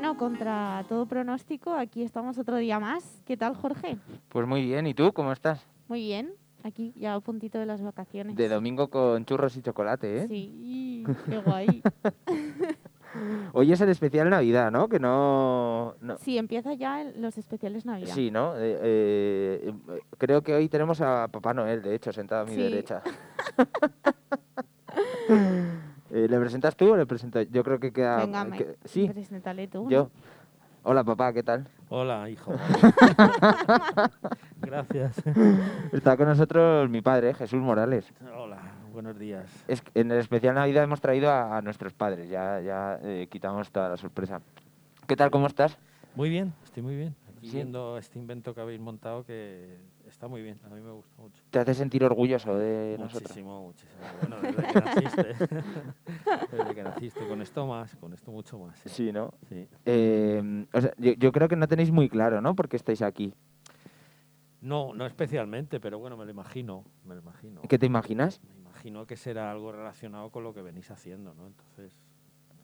Bueno, 0.00 0.16
contra 0.16 0.84
todo 0.88 1.06
pronóstico, 1.06 1.72
aquí 1.74 2.04
estamos 2.04 2.38
otro 2.38 2.56
día 2.58 2.78
más. 2.78 3.20
¿Qué 3.26 3.36
tal, 3.36 3.56
Jorge? 3.56 3.96
Pues 4.28 4.46
muy 4.46 4.62
bien, 4.62 4.86
¿y 4.86 4.94
tú 4.94 5.12
cómo 5.12 5.32
estás? 5.32 5.66
Muy 5.88 6.02
bien, 6.02 6.34
aquí 6.62 6.92
ya 6.94 7.14
a 7.14 7.20
puntito 7.20 7.58
de 7.58 7.66
las 7.66 7.82
vacaciones. 7.82 8.36
De 8.36 8.48
domingo 8.48 8.90
con 8.90 9.24
churros 9.24 9.56
y 9.56 9.62
chocolate, 9.62 10.18
¿eh? 10.18 10.28
Sí, 10.28 11.04
qué 11.28 11.38
guay. 11.38 11.82
Hoy 13.52 13.72
es 13.72 13.80
el 13.80 13.88
especial 13.88 14.30
Navidad, 14.30 14.70
¿no? 14.70 14.88
Que 14.88 15.00
no... 15.00 15.96
no- 16.00 16.16
Sí, 16.18 16.38
empieza 16.38 16.74
ya 16.74 17.02
el- 17.02 17.20
los 17.20 17.36
especiales 17.36 17.84
Navidad. 17.84 18.14
Sí, 18.14 18.30
¿no? 18.30 18.54
Eh, 18.56 18.78
eh, 18.80 19.74
creo 20.16 20.42
que 20.42 20.54
hoy 20.54 20.68
tenemos 20.68 21.00
a 21.00 21.26
Papá 21.26 21.54
Noel, 21.54 21.82
de 21.82 21.96
hecho, 21.96 22.12
sentado 22.12 22.42
a 22.42 22.44
mi 22.46 22.54
Sí. 22.54 22.62
derecha. 22.62 23.02
Eh, 26.10 26.26
¿Le 26.28 26.38
presentas 26.40 26.74
tú 26.76 26.92
o 26.92 26.96
le 26.96 27.06
presento? 27.06 27.40
Yo 27.42 27.62
creo 27.62 27.78
que 27.78 27.92
queda... 27.92 28.24
Venga, 28.24 28.50
que- 28.56 28.76
sí, 28.84 29.08
preséntale 29.08 29.68
tú. 29.68 29.88
yo. 29.90 30.10
Hola, 30.84 31.04
papá, 31.04 31.32
¿qué 31.34 31.42
tal? 31.42 31.68
Hola, 31.90 32.30
hijo. 32.30 32.52
Gracias. 34.60 35.16
Está 35.92 36.16
con 36.16 36.26
nosotros 36.28 36.88
mi 36.88 37.00
padre, 37.02 37.34
Jesús 37.34 37.60
Morales. 37.60 38.10
Hola, 38.34 38.58
buenos 38.92 39.18
días. 39.18 39.44
Es 39.68 39.82
en 39.94 40.10
el 40.10 40.18
especial 40.18 40.54
Navidad 40.54 40.84
hemos 40.84 41.00
traído 41.00 41.30
a, 41.30 41.58
a 41.58 41.62
nuestros 41.62 41.92
padres, 41.92 42.28
ya, 42.30 42.60
ya 42.60 42.98
eh, 43.02 43.28
quitamos 43.30 43.70
toda 43.70 43.88
la 43.90 43.96
sorpresa. 43.96 44.40
¿Qué 45.06 45.16
tal, 45.16 45.30
cómo 45.30 45.46
estás? 45.46 45.76
Muy 46.14 46.30
bien, 46.30 46.52
estoy 46.64 46.82
muy 46.82 46.96
bien. 46.96 47.14
Aquí 47.36 47.48
Sí. 47.50 47.56
viendo 47.56 47.98
este 47.98 48.18
invento 48.18 48.54
que 48.54 48.60
habéis 48.60 48.80
montado 48.80 49.24
que 49.24 49.76
está 50.08 50.28
muy 50.28 50.42
bien, 50.42 50.58
a 50.64 50.68
mí 50.68 50.80
me 50.80 50.90
gusta 50.92 51.20
mucho. 51.20 51.42
¿Te 51.50 51.58
hace 51.58 51.74
sentir 51.74 52.02
orgulloso 52.04 52.56
de 52.56 52.96
nosotros? 52.98 53.22
Muchísimo, 53.30 53.62
muchísimo. 53.62 54.00
Bueno, 54.20 54.36
desde 54.40 54.72
que 54.72 54.80
naciste. 54.80 55.34
desde 56.56 56.74
que 56.74 56.82
naciste. 56.82 57.28
Con 57.28 57.42
esto 57.42 57.66
más, 57.66 57.94
con 57.96 58.12
esto 58.12 58.30
mucho 58.30 58.58
más. 58.58 58.78
Sí. 58.80 58.88
Sí, 58.88 59.12
¿no? 59.12 59.32
Sí. 59.48 59.68
Eh, 59.84 60.66
o 60.72 60.80
sea, 60.80 60.92
yo, 60.98 61.12
yo 61.12 61.32
creo 61.32 61.48
que 61.48 61.56
no 61.56 61.68
tenéis 61.68 61.90
muy 61.90 62.08
claro, 62.08 62.40
¿no? 62.40 62.54
Por 62.54 62.68
qué 62.68 62.76
estáis 62.76 63.02
aquí. 63.02 63.34
No, 64.60 64.92
no 64.94 65.06
especialmente, 65.06 65.78
pero 65.78 65.98
bueno, 65.98 66.16
me 66.16 66.24
lo 66.24 66.30
imagino. 66.30 66.84
Me 67.04 67.14
lo 67.14 67.20
imagino. 67.20 67.62
¿Qué 67.62 67.78
te 67.78 67.86
imaginas? 67.86 68.40
Me 68.42 68.60
imagino 68.60 69.06
que 69.06 69.16
será 69.16 69.50
algo 69.52 69.70
relacionado 69.72 70.30
con 70.30 70.42
lo 70.42 70.52
que 70.52 70.62
venís 70.62 70.90
haciendo, 70.90 71.32
¿no? 71.34 71.46
Entonces, 71.46 71.96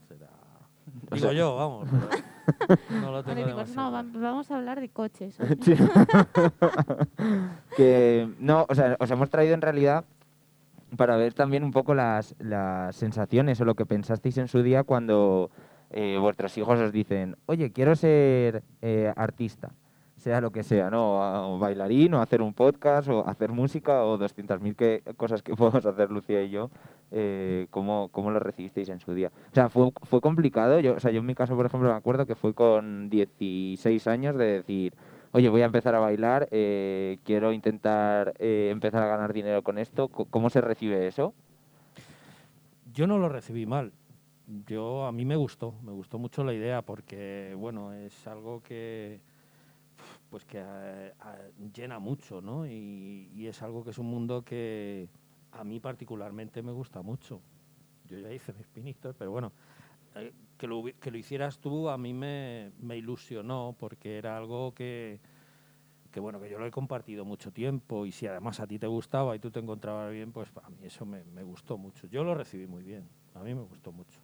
será... 0.08 0.28
O 1.10 1.14
Digo 1.14 1.28
sea- 1.28 1.32
yo, 1.32 1.54
vamos. 1.56 1.88
pero 1.90 2.22
No 2.90 3.10
lo 3.10 3.22
Vale, 3.22 3.44
tengo 3.44 3.62
digo, 3.62 3.74
no, 3.74 3.90
vamos 3.90 4.50
a 4.50 4.56
hablar 4.56 4.80
de 4.80 4.88
coches. 4.88 5.36
Sí. 5.62 5.74
que 7.76 8.28
no, 8.38 8.66
o 8.68 8.74
sea, 8.74 8.96
os 8.98 9.10
hemos 9.10 9.30
traído 9.30 9.54
en 9.54 9.62
realidad 9.62 10.04
para 10.96 11.16
ver 11.16 11.34
también 11.34 11.64
un 11.64 11.70
poco 11.70 11.94
las, 11.94 12.34
las 12.38 12.94
sensaciones 12.96 13.60
o 13.60 13.64
lo 13.64 13.74
que 13.74 13.86
pensasteis 13.86 14.38
en 14.38 14.48
su 14.48 14.62
día 14.62 14.84
cuando 14.84 15.50
eh, 15.90 16.18
vuestros 16.20 16.56
hijos 16.58 16.78
os 16.80 16.92
dicen, 16.92 17.36
oye, 17.46 17.72
quiero 17.72 17.96
ser 17.96 18.62
eh, 18.82 19.12
artista, 19.16 19.70
sea 20.24 20.40
lo 20.40 20.50
que 20.50 20.62
sea, 20.62 20.88
¿no? 20.88 21.58
Bailarín, 21.58 22.14
o 22.14 22.22
hacer 22.22 22.40
un 22.40 22.54
podcast, 22.54 23.08
o 23.08 23.26
hacer 23.28 23.52
música, 23.52 24.04
o 24.04 24.18
200.000 24.18 24.74
que, 24.74 25.02
cosas 25.18 25.42
que 25.42 25.54
podemos 25.56 25.84
hacer 25.84 26.10
Lucía 26.10 26.42
y 26.42 26.48
yo. 26.48 26.70
Eh, 27.10 27.66
¿cómo, 27.70 28.08
¿Cómo 28.10 28.30
lo 28.30 28.40
recibisteis 28.40 28.88
en 28.88 29.00
su 29.00 29.12
día? 29.12 29.30
O 29.52 29.54
sea, 29.54 29.68
fue, 29.68 29.92
fue 30.04 30.22
complicado. 30.22 30.80
Yo, 30.80 30.94
o 30.94 31.00
sea, 31.00 31.10
yo 31.10 31.20
en 31.20 31.26
mi 31.26 31.34
caso, 31.34 31.54
por 31.54 31.66
ejemplo, 31.66 31.90
me 31.90 31.94
acuerdo 31.94 32.24
que 32.24 32.34
fue 32.34 32.54
con 32.54 33.10
16 33.10 34.06
años 34.06 34.36
de 34.38 34.46
decir, 34.46 34.94
oye, 35.32 35.50
voy 35.50 35.60
a 35.60 35.66
empezar 35.66 35.94
a 35.94 35.98
bailar, 35.98 36.48
eh, 36.50 37.18
quiero 37.22 37.52
intentar 37.52 38.32
eh, 38.38 38.70
empezar 38.72 39.02
a 39.02 39.06
ganar 39.06 39.34
dinero 39.34 39.62
con 39.62 39.76
esto. 39.76 40.08
¿Cómo 40.08 40.48
se 40.48 40.62
recibe 40.62 41.06
eso? 41.06 41.34
Yo 42.94 43.06
no 43.06 43.18
lo 43.18 43.28
recibí 43.28 43.66
mal. 43.66 43.92
Yo 44.66 45.04
a 45.04 45.12
mí 45.12 45.26
me 45.26 45.36
gustó, 45.36 45.74
me 45.82 45.92
gustó 45.92 46.18
mucho 46.18 46.44
la 46.44 46.54
idea 46.54 46.80
porque 46.80 47.54
bueno 47.58 47.92
es 47.92 48.26
algo 48.26 48.62
que 48.62 49.20
pues 50.34 50.44
que 50.46 50.60
eh, 50.60 51.12
llena 51.72 52.00
mucho, 52.00 52.40
¿no? 52.40 52.66
Y, 52.66 53.46
es 53.46 53.62
algo 53.62 53.84
que 53.84 53.90
es 53.90 53.98
un 53.98 54.06
mundo 54.06 54.42
que 54.42 55.08
a 55.52 55.62
mí 55.62 55.78
particularmente 55.78 56.60
me 56.60 56.72
gusta 56.72 57.02
mucho. 57.02 57.40
Yo 58.08 58.18
ya 58.18 58.32
hice 58.32 58.52
mis 58.52 58.66
pinitos, 58.66 59.14
pero 59.16 59.30
bueno 59.30 59.52
eh, 60.16 60.32
que 60.58 60.66
lo, 60.66 60.82
que 60.98 61.12
lo 61.12 61.18
hicieras 61.18 61.60
tú 61.60 61.88
a 61.88 61.96
mí 61.98 62.12
me, 62.12 62.72
me 62.80 62.96
ilusionó 62.96 63.76
porque 63.78 64.18
era 64.18 64.36
algo 64.36 64.74
que 64.74 65.20
que 66.10 66.18
bueno, 66.18 66.40
que 66.40 66.50
yo 66.50 66.58
lo 66.58 66.66
he 66.66 66.72
compartido 66.72 67.24
mucho 67.24 67.52
tiempo 67.52 68.04
y 68.04 68.10
si 68.10 68.26
además 68.26 68.58
a 68.58 68.66
ti 68.66 68.80
te 68.80 68.88
gustaba 68.88 69.36
y 69.36 69.38
tú 69.38 69.52
te 69.52 69.60
encontrabas 69.60 70.10
bien, 70.10 70.32
pues 70.32 70.50
a 70.64 70.68
mí 70.68 70.78
eso 70.82 71.06
me 71.06 71.44
gustó 71.44 71.78
mucho. 71.78 72.08
Yo 72.08 72.24
lo 72.24 72.34
recibí 72.34 72.66
muy 72.66 72.82
bien, 72.82 73.08
a 73.34 73.38
mí 73.38 73.54
me 73.54 73.62
gustó 73.62 73.92
mucho. 73.92 74.23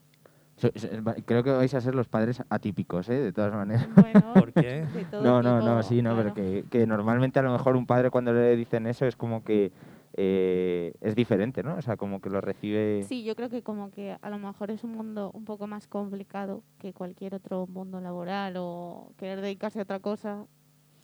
Creo 1.26 1.42
que 1.42 1.50
vais 1.50 1.72
a 1.74 1.80
ser 1.80 1.94
los 1.94 2.08
padres 2.08 2.42
atípicos, 2.48 3.08
¿eh? 3.08 3.14
De 3.20 3.32
todas 3.32 3.52
maneras. 3.52 3.88
Bueno, 3.94 4.32
¿Por 4.34 4.52
qué? 4.52 4.86
de 4.92 5.04
todo 5.04 5.22
No, 5.22 5.42
no, 5.42 5.60
no, 5.60 5.82
sí, 5.82 6.02
no, 6.02 6.16
pero 6.16 6.34
que, 6.34 6.64
que 6.70 6.86
normalmente 6.86 7.38
a 7.38 7.42
lo 7.42 7.52
mejor 7.52 7.76
un 7.76 7.86
padre 7.86 8.10
cuando 8.10 8.32
le 8.32 8.56
dicen 8.56 8.86
eso 8.86 9.06
es 9.06 9.16
como 9.16 9.42
que 9.44 9.72
eh, 10.16 10.92
es 11.00 11.14
diferente, 11.14 11.62
¿no? 11.62 11.76
O 11.76 11.82
sea, 11.82 11.96
como 11.96 12.20
que 12.20 12.30
lo 12.30 12.40
recibe... 12.40 13.04
Sí, 13.04 13.24
yo 13.24 13.34
creo 13.36 13.48
que 13.48 13.62
como 13.62 13.90
que 13.90 14.16
a 14.20 14.30
lo 14.30 14.38
mejor 14.38 14.70
es 14.70 14.84
un 14.84 14.92
mundo 14.92 15.30
un 15.32 15.44
poco 15.44 15.66
más 15.66 15.86
complicado 15.86 16.62
que 16.78 16.92
cualquier 16.92 17.34
otro 17.34 17.66
mundo 17.66 18.00
laboral 18.00 18.54
o 18.58 19.12
querer 19.16 19.40
dedicarse 19.40 19.78
a 19.78 19.82
otra 19.82 20.00
cosa. 20.00 20.46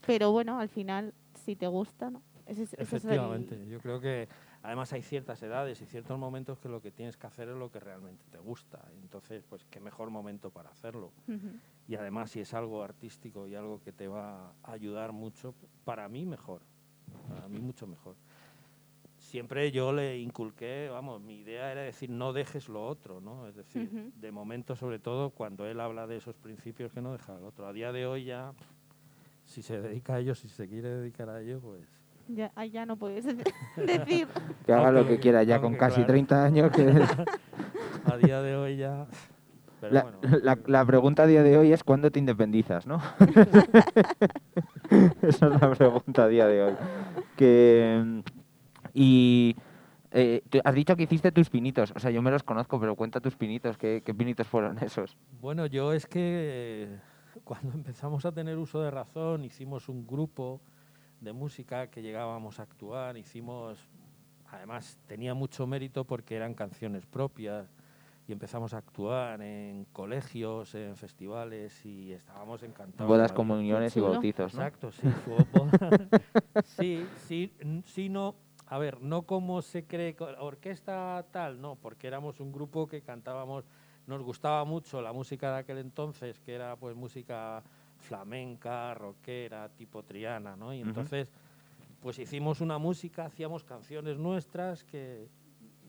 Pero 0.06 0.32
bueno, 0.32 0.58
al 0.58 0.68
final, 0.68 1.14
si 1.44 1.56
te 1.56 1.66
gusta, 1.66 2.10
¿no? 2.10 2.22
Ese 2.46 2.64
es- 2.64 2.74
ese 2.74 2.82
es 2.82 2.92
el- 2.92 2.96
Efectivamente, 3.10 3.66
yo 3.68 3.78
creo 3.80 4.00
que 4.00 4.28
además 4.66 4.92
hay 4.92 5.02
ciertas 5.02 5.40
edades 5.44 5.80
y 5.80 5.86
ciertos 5.86 6.18
momentos 6.18 6.58
que 6.58 6.68
lo 6.68 6.82
que 6.82 6.90
tienes 6.90 7.16
que 7.16 7.28
hacer 7.28 7.48
es 7.48 7.56
lo 7.56 7.70
que 7.70 7.78
realmente 7.78 8.24
te 8.32 8.38
gusta. 8.38 8.84
Entonces, 9.00 9.44
pues 9.48 9.64
qué 9.70 9.78
mejor 9.78 10.10
momento 10.10 10.50
para 10.50 10.70
hacerlo. 10.70 11.12
Y 11.86 11.94
además 11.94 12.32
si 12.32 12.40
es 12.40 12.52
algo 12.52 12.82
artístico 12.82 13.46
y 13.46 13.54
algo 13.54 13.80
que 13.80 13.92
te 13.92 14.08
va 14.08 14.54
a 14.64 14.72
ayudar 14.72 15.12
mucho, 15.12 15.54
para 15.84 16.08
mí 16.08 16.26
mejor, 16.26 16.62
para 17.28 17.46
mí 17.46 17.60
mucho 17.60 17.86
mejor. 17.86 18.16
Siempre 19.18 19.70
yo 19.70 19.92
le 19.92 20.18
inculqué, 20.18 20.88
vamos, 20.90 21.20
mi 21.20 21.38
idea 21.38 21.70
era 21.70 21.82
decir 21.82 22.10
no 22.10 22.32
dejes 22.32 22.68
lo 22.68 22.84
otro, 22.84 23.20
¿no? 23.20 23.46
Es 23.46 23.54
decir, 23.54 23.88
de 23.88 24.32
momento 24.32 24.74
sobre 24.74 24.98
todo 24.98 25.30
cuando 25.30 25.64
él 25.64 25.78
habla 25.78 26.08
de 26.08 26.16
esos 26.16 26.34
principios 26.34 26.92
que 26.92 27.00
no 27.00 27.12
deja 27.12 27.36
al 27.36 27.44
otro. 27.44 27.68
A 27.68 27.72
día 27.72 27.92
de 27.92 28.04
hoy 28.04 28.24
ya, 28.24 28.52
si 29.44 29.62
se 29.62 29.80
dedica 29.80 30.16
a 30.16 30.18
ello, 30.18 30.34
si 30.34 30.48
se 30.48 30.68
quiere 30.68 30.88
dedicar 30.88 31.28
a 31.28 31.40
ello, 31.40 31.60
pues 31.60 31.95
Ya, 32.28 32.50
ya 32.64 32.86
no 32.86 32.96
puedes 32.96 33.24
decir. 33.76 34.28
Que 34.64 34.72
haga 34.72 34.90
lo 34.90 35.06
que 35.06 35.18
quiera 35.18 35.42
ya 35.44 35.60
con 35.60 35.74
casi 35.76 35.96
claro. 35.96 36.08
30 36.08 36.44
años. 36.44 36.70
Que 36.72 36.82
a 38.04 38.16
día 38.16 38.42
de 38.42 38.56
hoy 38.56 38.76
ya... 38.76 39.06
Pero 39.80 39.92
la, 39.92 40.02
bueno, 40.02 40.18
la- 40.42 40.58
la 40.66 40.84
pregunta 40.86 41.24
a 41.24 41.26
día 41.26 41.42
de 41.42 41.58
hoy 41.58 41.72
es 41.72 41.84
¿cuándo 41.84 42.10
te 42.10 42.18
independizas, 42.18 42.86
no? 42.86 43.00
Esa 45.22 45.46
es 45.46 45.60
la 45.60 45.70
pregunta 45.74 46.24
a 46.24 46.28
día 46.28 46.46
de 46.46 46.62
hoy. 46.62 46.72
Que, 47.36 48.22
y 48.94 49.54
eh, 50.12 50.42
has 50.64 50.74
dicho 50.74 50.96
que 50.96 51.02
hiciste 51.04 51.30
tus 51.32 51.50
pinitos. 51.50 51.92
O 51.94 51.98
sea, 51.98 52.10
yo 52.10 52.22
me 52.22 52.30
los 52.30 52.42
conozco, 52.42 52.80
pero 52.80 52.94
cuenta 52.96 53.20
tus 53.20 53.36
pinitos. 53.36 53.76
¿Qué, 53.76 54.02
qué 54.04 54.14
pinitos 54.14 54.46
fueron 54.46 54.78
esos? 54.82 55.16
Bueno, 55.40 55.66
yo 55.66 55.92
es 55.92 56.06
que 56.06 56.20
eh, 56.22 56.98
cuando 57.44 57.72
empezamos 57.74 58.24
a 58.24 58.32
tener 58.32 58.56
uso 58.58 58.80
de 58.80 58.90
razón, 58.90 59.44
hicimos 59.44 59.88
un 59.88 60.06
grupo 60.06 60.60
de 61.20 61.32
música 61.32 61.88
que 61.88 62.02
llegábamos 62.02 62.60
a 62.60 62.64
actuar, 62.64 63.16
hicimos, 63.16 63.78
además 64.50 64.98
tenía 65.06 65.34
mucho 65.34 65.66
mérito 65.66 66.04
porque 66.04 66.36
eran 66.36 66.54
canciones 66.54 67.06
propias 67.06 67.68
y 68.28 68.32
empezamos 68.32 68.74
a 68.74 68.78
actuar 68.78 69.40
en 69.40 69.86
colegios, 69.92 70.74
en 70.74 70.96
festivales 70.96 71.84
y 71.86 72.12
estábamos 72.12 72.62
encantados. 72.62 73.08
Bodas, 73.08 73.32
comuniones 73.32 73.96
y 73.96 74.00
bautizos, 74.00 74.54
¿no? 74.54 74.62
Exacto, 74.62 74.90
sí. 74.90 75.06
sí, 76.64 77.06
sí, 77.26 77.52
sí, 77.84 78.08
no. 78.08 78.34
A 78.68 78.78
ver, 78.78 79.00
no 79.00 79.22
como 79.22 79.62
se 79.62 79.84
cree, 79.86 80.16
orquesta 80.40 81.24
tal, 81.30 81.60
no, 81.60 81.76
porque 81.76 82.08
éramos 82.08 82.40
un 82.40 82.50
grupo 82.50 82.88
que 82.88 83.00
cantábamos, 83.00 83.64
nos 84.08 84.22
gustaba 84.22 84.64
mucho 84.64 85.00
la 85.00 85.12
música 85.12 85.52
de 85.52 85.58
aquel 85.60 85.78
entonces, 85.78 86.40
que 86.40 86.54
era 86.54 86.74
pues 86.74 86.96
música 86.96 87.62
flamenca, 88.06 88.94
rockera, 88.94 89.68
tipo 89.68 90.02
Triana, 90.02 90.56
¿no? 90.56 90.72
Y 90.72 90.80
entonces, 90.80 91.30
pues 92.00 92.18
hicimos 92.18 92.60
una 92.60 92.78
música, 92.78 93.26
hacíamos 93.26 93.64
canciones 93.64 94.16
nuestras 94.18 94.84
que, 94.84 95.28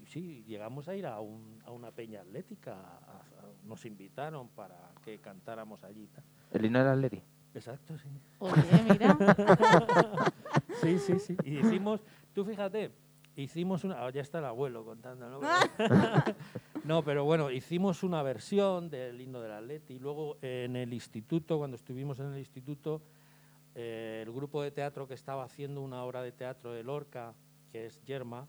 sí, 0.06 0.44
llegamos 0.48 0.88
a 0.88 0.96
ir 0.96 1.06
a, 1.06 1.20
un- 1.20 1.62
a 1.66 1.72
una 1.72 1.92
peña 1.92 2.22
atlética, 2.22 2.74
a- 2.74 3.18
a- 3.18 3.24
nos 3.64 3.86
invitaron 3.86 4.48
para 4.50 4.92
que 5.04 5.20
cantáramos 5.20 5.84
allí. 5.84 6.10
El 6.52 6.66
himno 6.66 6.80
del 6.80 6.88
Atleti. 6.90 7.22
Exacto, 7.54 7.98
sí. 7.98 8.08
Oye, 8.40 8.84
mira. 8.90 9.18
Sí, 10.82 11.00
sí, 11.00 11.18
sí. 11.20 11.36
Y 11.44 11.58
hicimos, 11.60 12.02
tú 12.34 12.46
fíjate, 12.46 12.92
hicimos 13.36 13.84
una. 13.84 14.08
ya 14.12 14.22
está 14.22 14.38
el 14.40 14.46
abuelo 14.46 14.86
contando, 14.86 15.40
¿no? 16.88 17.04
pero 17.04 17.26
bueno, 17.26 17.52
hicimos 17.52 18.02
una 18.04 18.24
versión 18.24 18.90
del 18.90 19.20
himno 19.20 19.42
del 19.42 19.52
Atleti. 19.52 19.96
Y 19.96 20.00
luego 20.00 20.38
en 20.42 20.76
el 20.76 20.94
instituto, 20.94 21.58
cuando 21.58 21.76
estuvimos 21.76 22.20
en 22.20 22.28
el 22.34 22.40
instituto, 22.40 23.02
eh, 23.76 24.24
el 24.26 24.32
grupo 24.32 24.62
de 24.64 24.72
teatro 24.72 25.08
que 25.08 25.14
estaba 25.14 25.44
haciendo 25.44 25.82
una 25.82 26.04
obra 26.04 26.22
de 26.22 26.32
teatro 26.32 26.72
de 26.74 26.84
Lorca, 26.84 27.34
que 27.72 27.86
es 27.86 28.02
Yerma, 28.06 28.48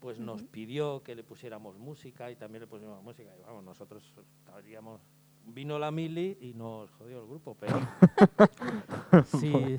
pues 0.00 0.18
nos 0.18 0.42
pidió 0.42 1.02
que 1.02 1.14
le 1.14 1.22
pusiéramos 1.22 1.78
música 1.78 2.30
y 2.30 2.36
también 2.36 2.62
le 2.62 2.66
pusiéramos 2.66 3.02
música. 3.04 3.30
Y 3.38 3.42
vamos, 3.42 3.64
nosotros 3.64 4.12
estaríamos 4.38 5.00
vino 5.46 5.78
la 5.78 5.90
mili 5.90 6.36
y 6.40 6.52
nos 6.54 6.90
jodió 6.92 7.20
el 7.22 7.26
grupo, 7.26 7.56
pero 7.58 7.78
sí, 9.24 9.78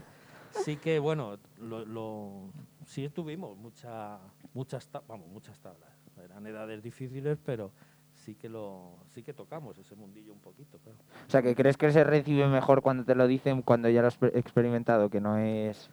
sí 0.64 0.76
que, 0.76 0.98
bueno, 0.98 1.38
lo, 1.58 1.84
lo- 1.84 2.50
sí 2.84 3.08
tuvimos 3.08 3.56
mucha, 3.56 4.18
muchas, 4.52 4.88
vamos, 5.06 5.28
muchas 5.28 5.58
tablas. 5.60 5.95
Eran 6.36 6.46
edades 6.48 6.82
difíciles, 6.82 7.38
pero 7.42 7.72
sí 8.12 8.34
que 8.34 8.50
lo, 8.50 8.98
sí 9.08 9.22
que 9.22 9.32
tocamos 9.32 9.78
ese 9.78 9.94
mundillo 9.94 10.34
un 10.34 10.38
poquito, 10.40 10.78
claro. 10.80 10.98
O 11.26 11.30
sea, 11.30 11.40
que 11.40 11.54
crees 11.54 11.78
que 11.78 11.90
se 11.90 12.04
recibe 12.04 12.46
mejor 12.46 12.82
cuando 12.82 13.06
te 13.06 13.14
lo 13.14 13.26
dicen 13.26 13.62
cuando 13.62 13.88
ya 13.88 14.02
lo 14.02 14.08
has 14.08 14.18
pe- 14.18 14.38
experimentado, 14.38 15.08
que 15.08 15.18
no 15.18 15.38
es... 15.38 15.88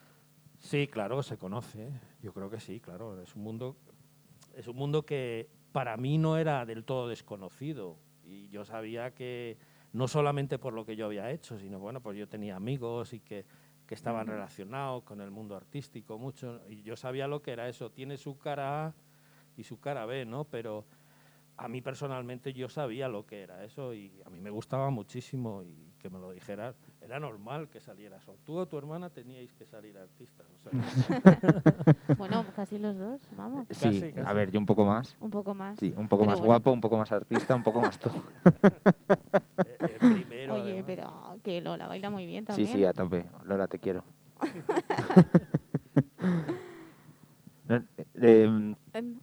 Sí, 0.59 0.87
claro, 0.89 1.23
se 1.23 1.37
conoce. 1.37 1.87
¿eh? 1.87 1.91
Yo 2.21 2.33
creo 2.33 2.49
que 2.49 2.59
sí, 2.59 2.81
claro. 2.81 3.21
Es 3.21 3.37
un 3.37 3.43
mundo, 3.43 3.77
es 4.53 4.67
un 4.67 4.75
mundo 4.75 5.05
que 5.05 5.49
para 5.71 5.95
mí 5.95 6.17
no 6.17 6.35
era 6.37 6.65
del 6.65 6.83
todo 6.83 7.07
desconocido. 7.07 7.95
Y 8.25 8.49
yo 8.49 8.65
sabía 8.65 9.11
que 9.13 9.57
no 9.93 10.09
solamente 10.09 10.59
por 10.59 10.73
lo 10.73 10.85
que 10.85 10.97
yo 10.97 11.05
había 11.05 11.31
hecho, 11.31 11.57
sino 11.57 11.79
bueno, 11.79 12.01
pues 12.01 12.17
yo 12.17 12.27
tenía 12.27 12.57
amigos 12.57 13.13
y 13.13 13.21
que, 13.21 13.45
que 13.87 13.95
estaban 13.95 14.27
relacionados 14.27 15.03
con 15.03 15.21
el 15.21 15.31
mundo 15.31 15.55
artístico 15.55 16.17
mucho. 16.17 16.59
Y 16.67 16.81
yo 16.83 16.97
sabía 16.97 17.29
lo 17.29 17.41
que 17.41 17.51
era 17.51 17.69
eso. 17.69 17.91
Tiene 17.91 18.17
su 18.17 18.37
cara 18.37 18.93
y 19.57 19.63
su 19.63 19.79
cara 19.79 20.05
B, 20.05 20.25
¿no? 20.25 20.45
Pero 20.45 20.85
a 21.57 21.67
mí 21.67 21.81
personalmente 21.81 22.51
yo 22.53 22.67
sabía 22.69 23.07
lo 23.07 23.25
que 23.25 23.41
era 23.43 23.63
eso 23.63 23.93
y 23.93 24.11
a 24.25 24.29
mí 24.29 24.39
me 24.39 24.49
gustaba 24.49 24.89
muchísimo 24.89 25.63
y 25.63 25.93
que 25.99 26.09
me 26.09 26.19
lo 26.19 26.31
dijeras. 26.31 26.75
Era 26.99 27.19
normal 27.19 27.69
que 27.69 27.79
salieras. 27.79 28.27
O 28.27 28.35
tú 28.43 28.57
o 28.57 28.65
tu 28.67 28.77
hermana 28.77 29.09
teníais 29.09 29.53
que 29.53 29.65
salir 29.65 29.97
artistas. 29.97 30.47
o 30.49 30.57
sea, 30.69 30.71
Bueno, 32.17 32.43
casi 32.55 32.79
los 32.79 32.97
dos, 32.97 33.21
vamos. 33.37 33.67
Sí, 33.69 33.75
Casi, 34.01 34.13
a 34.25 34.33
ver, 34.33 34.51
yo 34.51 34.59
un 34.59 34.65
poco 34.65 34.83
más. 34.85 35.15
Un 35.19 35.29
poco 35.29 35.53
más. 35.53 35.79
Sí, 35.79 35.93
un 35.95 36.07
poco 36.07 36.23
Pero 36.23 36.31
más 36.31 36.39
bueno. 36.39 36.47
guapo, 36.53 36.71
un 36.71 36.81
poco 36.81 36.97
más 36.97 37.11
artista, 37.11 37.55
un 37.55 37.63
poco 37.63 37.79
más 37.81 37.97
todo. 37.99 38.13
el 39.79 39.99
primero, 40.13 40.55
Oye, 40.55 40.79
además. 40.79 40.83
pero 40.87 41.39
que 41.43 41.61
Lola 41.61 41.87
baila 41.87 42.09
muy 42.09 42.25
bien 42.25 42.43
Sí, 42.43 42.47
también. 42.47 42.67
sí, 42.77 42.85
a 42.85 42.93
tope. 42.93 43.25
Lola, 43.45 43.67
te 43.67 43.79
quiero. 43.79 44.03
Eh, 47.69 47.81
em, 48.15 48.71
Eh, 48.71 48.75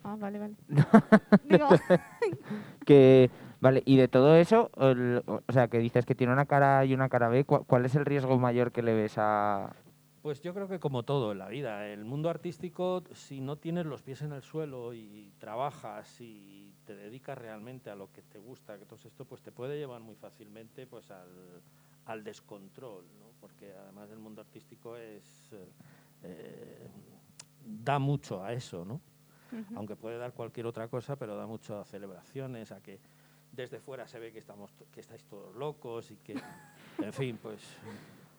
Ah, 0.02 0.16
vale, 0.18 0.38
vale. 0.38 0.54
Digo, 1.44 1.68
que, 2.86 3.30
vale, 3.60 3.82
y 3.86 3.96
de 3.96 4.08
todo 4.08 4.36
eso, 4.36 4.70
el- 4.76 5.22
o 5.26 5.52
sea, 5.52 5.68
que 5.68 5.78
dices 5.78 6.04
que 6.06 6.14
tiene 6.14 6.32
una 6.32 6.46
cara 6.46 6.80
A 6.80 6.84
y 6.84 6.94
una 6.94 7.08
cara 7.08 7.28
B, 7.28 7.44
¿cuál, 7.44 7.64
cuál 7.66 7.84
es 7.84 7.94
el 7.94 8.04
riesgo 8.04 8.38
mayor 8.38 8.72
que 8.72 8.82
le 8.82 8.94
ves 8.94 9.14
a...? 9.18 9.72
Pues 10.22 10.42
yo 10.42 10.52
creo 10.52 10.68
que 10.68 10.78
como 10.80 11.02
todo 11.04 11.32
en 11.32 11.38
la 11.38 11.48
vida, 11.48 11.86
el 11.86 12.04
mundo 12.04 12.28
artístico, 12.28 13.02
si 13.14 13.40
no 13.40 13.56
tienes 13.56 13.86
los 13.86 14.02
pies 14.02 14.20
en 14.20 14.32
el 14.32 14.42
suelo 14.42 14.92
y 14.92 15.32
trabajas 15.38 16.20
y 16.20 16.74
te 16.84 16.94
dedicas 16.94 17.38
realmente 17.38 17.88
a 17.88 17.94
lo 17.94 18.12
que 18.12 18.20
te 18.20 18.38
gusta, 18.38 18.76
que 18.78 18.84
todo 18.84 18.98
esto, 19.02 19.24
pues 19.24 19.40
te 19.40 19.50
puede 19.50 19.78
llevar 19.78 20.02
muy 20.02 20.16
fácilmente 20.16 20.86
pues 20.86 21.10
al, 21.10 21.62
al 22.04 22.22
descontrol, 22.22 23.04
¿no? 23.18 23.26
porque 23.40 23.72
además 23.72 24.10
el 24.10 24.18
mundo 24.18 24.42
artístico 24.42 24.94
es 24.98 25.52
eh, 25.54 25.68
eh, 26.24 26.90
da 27.64 27.98
mucho 27.98 28.44
a 28.44 28.52
eso, 28.52 28.84
¿no? 28.84 29.00
Aunque 29.74 29.96
puede 29.96 30.18
dar 30.18 30.32
cualquier 30.32 30.66
otra 30.66 30.88
cosa, 30.88 31.16
pero 31.16 31.36
da 31.36 31.46
mucho 31.46 31.78
a 31.78 31.84
celebraciones, 31.84 32.72
a 32.72 32.80
que 32.82 32.98
desde 33.52 33.80
fuera 33.80 34.06
se 34.06 34.18
ve 34.18 34.32
que 34.32 34.38
estamos 34.38 34.70
que 34.92 35.00
estáis 35.00 35.24
todos 35.24 35.54
locos 35.56 36.10
y 36.10 36.16
que 36.16 36.34
en 36.98 37.12
fin, 37.12 37.38
pues 37.42 37.60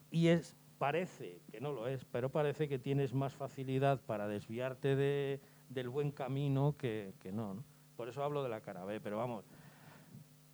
y 0.09 0.27
es 0.27 0.55
parece 0.77 1.41
que 1.51 1.61
no 1.61 1.71
lo 1.71 1.87
es, 1.87 2.05
pero 2.05 2.29
parece 2.29 2.67
que 2.67 2.79
tienes 2.79 3.13
más 3.13 3.33
facilidad 3.33 4.01
para 4.01 4.27
desviarte 4.27 4.95
de, 4.95 5.39
del 5.69 5.89
buen 5.89 6.11
camino 6.11 6.75
que, 6.77 7.13
que 7.19 7.31
no, 7.31 7.53
no. 7.53 7.63
Por 7.95 8.09
eso 8.09 8.23
hablo 8.23 8.41
de 8.41 8.49
la 8.49 8.61
cara 8.61 8.83
B, 8.83 8.99
pero 8.99 9.17
vamos, 9.17 9.45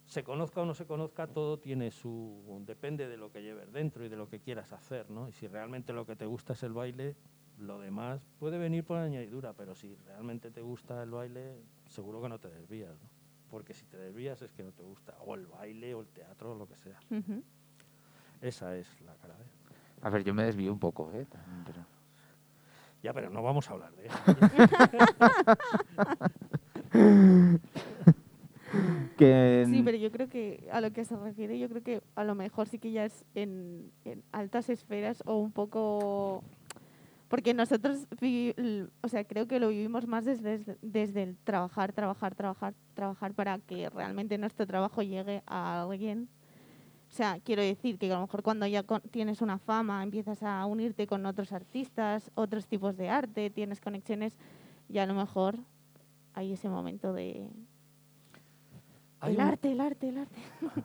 se 0.07 0.23
conozca 0.23 0.61
o 0.61 0.65
no 0.65 0.73
se 0.73 0.85
conozca, 0.85 1.27
todo 1.27 1.59
tiene 1.59 1.91
su 1.91 2.61
depende 2.65 3.07
de 3.07 3.17
lo 3.17 3.31
que 3.31 3.41
lleves 3.41 3.71
dentro 3.71 4.05
y 4.05 4.09
de 4.09 4.15
lo 4.15 4.29
que 4.29 4.39
quieras 4.39 4.73
hacer, 4.73 5.09
¿no? 5.09 5.27
Y 5.27 5.33
si 5.33 5.47
realmente 5.47 5.93
lo 5.93 6.05
que 6.05 6.15
te 6.15 6.25
gusta 6.25 6.53
es 6.53 6.63
el 6.63 6.73
baile, 6.73 7.15
lo 7.57 7.79
demás 7.79 8.21
puede 8.39 8.57
venir 8.57 8.83
por 8.83 8.97
añadidura, 8.97 9.53
pero 9.53 9.75
si 9.75 9.95
realmente 10.05 10.51
te 10.51 10.61
gusta 10.61 11.01
el 11.03 11.11
baile, 11.11 11.55
seguro 11.89 12.21
que 12.21 12.29
no 12.29 12.39
te 12.39 12.49
desvías, 12.49 12.91
¿no? 13.01 13.09
Porque 13.49 13.73
si 13.73 13.85
te 13.85 13.97
desvías 13.97 14.41
es 14.41 14.51
que 14.51 14.63
no 14.63 14.71
te 14.71 14.83
gusta, 14.83 15.15
o 15.25 15.35
el 15.35 15.47
baile, 15.47 15.93
o 15.93 16.01
el 16.01 16.07
teatro, 16.07 16.51
o 16.51 16.55
lo 16.55 16.67
que 16.67 16.77
sea. 16.77 16.99
Esa 18.41 18.75
es 18.75 19.01
la 19.01 19.15
cara 19.15 19.35
B. 19.37 19.45
A 20.01 20.09
ver, 20.09 20.23
yo 20.23 20.33
me 20.33 20.43
desvío 20.43 20.71
un 20.71 20.79
poco, 20.79 21.11
¿eh? 21.13 21.25
También, 21.25 21.63
pero- 21.65 21.85
Ya, 23.01 23.13
pero 23.13 23.29
no 23.29 23.41
vamos 23.41 23.69
a 23.69 23.73
hablar 23.73 23.93
de 23.95 24.07
eso. 24.07 24.17
Que, 29.17 29.65
Sí, 29.67 29.81
pero 29.83 29.97
yo 29.97 30.11
creo 30.11 30.29
que 30.29 30.67
a 30.71 30.81
lo 30.81 30.91
que 30.91 31.03
se 31.05 31.15
refiere, 31.15 31.57
yo 31.57 31.69
creo 31.69 31.81
que 31.81 32.01
a 32.15 32.23
lo 32.23 32.35
mejor 32.35 32.67
sí 32.67 32.77
que 32.77 32.91
ya 32.91 33.05
es 33.05 33.25
en, 33.33 33.91
en 34.05 34.23
altas 34.31 34.69
esferas 34.69 35.23
o 35.25 35.37
un 35.37 35.51
poco... 35.51 36.43
Porque 37.27 37.53
nosotros, 37.53 38.07
o 39.01 39.07
sea, 39.09 39.23
creo 39.25 39.47
que 39.47 39.59
lo 39.59 39.67
vivimos 39.69 40.07
más 40.07 40.23
desde, 40.23 40.77
desde 40.81 41.23
el 41.23 41.37
trabajar, 41.37 41.91
trabajar, 41.91 42.35
trabajar, 42.35 42.73
trabajar 42.93 43.33
para 43.33 43.59
que 43.59 43.89
realmente 43.89 44.37
nuestro 44.37 44.65
trabajo 44.65 45.01
llegue 45.01 45.43
a 45.45 45.81
alguien. 45.83 46.29
O 47.09 47.11
sea, 47.13 47.39
quiero 47.43 47.61
decir 47.61 47.97
que 47.97 48.09
a 48.11 48.15
lo 48.15 48.21
mejor 48.21 48.43
cuando 48.43 48.65
ya 48.67 48.83
tienes 49.11 49.41
una 49.41 49.57
fama, 49.57 50.03
empiezas 50.03 50.41
a 50.43 50.65
unirte 50.65 51.05
con 51.07 51.25
otros 51.25 51.51
artistas, 51.51 52.31
otros 52.35 52.67
tipos 52.67 52.95
de 52.97 53.09
arte, 53.09 53.49
tienes 53.49 53.81
conexiones, 53.81 54.37
y 54.89 54.97
a 54.99 55.05
lo 55.05 55.13
mejor 55.13 55.57
hay 56.33 56.53
ese 56.53 56.69
momento 56.69 57.11
de... 57.13 57.49
Hay 59.19 59.33
el 59.33 59.39
un- 59.39 59.47
arte, 59.47 59.71
el 59.71 59.81
arte, 59.81 60.09
el 60.09 60.17
arte. 60.19 60.39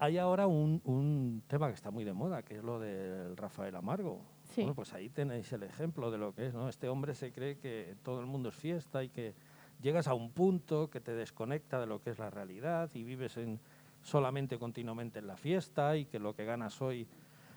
Hay 0.00 0.16
ahora 0.16 0.46
un, 0.46 0.80
un 0.84 1.42
tema 1.48 1.66
que 1.66 1.74
está 1.74 1.90
muy 1.90 2.04
de 2.04 2.12
moda, 2.12 2.42
que 2.44 2.54
es 2.58 2.62
lo 2.62 2.78
del 2.78 3.36
Rafael 3.36 3.74
Amargo. 3.74 4.20
Sí. 4.48 4.62
Bueno, 4.62 4.74
pues 4.74 4.92
ahí 4.94 5.08
tenéis 5.10 5.52
el 5.52 5.62
ejemplo 5.62 6.10
de 6.10 6.18
lo 6.18 6.34
que 6.34 6.46
es, 6.46 6.54
¿no? 6.54 6.68
Este 6.68 6.88
hombre 6.88 7.14
se 7.14 7.32
cree 7.32 7.58
que 7.58 7.94
todo 8.02 8.20
el 8.20 8.26
mundo 8.26 8.48
es 8.48 8.54
fiesta 8.54 9.04
y 9.04 9.08
que 9.10 9.34
llegas 9.82 10.08
a 10.08 10.14
un 10.14 10.30
punto 10.30 10.90
que 10.90 11.00
te 11.00 11.12
desconecta 11.12 11.78
de 11.80 11.86
lo 11.86 12.02
que 12.02 12.10
es 12.10 12.18
la 12.18 12.30
realidad 12.30 12.90
y 12.94 13.04
vives 13.04 13.36
en, 13.36 13.60
solamente 14.02 14.58
continuamente 14.58 15.18
en 15.18 15.26
la 15.26 15.36
fiesta 15.36 15.96
y 15.96 16.06
que 16.06 16.18
lo 16.18 16.34
que 16.34 16.44
ganas 16.44 16.80
hoy 16.80 17.06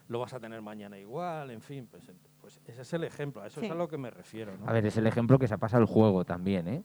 lo 0.08 0.20
vas 0.20 0.34
a 0.34 0.40
tener 0.40 0.62
mañana 0.62 1.00
igual, 1.00 1.52
en 1.52 1.62
fin, 1.62 1.88
pues, 1.90 2.04
pues 2.42 2.60
ese 2.68 2.82
es 2.82 2.94
el 2.94 3.06
ejemplo, 3.06 3.42
a 3.42 3.48
eso 3.48 3.62
Sí. 3.62 3.68
es 3.68 3.72
a 3.72 3.76
lo 3.76 3.88
que 3.88 3.98
me 3.98 4.12
refiero, 4.12 4.58
¿no? 4.58 4.68
A 4.68 4.74
ver, 4.74 4.86
es 4.86 4.98
el 4.98 5.08
ejemplo 5.08 5.40
que 5.40 5.48
se 5.48 5.54
ha 5.54 5.58
pasado 5.58 5.82
el 5.82 5.88
juego 5.88 6.26
también, 6.26 6.68
¿eh? 6.68 6.84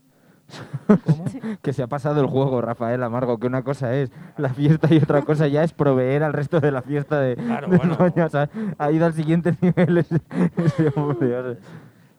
¿Cómo? 1.05 1.25
Que 1.62 1.73
se 1.73 1.83
ha 1.83 1.87
pasado 1.87 2.21
el 2.21 2.26
juego, 2.26 2.61
Rafael 2.61 3.03
Amargo, 3.03 3.38
que 3.38 3.47
una 3.47 3.62
cosa 3.62 3.95
es 3.97 4.11
la 4.37 4.50
fiesta 4.50 4.93
y 4.95 4.99
otra 4.99 5.23
cosa 5.23 5.49
ya 5.49 5.65
es 5.65 5.73
proveer 5.73 6.23
al 6.23 6.33
resto 6.33 6.61
de 6.61 6.71
la 6.71 6.83
fiesta 6.83 7.21
de, 7.21 7.37
Claro, 7.37 7.69
de 7.69 7.76
bueno. 7.76 7.93
España. 7.95 8.26
O 8.26 8.29
sea, 8.31 8.49
ha 8.79 8.91
ido 8.93 9.07
al 9.07 9.12
siguiente 9.15 9.55
nivel 9.61 9.99
ese, 9.99 10.21
ese 10.57 10.93
hombre, 10.97 11.37
o 11.37 11.55
sea. 11.55 11.62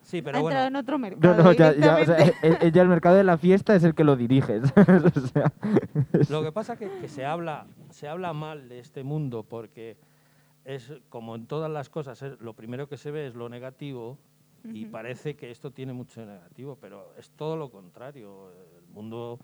Sí, 0.02 0.18
ha 0.18 0.24
pero 0.24 0.38
entrado 0.38 0.42
bueno, 0.42 0.60
en 0.68 0.76
otro 0.76 0.96
No, 0.96 1.02
mercado. 1.02 1.42
no, 1.42 1.52
ya, 1.52 1.74
ya, 1.74 1.98
o 2.00 2.04
sea, 2.04 2.16
directamente. 2.16 2.46
el, 2.48 2.56
el- 2.62 2.72
ya 2.72 2.82
el 2.82 2.88
mercado 2.88 3.16
de 3.16 3.24
la 3.24 3.36
fiesta 3.36 3.74
es 3.74 3.84
el 3.84 3.94
que 3.94 4.04
lo 4.04 4.16
dirige. 4.16 4.60
O 5.14 5.20
sea, 5.20 5.52
Lo 6.30 6.42
que 6.42 6.50
pasa 6.52 6.76
que, 6.76 6.88
que 7.00 7.08
se 7.08 7.26
habla 7.26 7.66
se 7.90 8.08
habla 8.08 8.32
mal 8.32 8.68
de 8.68 8.78
este 8.78 9.02
mundo 9.04 9.44
porque 9.48 9.98
es 10.64 10.92
como 11.10 11.34
en 11.34 11.46
todas 11.46 11.70
las 11.70 11.88
cosas, 11.90 12.22
es- 12.22 12.40
lo 12.40 12.54
primero 12.54 12.88
que 12.88 12.96
se 12.96 13.10
ve 13.10 13.26
es 13.26 13.34
lo 13.34 13.48
negativo 13.50 14.18
y 14.64 14.86
parece 14.86 15.36
que 15.36 15.50
esto 15.50 15.70
tiene 15.70 15.92
mucho 15.92 16.20
de 16.20 16.26
negativo, 16.26 16.76
pero 16.80 17.12
es 17.16 17.30
todo 17.30 17.56
lo 17.56 17.70
contrario. 17.70 18.50
El 18.76 18.86
mundo, 18.92 19.38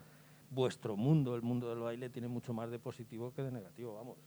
vuestro 0.50 0.97
mundo, 0.97 1.35
el 1.35 1.42
mundo 1.42 1.68
del 1.68 1.80
baile 1.80 2.11
tiene 2.11 2.28
mucho 2.28 2.52
más 2.52 2.71
de 2.71 2.78
positivo 2.78 3.33
que 3.33 3.42
de 3.42 3.50
negativo, 3.50 3.94
vamos. 3.94 4.18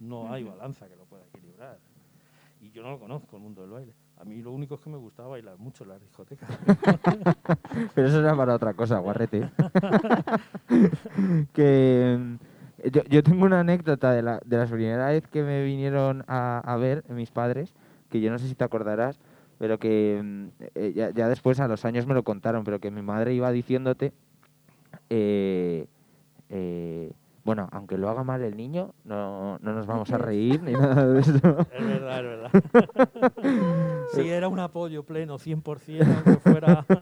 No 0.00 0.32
hay 0.32 0.44
balanza 0.44 0.88
que 0.88 0.96
lo 0.96 1.04
pueda 1.06 1.24
equilibrar. 1.26 1.78
Y 2.60 2.70
yo 2.70 2.82
no 2.82 2.90
lo 2.90 2.98
conozco, 2.98 3.36
el 3.36 3.42
mundo 3.42 3.62
del 3.62 3.70
baile. 3.70 3.94
A 4.18 4.24
mí 4.24 4.42
lo 4.42 4.52
único 4.52 4.74
es 4.74 4.80
que 4.80 4.90
me 4.90 4.96
gustaba 4.96 5.30
bailar 5.30 5.58
mucho 5.58 5.84
en 5.84 5.90
las 5.90 6.00
discotecas. 6.00 6.50
pero 7.94 8.08
eso 8.08 8.20
era 8.20 8.36
para 8.36 8.54
otra 8.54 8.74
cosa, 8.74 8.98
guarrete. 8.98 9.48
que 11.52 12.18
mm, 12.18 12.36
yo, 12.90 13.04
yo 13.04 13.22
tengo 13.22 13.46
una 13.46 13.60
anécdota 13.60 14.12
de 14.12 14.22
la, 14.22 14.40
de 14.44 14.56
la 14.56 14.66
primera 14.66 15.08
vez 15.08 15.26
que 15.28 15.42
me 15.42 15.64
vinieron 15.64 16.24
a, 16.26 16.58
a 16.58 16.76
ver 16.76 17.04
mis 17.08 17.30
padres, 17.30 17.74
que 18.10 18.20
yo 18.20 18.30
no 18.30 18.38
sé 18.38 18.48
si 18.48 18.56
te 18.56 18.64
acordarás, 18.64 19.20
pero 19.58 19.78
que 19.78 20.20
mm, 20.22 20.46
eh, 20.74 20.92
ya, 20.94 21.10
ya 21.10 21.28
después 21.28 21.60
a 21.60 21.68
los 21.68 21.84
años 21.84 22.06
me 22.06 22.14
lo 22.14 22.22
contaron, 22.22 22.64
pero 22.64 22.78
que 22.78 22.90
mi 22.90 23.02
madre 23.02 23.34
iba 23.34 23.50
diciéndote, 23.50 24.12
eh, 25.10 25.86
eh, 26.50 27.12
bueno, 27.44 27.68
aunque 27.72 27.96
lo 27.96 28.08
haga 28.10 28.24
mal 28.24 28.42
el 28.42 28.56
niño, 28.56 28.92
no, 29.04 29.58
no 29.60 29.72
nos 29.72 29.86
vamos 29.86 30.10
a 30.12 30.18
reír 30.18 30.62
ni 30.62 30.72
nada 30.72 31.06
de 31.06 31.20
eso. 31.20 31.34
Es 31.72 31.86
verdad, 31.86 32.18
es 32.18 32.24
verdad. 32.24 32.50
sí, 34.14 34.28
era 34.28 34.48
un 34.48 34.58
apoyo 34.60 35.02
pleno, 35.04 35.38
100%, 35.38 36.06
aunque 36.24 36.40
fuera... 36.40 36.84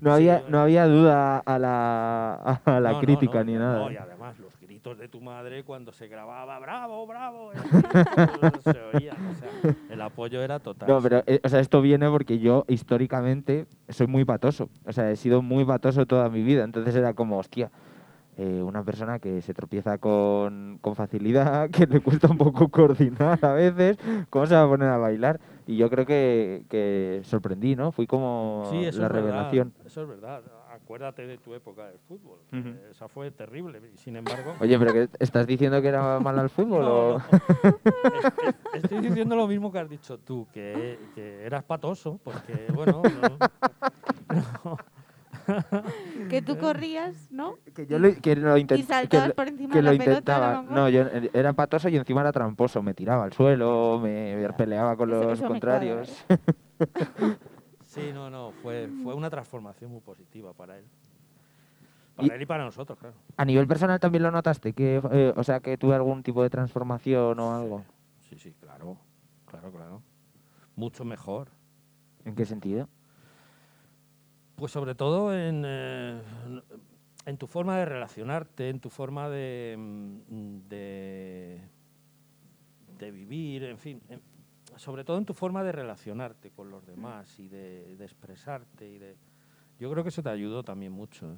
No 0.00 0.14
había, 0.14 0.42
no 0.48 0.60
había 0.60 0.86
duda 0.86 1.40
a 1.40 1.58
la, 1.58 2.34
a 2.64 2.80
la 2.80 2.92
No, 2.92 3.00
crítica 3.00 3.40
no, 3.40 3.44
ni 3.44 3.52
no, 3.52 3.58
nada. 3.58 3.78
no, 3.80 3.90
y 3.92 3.96
además 3.98 4.38
los 4.38 4.49
gritos 4.80 4.98
de 4.98 5.08
tu 5.08 5.20
madre 5.20 5.62
cuando 5.62 5.92
se 5.92 6.08
grababa, 6.08 6.58
bravo, 6.58 7.06
bravo, 7.06 7.52
eso 7.52 8.72
se 8.72 8.80
oía, 8.96 9.12
o 9.30 9.34
sea, 9.34 9.74
el 9.90 10.00
apoyo 10.00 10.42
era 10.42 10.58
total. 10.58 10.88
No, 10.88 11.02
pero 11.02 11.22
eh, 11.26 11.38
o 11.44 11.48
sea, 11.50 11.60
esto 11.60 11.82
viene 11.82 12.08
porque 12.08 12.38
yo 12.38 12.64
históricamente 12.66 13.66
soy 13.90 14.06
muy 14.06 14.24
patoso. 14.24 14.70
O 14.86 14.92
sea, 14.92 15.10
he 15.10 15.16
sido 15.16 15.42
muy 15.42 15.66
patoso 15.66 16.06
toda 16.06 16.30
mi 16.30 16.42
vida. 16.42 16.64
Entonces 16.64 16.94
era 16.94 17.12
como, 17.12 17.38
hostia, 17.38 17.70
eh, 18.38 18.62
una 18.62 18.82
persona 18.82 19.18
que 19.18 19.42
se 19.42 19.52
tropieza 19.52 19.98
con, 19.98 20.78
con 20.80 20.96
facilidad, 20.96 21.68
que 21.70 21.86
le 21.86 22.00
cuesta 22.00 22.28
un 22.28 22.38
poco 22.38 22.68
coordinar 22.68 23.38
a 23.44 23.52
veces, 23.52 23.98
¿cómo 24.30 24.46
se 24.46 24.54
va 24.54 24.62
a 24.62 24.68
poner 24.68 24.88
a 24.88 24.96
bailar? 24.96 25.40
Y 25.66 25.76
yo 25.76 25.90
creo 25.90 26.06
que, 26.06 26.64
que 26.70 27.20
sorprendí, 27.24 27.76
¿no? 27.76 27.92
Fui 27.92 28.06
como 28.06 28.66
Sí, 28.70 28.90
la 28.98 29.08
revelación. 29.08 29.72
Verdad, 29.74 29.86
eso 29.86 30.02
es 30.02 30.08
verdad. 30.08 30.42
Acuérdate 30.90 31.24
de 31.24 31.38
tu 31.38 31.54
época 31.54 31.86
del 31.86 32.00
fútbol. 32.00 32.40
Ujú. 32.52 32.68
eh, 32.70 32.88
Esa 32.90 33.06
fue 33.06 33.30
terrible. 33.30 33.80
Y 33.94 33.96
sin 33.96 34.16
embargo. 34.16 34.56
Oye, 34.58 34.76
pero 34.76 34.92
que 34.92 35.08
¿estás 35.20 35.46
diciendo 35.46 35.80
que 35.80 35.86
era 35.86 36.18
mal 36.18 36.36
al 36.36 36.50
fútbol? 36.50 36.80
No, 36.82 36.90
o- 37.10 37.18
no. 37.18 37.24
Es- 37.30 38.24
es- 38.74 38.82
Estoy 38.82 38.98
diciendo 39.00 39.36
lo 39.36 39.46
mismo 39.46 39.70
que 39.70 39.78
has 39.78 39.88
dicho 39.88 40.18
tú, 40.18 40.48
que, 40.52 40.98
que 41.14 41.44
eras 41.46 41.62
patoso, 41.62 42.18
porque, 42.24 42.66
bueno, 42.74 43.02
no- 44.64 44.76
Que 46.28 46.42
tú 46.42 46.58
corrías, 46.58 47.30
¿no? 47.30 47.54
Que 47.72 47.86
yo 47.86 48.00
lo, 48.00 48.12
que 48.20 48.34
lo 48.34 48.56
intent- 48.58 48.78
Y 48.78 48.82
saltabas 48.82 49.08
que 49.08 49.28
lo- 49.28 49.34
por 49.36 49.46
encima 49.46 49.72
que 49.72 49.78
de 49.78 49.82
lo 49.82 49.92
la 49.92 49.98
pelota, 49.98 50.10
lo 50.10 50.18
intentaba. 50.18 50.62
mejor. 50.62 50.76
No, 50.76 50.88
yo 50.88 51.02
eh, 51.02 51.30
era 51.32 51.52
patoso 51.52 51.88
y 51.88 51.96
encima 51.96 52.20
era 52.22 52.32
tramposo. 52.32 52.82
Me 52.82 52.94
tiraba 52.94 53.22
al 53.24 53.32
suelo, 53.32 54.00
me 54.02 54.48
peleaba 54.56 54.96
con 54.96 55.08
Eso- 55.10 55.22
los 55.22 55.38
eso 55.38 55.46
contrarios. 55.48 56.24
Sí, 57.90 58.12
no, 58.12 58.30
no, 58.30 58.52
fue, 58.52 58.88
fue 59.02 59.14
una 59.14 59.28
transformación 59.28 59.90
muy 59.90 60.00
positiva 60.00 60.52
para 60.52 60.78
él. 60.78 60.84
Y- 62.18 62.22
Para 62.22 62.36
él 62.36 62.42
y 62.42 62.46
para 62.46 62.64
nosotros, 62.64 62.96
claro. 62.96 63.16
A 63.36 63.44
nivel 63.44 63.66
personal 63.66 63.98
también 63.98 64.22
lo 64.22 64.30
notaste, 64.30 64.72
que, 64.74 65.02
eh, 65.10 65.32
o 65.36 65.42
sea, 65.42 65.58
que 65.58 65.76
tuve 65.76 65.96
algún 65.96 66.22
tipo 66.22 66.40
de 66.44 66.50
transformación 66.50 67.40
o 67.40 67.52
algo. 67.52 67.84
Sí, 68.28 68.38
sí, 68.38 68.54
claro, 68.60 68.96
claro, 69.44 69.72
claro. 69.72 70.02
Mucho 70.76 71.04
mejor. 71.04 71.48
¿En 72.24 72.36
qué 72.36 72.44
sentido? 72.44 72.88
Pues 74.54 74.70
sobre 74.70 74.94
todo 74.94 75.34
en, 75.34 75.64
eh, 75.66 76.22
en 77.26 77.38
tu 77.38 77.48
forma 77.48 77.76
de 77.78 77.86
relacionarte, 77.86 78.68
en 78.68 78.78
tu 78.78 78.88
forma 78.88 79.28
de, 79.28 79.74
mm, 79.76 80.68
de, 80.68 81.60
de 82.98 83.10
vivir, 83.10 83.64
en 83.64 83.78
fin, 83.78 84.00
en- 84.08 84.29
sobre 84.76 85.04
todo 85.04 85.18
en 85.18 85.24
tu 85.24 85.34
forma 85.34 85.62
de 85.62 85.72
relacionarte 85.72 86.50
con 86.50 86.70
los 86.70 86.86
demás 86.86 87.38
y 87.38 87.48
de, 87.48 87.96
de 87.96 88.04
expresarte. 88.04 88.88
y 88.88 88.98
de 88.98 89.16
Yo 89.78 89.90
creo 89.90 90.02
que 90.02 90.08
eso 90.10 90.22
te 90.22 90.28
ayudó 90.30 90.62
también 90.62 90.92
mucho. 90.92 91.32
¿eh? 91.32 91.36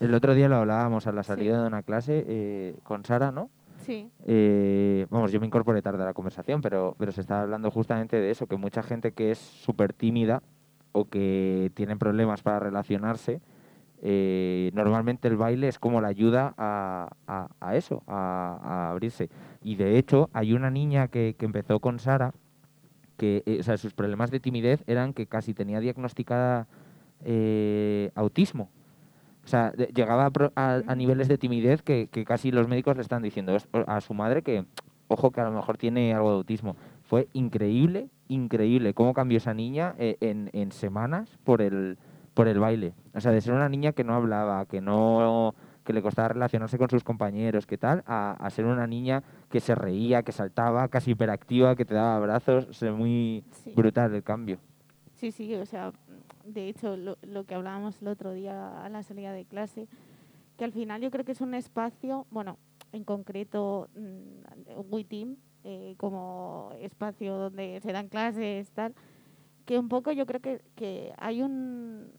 El 0.00 0.14
otro 0.14 0.34
día 0.34 0.48
lo 0.48 0.56
hablábamos 0.56 1.06
a 1.06 1.12
la 1.12 1.22
Sí. 1.22 1.28
salida 1.28 1.60
de 1.62 1.66
una 1.66 1.82
clase 1.82 2.24
eh, 2.26 2.76
con 2.82 3.04
Sara, 3.04 3.30
¿no? 3.32 3.50
Sí, 3.78 4.10
Eh, 4.26 5.06
vamos, 5.08 5.32
yo 5.32 5.40
me 5.40 5.46
incorporé 5.46 5.80
tarde 5.80 6.02
a 6.02 6.06
la 6.06 6.12
conversación, 6.14 6.60
pero, 6.60 6.94
pero 6.98 7.12
se 7.12 7.22
estaba 7.22 7.40
hablando 7.42 7.70
justamente 7.70 8.20
de 8.20 8.30
eso, 8.30 8.46
que 8.46 8.56
mucha 8.56 8.82
gente 8.82 9.12
que 9.12 9.30
es 9.30 9.38
súper 9.38 9.94
tímida 9.94 10.42
o 10.92 11.06
que 11.06 11.72
tiene 11.74 11.96
problemas 11.96 12.42
para 12.42 12.58
relacionarse, 12.60 13.40
eh, 14.02 14.70
normalmente 14.74 15.28
el 15.28 15.36
baile 15.36 15.68
es 15.68 15.78
como 15.78 16.00
la 16.00 16.08
ayuda 16.08 16.54
a, 16.56 17.10
a- 17.26 17.48
a 17.60 17.76
eso, 17.76 18.02
a, 18.06 18.58
a 18.62 18.90
abrirse. 18.90 19.28
Y 19.62 19.76
de 19.76 19.98
hecho, 19.98 20.30
hay 20.32 20.52
una 20.54 20.70
niña 20.70 21.08
que, 21.08 21.34
que 21.38 21.44
empezó 21.46 21.80
con 21.80 21.98
Sara, 21.98 22.32
que 23.16 23.42
eh, 23.46 23.58
o 23.60 23.62
sea, 23.62 23.76
sus 23.76 23.92
problemas 23.92 24.30
de 24.30 24.40
timidez 24.40 24.82
eran 24.86 25.12
que 25.12 25.26
casi 25.26 25.52
tenía 25.54 25.80
diagnosticada 25.80 26.66
eh, 27.24 28.10
autismo. 28.14 28.70
O 29.44 29.48
sea, 29.48 29.70
de- 29.72 29.86
llegaba 29.94 30.30
a, 30.56 30.94
niveles 30.96 31.28
de 31.28 31.38
timidez 31.38 31.82
que, 31.82 32.08
que 32.10 32.24
casi 32.24 32.50
los 32.50 32.68
médicos 32.68 32.96
le 32.96 33.02
están 33.02 33.22
diciendo 33.22 33.56
a 33.86 34.00
su 34.00 34.14
madre 34.14 34.42
que, 34.42 34.64
ojo, 35.08 35.30
que 35.30 35.40
a 35.40 35.44
lo 35.44 35.52
mejor 35.52 35.76
tiene 35.76 36.14
algo 36.14 36.30
de 36.30 36.36
autismo. 36.36 36.76
Fue 37.02 37.28
increíble, 37.32 38.08
increíble 38.28 38.94
cómo 38.94 39.12
cambió 39.12 39.38
esa 39.38 39.54
niña 39.54 39.94
eh, 39.98 40.16
en, 40.20 40.50
en 40.52 40.72
semanas 40.72 41.38
por 41.44 41.60
el, 41.62 41.98
por 42.34 42.48
el 42.48 42.58
baile. 42.58 42.94
O 43.14 43.20
sea, 43.20 43.32
de 43.32 43.40
ser 43.40 43.54
una 43.54 43.68
niña 43.68 43.92
que 43.92 44.04
no 44.04 44.14
hablaba, 44.14 44.66
que 44.66 44.80
no 44.80 45.54
que 45.84 45.92
le 45.92 46.02
costaba 46.02 46.28
relacionarse 46.28 46.78
con 46.78 46.90
sus 46.90 47.02
compañeros, 47.02 47.66
que 47.66 47.78
tal, 47.78 48.04
a, 48.06 48.32
a 48.32 48.50
ser 48.50 48.66
una 48.66 48.86
niña 48.86 49.22
que 49.48 49.60
se 49.60 49.74
reía, 49.74 50.22
que 50.22 50.30
saltaba, 50.30 50.86
casi 50.88 51.12
hiperactiva, 51.12 51.74
que 51.74 51.84
te 51.84 51.94
daba 51.94 52.16
abrazos. 52.16 52.66
O 52.68 52.72
sea, 52.72 52.92
muy 52.92 53.44
sí. 53.50 53.72
brutal 53.74 54.14
el 54.14 54.22
cambio. 54.22 54.58
Sí, 55.14 55.32
sí, 55.32 55.54
o 55.54 55.66
sea, 55.66 55.92
de 56.44 56.68
hecho, 56.68 56.96
lo, 56.96 57.16
lo 57.22 57.44
que 57.44 57.54
hablábamos 57.54 58.00
el 58.00 58.08
otro 58.08 58.32
día 58.32 58.84
a 58.84 58.88
la 58.88 59.02
salida 59.02 59.32
de 59.32 59.44
clase, 59.44 59.88
que 60.56 60.64
al 60.64 60.72
final 60.72 61.00
yo 61.00 61.10
creo 61.10 61.24
que 61.24 61.32
es 61.32 61.40
un 61.40 61.54
espacio, 61.54 62.26
bueno, 62.30 62.58
en 62.92 63.04
concreto 63.04 63.88
mm, 63.96 64.92
WeTeam, 64.92 65.36
eh, 65.64 65.94
como 65.98 66.70
espacio 66.80 67.36
donde 67.36 67.80
se 67.82 67.92
dan 67.92 68.08
clases, 68.08 68.70
tal, 68.70 68.94
que 69.66 69.78
un 69.78 69.88
poco 69.88 70.12
yo 70.12 70.26
creo 70.26 70.40
que, 70.40 70.62
que 70.74 71.12
hay 71.18 71.42
un 71.42 72.10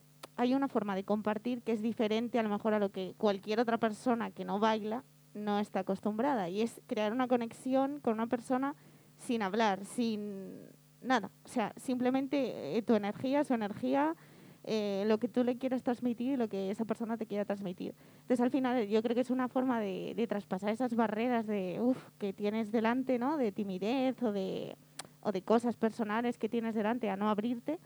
hay 0.41 0.55
una 0.55 0.67
forma 0.67 0.95
de 0.95 1.03
compartir 1.03 1.61
que 1.61 1.71
es 1.71 1.81
diferente 1.83 2.39
a 2.39 2.43
lo 2.43 2.49
mejor 2.49 2.73
a 2.73 2.79
lo 2.79 2.91
que 2.91 3.13
cualquier 3.17 3.59
otra 3.59 3.77
persona 3.77 4.31
que 4.31 4.43
no 4.43 4.59
baila 4.59 5.03
no 5.35 5.59
está 5.59 5.81
acostumbrada 5.81 6.49
y 6.49 6.61
es 6.61 6.81
crear 6.87 7.13
una 7.13 7.27
conexión 7.27 7.99
con 7.99 8.13
una 8.13 8.25
persona 8.25 8.75
sin 9.17 9.43
hablar, 9.43 9.85
sin 9.85 10.67
nada, 11.01 11.29
o 11.45 11.47
sea, 11.47 11.73
simplemente 11.77 12.75
eh, 12.75 12.81
tu 12.81 12.95
energía, 12.95 13.43
su 13.43 13.53
energía, 13.53 14.15
eh, 14.63 15.03
lo 15.07 15.19
que 15.19 15.27
tú 15.27 15.43
le 15.43 15.57
quieras 15.59 15.83
transmitir 15.83 16.33
y 16.33 16.37
lo 16.37 16.49
que 16.49 16.71
esa 16.71 16.85
persona 16.85 17.17
te 17.17 17.27
quiera 17.27 17.45
transmitir. 17.45 17.93
Entonces, 18.21 18.41
al 18.41 18.49
final, 18.49 18.87
yo 18.87 19.01
creo 19.03 19.13
que 19.13 19.21
es 19.21 19.29
una 19.29 19.47
forma 19.47 19.79
de, 19.79 20.13
de 20.15 20.27
traspasar 20.27 20.71
esas 20.71 20.95
barreras 20.95 21.45
de, 21.45 21.79
uf, 21.79 21.97
que 22.17 22.33
tienes 22.33 22.71
delante, 22.71 23.19
¿no? 23.19 23.37
De 23.37 23.51
timidez 23.51 24.21
o 24.21 24.31
de, 24.31 24.75
o 25.21 25.31
de 25.31 25.41
cosas 25.43 25.75
personales 25.77 26.37
que 26.37 26.49
tienes 26.49 26.75
delante 26.75 27.09
a 27.09 27.15
no 27.15 27.29
abrirte. 27.29 27.79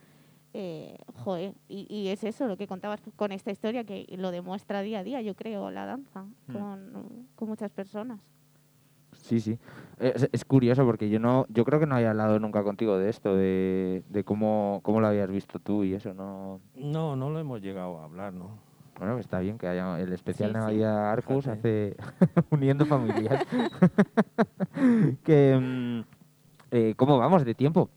Eh, 0.58 0.96
joder, 1.26 1.54
y, 1.68 1.86
y 1.94 2.08
es 2.08 2.24
eso 2.24 2.48
lo 2.48 2.56
que 2.56 2.66
contabas 2.66 3.02
con 3.18 3.34
esta 3.34 3.52
historia 3.52 3.84
que 3.84 4.06
lo 4.18 4.32
demuestra 4.32 4.82
día 4.82 5.00
a 5.00 5.04
día, 5.04 5.22
yo 5.22 5.36
creo, 5.36 5.70
la 5.70 5.86
danza 5.86 6.24
Mm. 6.48 6.54
con, 6.54 7.28
con 7.36 7.50
muchas 7.50 7.70
personas. 7.72 8.22
Sí, 9.22 9.42
sí. 9.42 9.58
Es, 10.00 10.30
es 10.32 10.46
curioso 10.46 10.86
porque 10.86 11.10
yo 11.10 11.20
no, 11.20 11.46
yo 11.50 11.66
creo 11.66 11.80
que 11.82 11.86
no 11.88 11.96
había 11.96 12.12
hablado 12.12 12.40
nunca 12.40 12.64
contigo 12.64 12.98
de 12.98 13.10
esto, 13.10 13.36
de, 13.36 14.04
de 14.08 14.24
cómo, 14.24 14.80
cómo 14.84 15.02
lo 15.02 15.08
habías 15.08 15.30
visto 15.30 15.60
tú 15.60 15.84
y 15.84 15.94
eso, 15.94 16.14
no. 16.14 16.62
No, 16.76 17.18
no 17.18 17.30
lo 17.30 17.40
hemos 17.40 17.62
llegado 17.62 18.00
a 18.00 18.06
hablar, 18.06 18.32
¿no? 18.34 18.52
Bueno, 18.98 19.18
está 19.18 19.40
bien 19.40 19.58
que 19.58 19.68
haya 19.68 20.00
el 20.00 20.14
especial 20.14 20.52
Sí, 20.52 20.54
de 20.54 20.60
sí. 20.62 20.66
Navidad 20.68 21.12
Arcus 21.12 21.48
hace 21.48 21.98
uniendo 22.50 22.86
familias. 22.86 23.44
que 25.24 25.60
mm, 25.60 26.02
eh, 26.72 26.94
¿cómo 26.96 27.18
vamos 27.18 27.44
de 27.44 27.56
tiempo? 27.56 27.90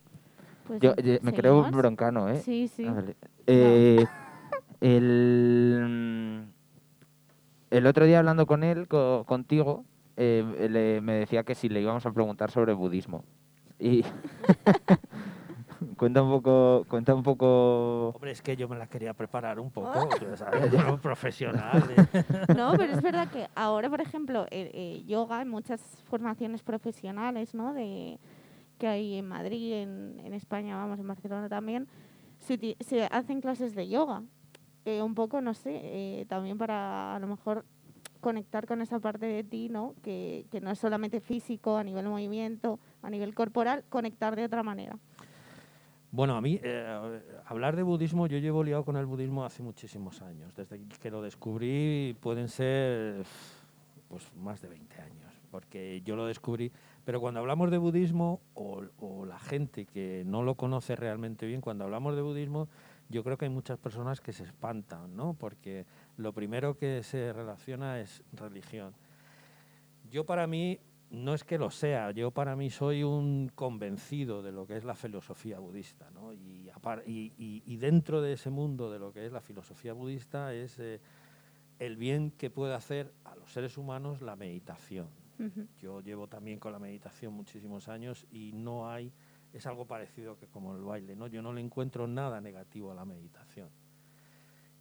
Pues 0.68 0.80
Yo 0.82 0.92
eh, 0.98 1.18
me 1.22 1.32
creo 1.32 1.64
broncano, 1.72 2.28
¿eh? 2.28 2.40
Sí, 2.40 2.68
sí. 2.68 2.84
Ah, 2.86 2.92
vale. 2.92 3.16
Eh, 3.46 4.06
el, 4.82 5.80
mm, 5.88 6.42
el 7.70 7.86
otro 7.86 8.04
día 8.04 8.18
hablando 8.18 8.46
con 8.46 8.62
él, 8.62 8.86
co- 8.86 9.24
contigo, 9.26 9.84
eh, 10.18 10.68
le- 10.70 11.00
me 11.00 11.14
decía 11.14 11.42
que 11.44 11.54
si 11.54 11.68
le 11.70 11.80
íbamos 11.80 12.04
a 12.04 12.12
preguntar 12.12 12.50
sobre 12.50 12.74
budismo. 12.74 13.24
Y 13.78 14.04
cuenta 15.96 16.22
un 16.22 16.30
poco, 16.30 16.84
cuenta 16.88 17.14
un 17.14 17.22
poco. 17.22 18.08
Hombre, 18.10 18.32
es 18.32 18.42
que 18.42 18.56
yo 18.56 18.68
me 18.68 18.76
la 18.76 18.86
quería 18.86 19.14
preparar 19.14 19.58
un 19.60 19.70
poco, 19.70 19.88
Ah. 19.94 20.36
sabes, 20.36 20.70
yo 20.70 20.80
soy 20.82 20.96
profesional. 20.98 21.82
¿eh? 21.90 22.06
No, 22.56 22.72
pero 22.76 22.92
es 22.92 23.02
verdad 23.02 23.28
que 23.32 23.46
ahora, 23.54 23.88
por 23.88 24.00
ejemplo, 24.00 24.46
el 24.50 25.06
yoga, 25.06 25.40
en 25.42 25.48
muchas 25.48 25.80
formaciones 26.10 26.62
profesionales, 26.62 27.54
¿no? 27.54 27.72
De, 27.72 28.18
que 28.78 28.86
hay 28.86 29.16
en 29.16 29.26
Madrid, 29.26 29.74
en, 29.74 30.20
en 30.24 30.32
España, 30.32 30.76
vamos, 30.76 30.98
en 30.98 31.06
Barcelona 31.06 31.48
también, 31.48 31.88
se, 32.38 32.76
se 32.80 33.04
hacen 33.04 33.40
clases 33.40 33.74
de 33.74 33.88
yoga. 33.88 34.22
Eh, 34.84 35.02
un 35.02 35.14
poco, 35.14 35.40
no 35.40 35.52
sé, 35.52 35.80
eh, 35.82 36.26
también 36.28 36.56
para 36.56 37.16
a 37.16 37.18
lo 37.18 37.26
mejor 37.26 37.66
conectar 38.20 38.66
con 38.66 38.80
esa 38.80 38.98
parte 38.98 39.26
de 39.26 39.44
ti, 39.44 39.68
¿no? 39.68 39.94
Que, 40.02 40.46
que 40.50 40.60
no 40.60 40.70
es 40.70 40.78
solamente 40.78 41.20
físico, 41.20 41.76
a 41.76 41.84
nivel 41.84 42.06
movimiento, 42.06 42.80
a 43.02 43.10
nivel 43.10 43.34
corporal, 43.34 43.84
conectar 43.90 44.34
de 44.34 44.44
otra 44.44 44.62
manera. 44.62 44.98
Bueno, 46.10 46.36
a 46.36 46.40
mí, 46.40 46.58
eh, 46.62 47.20
hablar 47.44 47.76
de 47.76 47.82
budismo, 47.82 48.26
yo 48.26 48.38
llevo 48.38 48.64
liado 48.64 48.82
con 48.84 48.96
el 48.96 49.04
budismo 49.04 49.44
hace 49.44 49.62
muchísimos 49.62 50.22
años. 50.22 50.54
Desde 50.54 50.80
que 51.02 51.10
lo 51.10 51.20
descubrí 51.20 52.16
pueden 52.20 52.48
ser 52.48 53.26
pues, 54.08 54.34
más 54.36 54.62
de 54.62 54.68
20 54.68 55.02
años, 55.02 55.32
porque 55.50 56.00
yo 56.06 56.16
lo 56.16 56.26
descubrí. 56.26 56.72
Pero 57.08 57.22
cuando 57.22 57.40
hablamos 57.40 57.70
de 57.70 57.78
budismo, 57.78 58.42
o, 58.52 59.24
la 59.24 59.38
gente 59.38 59.86
que 59.86 60.24
no 60.26 60.42
lo 60.42 60.56
conoce 60.56 60.94
realmente 60.94 61.46
bien, 61.46 61.62
cuando 61.62 61.84
hablamos 61.84 62.14
de 62.14 62.20
budismo, 62.20 62.68
yo 63.08 63.24
creo 63.24 63.38
que 63.38 63.46
hay 63.46 63.50
muchas 63.50 63.78
personas 63.78 64.20
que 64.20 64.34
se 64.34 64.44
espantan, 64.44 65.16
¿no? 65.16 65.32
Porque 65.32 65.86
lo 66.18 66.34
primero 66.34 66.76
que 66.76 67.02
se 67.02 67.32
relaciona 67.32 67.98
es 67.98 68.22
religión. 68.34 68.92
Yo 70.10 70.26
para 70.26 70.46
mí 70.46 70.80
no 71.08 71.32
es 71.32 71.44
que 71.44 71.56
lo 71.56 71.70
sea, 71.70 72.10
yo 72.10 72.30
para 72.30 72.56
mí 72.56 72.68
soy 72.68 73.04
un 73.04 73.50
convencido 73.54 74.42
de 74.42 74.52
lo 74.52 74.66
que 74.66 74.76
es 74.76 74.84
la 74.84 74.94
filosofía 74.94 75.60
budista, 75.60 76.10
¿no? 76.10 76.34
Y 76.34 77.76
dentro 77.78 78.20
de 78.20 78.34
ese 78.34 78.50
mundo 78.50 78.92
de 78.92 78.98
lo 78.98 79.14
que 79.14 79.24
es 79.24 79.32
la 79.32 79.40
filosofía 79.40 79.94
budista 79.94 80.52
es 80.52 80.78
eh, 80.78 81.00
el 81.78 81.96
bien 81.96 82.32
que 82.32 82.50
puede 82.50 82.74
hacer 82.74 83.14
a 83.24 83.34
los 83.34 83.50
seres 83.50 83.78
humanos 83.78 84.20
la 84.20 84.36
meditación. 84.36 85.08
Yo 85.80 86.00
llevo 86.00 86.26
también 86.26 86.58
con 86.58 86.72
la 86.72 86.78
meditación 86.78 87.32
muchísimos 87.32 87.88
años 87.88 88.26
y 88.30 88.52
no 88.52 88.90
hay, 88.90 89.12
es 89.52 89.66
algo 89.66 89.86
parecido 89.86 90.36
que 90.36 90.46
como 90.46 90.74
el 90.74 90.82
baile, 90.82 91.14
¿no? 91.16 91.26
Yo 91.28 91.42
no 91.42 91.52
le 91.52 91.60
encuentro 91.60 92.06
nada 92.06 92.40
negativo 92.40 92.90
a 92.90 92.94
la 92.94 93.04
meditación. 93.04 93.68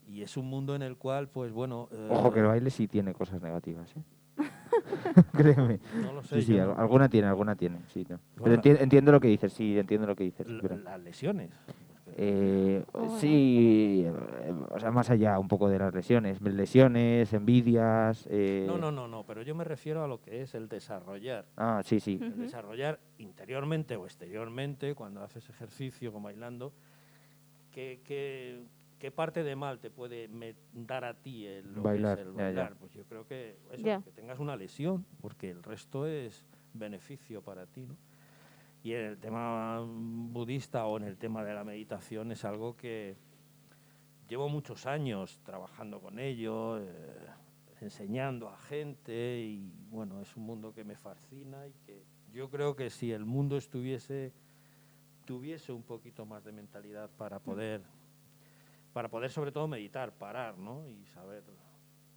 y 0.06 0.22
es 0.22 0.36
un 0.38 0.46
mundo 0.48 0.74
en 0.74 0.82
el 0.82 0.96
cual, 0.96 1.28
pues 1.28 1.52
bueno... 1.52 1.88
Ojo 2.10 2.32
que 2.32 2.38
el 2.40 2.46
eh, 2.46 2.48
baile 2.48 2.70
sí 2.70 2.88
tiene 2.88 3.12
cosas 3.12 3.42
negativas, 3.42 3.94
¿eh? 3.94 4.02
Créeme. 5.32 5.80
No 6.02 6.12
lo 6.14 6.22
sé. 6.22 6.40
Sí, 6.40 6.46
sí, 6.52 6.56
no- 6.56 6.72
alguna 6.78 7.08
tiene, 7.08 7.26
alguna 7.28 7.54
tiene, 7.56 7.78
sí. 7.92 8.06
no. 8.08 8.18
Pero 8.42 8.56
enti- 8.56 8.80
entiendo 8.80 9.12
lo 9.12 9.20
que 9.20 9.28
dices, 9.28 9.52
sí, 9.52 9.78
entiendo 9.78 10.06
lo 10.06 10.16
que 10.16 10.24
dices. 10.24 10.46
las 10.48 11.00
lesiones. 11.00 11.50
Eh, 12.20 12.84
sí, 13.20 14.02
eh, 14.04 14.52
o 14.70 14.80
sea, 14.80 14.90
más 14.90 15.08
allá 15.08 15.38
un 15.38 15.46
poco 15.46 15.68
de 15.68 15.78
las 15.78 15.94
lesiones, 15.94 16.40
lesiones, 16.42 17.32
envidias. 17.32 18.26
eh, 18.28 18.64
No, 18.66 18.76
no, 18.76 18.90
no, 18.90 19.06
no, 19.06 19.24
pero 19.24 19.42
yo 19.42 19.54
me 19.54 19.62
refiero 19.62 20.02
a 20.02 20.08
lo 20.08 20.20
que 20.20 20.42
es 20.42 20.52
el 20.56 20.68
desarrollar. 20.68 21.46
Ah, 21.56 21.80
sí, 21.84 22.00
sí. 22.00 22.18
El 22.20 22.36
desarrollar 22.38 22.98
interiormente 23.18 23.94
o 23.94 24.04
exteriormente, 24.04 24.96
cuando 24.96 25.22
haces 25.22 25.48
ejercicio 25.48 26.12
o 26.12 26.20
bailando, 26.20 26.72
¿qué, 27.70 28.00
qué, 28.04 28.64
qué 28.98 29.12
parte 29.12 29.44
de 29.44 29.54
mal 29.54 29.78
te 29.78 29.90
puede 29.90 30.28
dar 30.72 31.04
a 31.04 31.14
ti 31.14 31.46
el, 31.46 31.66
lo 31.72 31.82
que 31.82 31.88
Bailar, 31.88 32.18
es 32.18 32.26
el 32.26 32.32
ya, 32.32 32.38
ya. 32.38 32.44
bailar? 32.46 32.76
Pues 32.80 32.92
yo 32.94 33.04
creo 33.04 33.26
que 33.28 33.58
eso, 33.70 33.82
Ya. 33.84 34.02
que 34.02 34.10
tengas 34.10 34.40
una 34.40 34.56
lesión, 34.56 35.06
porque 35.20 35.50
el 35.50 35.62
resto 35.62 36.04
es 36.06 36.44
beneficio 36.74 37.42
para 37.42 37.66
ti, 37.66 37.86
¿no? 37.86 37.96
Y 38.82 38.92
en 38.92 39.04
el 39.04 39.18
tema 39.18 39.84
budista 39.84 40.86
o 40.86 40.96
en 40.98 41.04
el 41.04 41.18
tema 41.18 41.44
de 41.44 41.54
la 41.54 41.64
meditación 41.64 42.32
es 42.32 42.44
algo 42.44 42.76
que 42.76 43.16
llevo 44.28 44.48
muchos 44.48 44.86
años 44.86 45.40
trabajando 45.42 46.00
con 46.00 46.18
ello, 46.18 46.78
eh, 46.78 46.86
enseñando 47.80 48.48
a 48.48 48.56
gente 48.56 49.40
y 49.40 49.72
bueno, 49.90 50.20
es 50.20 50.36
un 50.36 50.44
mundo 50.44 50.72
que 50.72 50.84
me 50.84 50.96
fascina 50.96 51.66
y 51.66 51.72
que 51.86 52.04
yo 52.32 52.50
creo 52.50 52.76
que 52.76 52.90
si 52.90 53.12
el 53.12 53.24
mundo 53.24 53.56
estuviese 53.56 54.32
tuviese 55.24 55.72
un 55.72 55.82
poquito 55.82 56.24
más 56.24 56.44
de 56.44 56.52
mentalidad 56.52 57.10
para 57.10 57.38
poder 57.38 57.82
para 58.92 59.08
poder 59.08 59.30
sobre 59.30 59.52
todo 59.52 59.68
meditar, 59.68 60.12
parar, 60.12 60.58
¿no? 60.58 60.88
Y 60.88 61.04
saber 61.06 61.44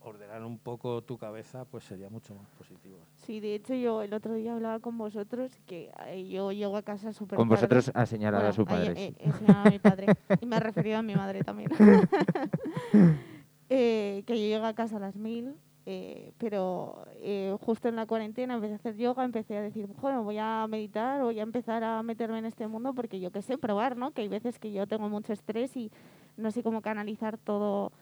ordenar 0.03 0.43
un 0.43 0.58
poco 0.58 1.01
tu 1.03 1.17
cabeza, 1.17 1.65
pues 1.65 1.84
sería 1.84 2.10
mucho 2.10 2.34
más 2.36 2.48
positivo. 2.58 2.98
Sí, 3.15 3.39
de 3.39 3.55
hecho 3.55 3.74
yo 3.75 4.01
el 4.01 4.13
otro 4.13 4.34
día 4.34 4.53
hablaba 4.53 4.79
con 4.79 4.98
vosotros 4.98 5.51
que 5.67 5.91
eh, 6.08 6.27
yo 6.27 6.51
llego 6.51 6.75
a 6.77 6.81
casa 6.81 7.13
súper 7.13 7.38
Con 7.38 7.48
tarde. 7.48 7.58
vosotros 7.62 7.91
ha 7.93 8.05
señalado 8.05 8.48
a 8.48 8.51
Bueno, 8.51 8.53
su 8.53 8.62
ahí, 8.62 8.88
padre. 8.88 8.96
sí. 8.96 9.15
he 9.20 9.31
señalado 9.31 9.67
a 9.67 9.72
mi 9.72 9.79
padre 9.79 10.05
y 10.41 10.46
me 10.46 10.55
he 10.55 10.60
referido 10.60 10.98
a 10.98 11.01
mi 11.03 11.15
madre 11.15 11.43
también. 11.43 11.70
Eh, 13.74 14.24
que 14.27 14.34
yo 14.34 14.46
llego 14.48 14.65
a 14.65 14.74
casa 14.74 14.98
a 14.98 15.00
las 15.00 15.15
mil, 15.15 15.55
eh, 15.86 16.34
pero 16.38 17.05
eh, 17.22 17.55
justo 17.62 17.88
en 17.88 17.96
la 17.96 18.05
cuarentena 18.05 18.55
empecé 18.55 18.74
a 18.74 18.75
hacer 18.75 18.98
yoga, 18.98 19.24
empecé 19.24 19.55
a 19.58 19.62
decir, 19.62 19.88
bueno, 20.01 20.24
voy 20.25 20.38
a 20.39 20.67
meditar, 20.70 21.22
voy 21.22 21.39
a 21.39 21.43
empezar 21.43 21.81
a 21.86 22.03
meterme 22.03 22.39
en 22.39 22.46
este 22.46 22.67
mundo 22.67 22.93
porque 22.93 23.22
yo 23.22 23.31
qué 23.31 23.41
sé, 23.41 23.58
probar, 23.58 23.96
¿no? 23.96 24.12
Que 24.12 24.24
hay 24.24 24.27
veces 24.27 24.60
que 24.60 24.74
yo 24.74 24.88
tengo 24.88 25.08
mucho 25.08 25.31
estrés 25.31 25.77
y 25.77 25.89
no 26.36 26.51
sé 26.51 26.63
cómo 26.63 26.81
canalizar 26.81 27.38
todo, 27.38 27.93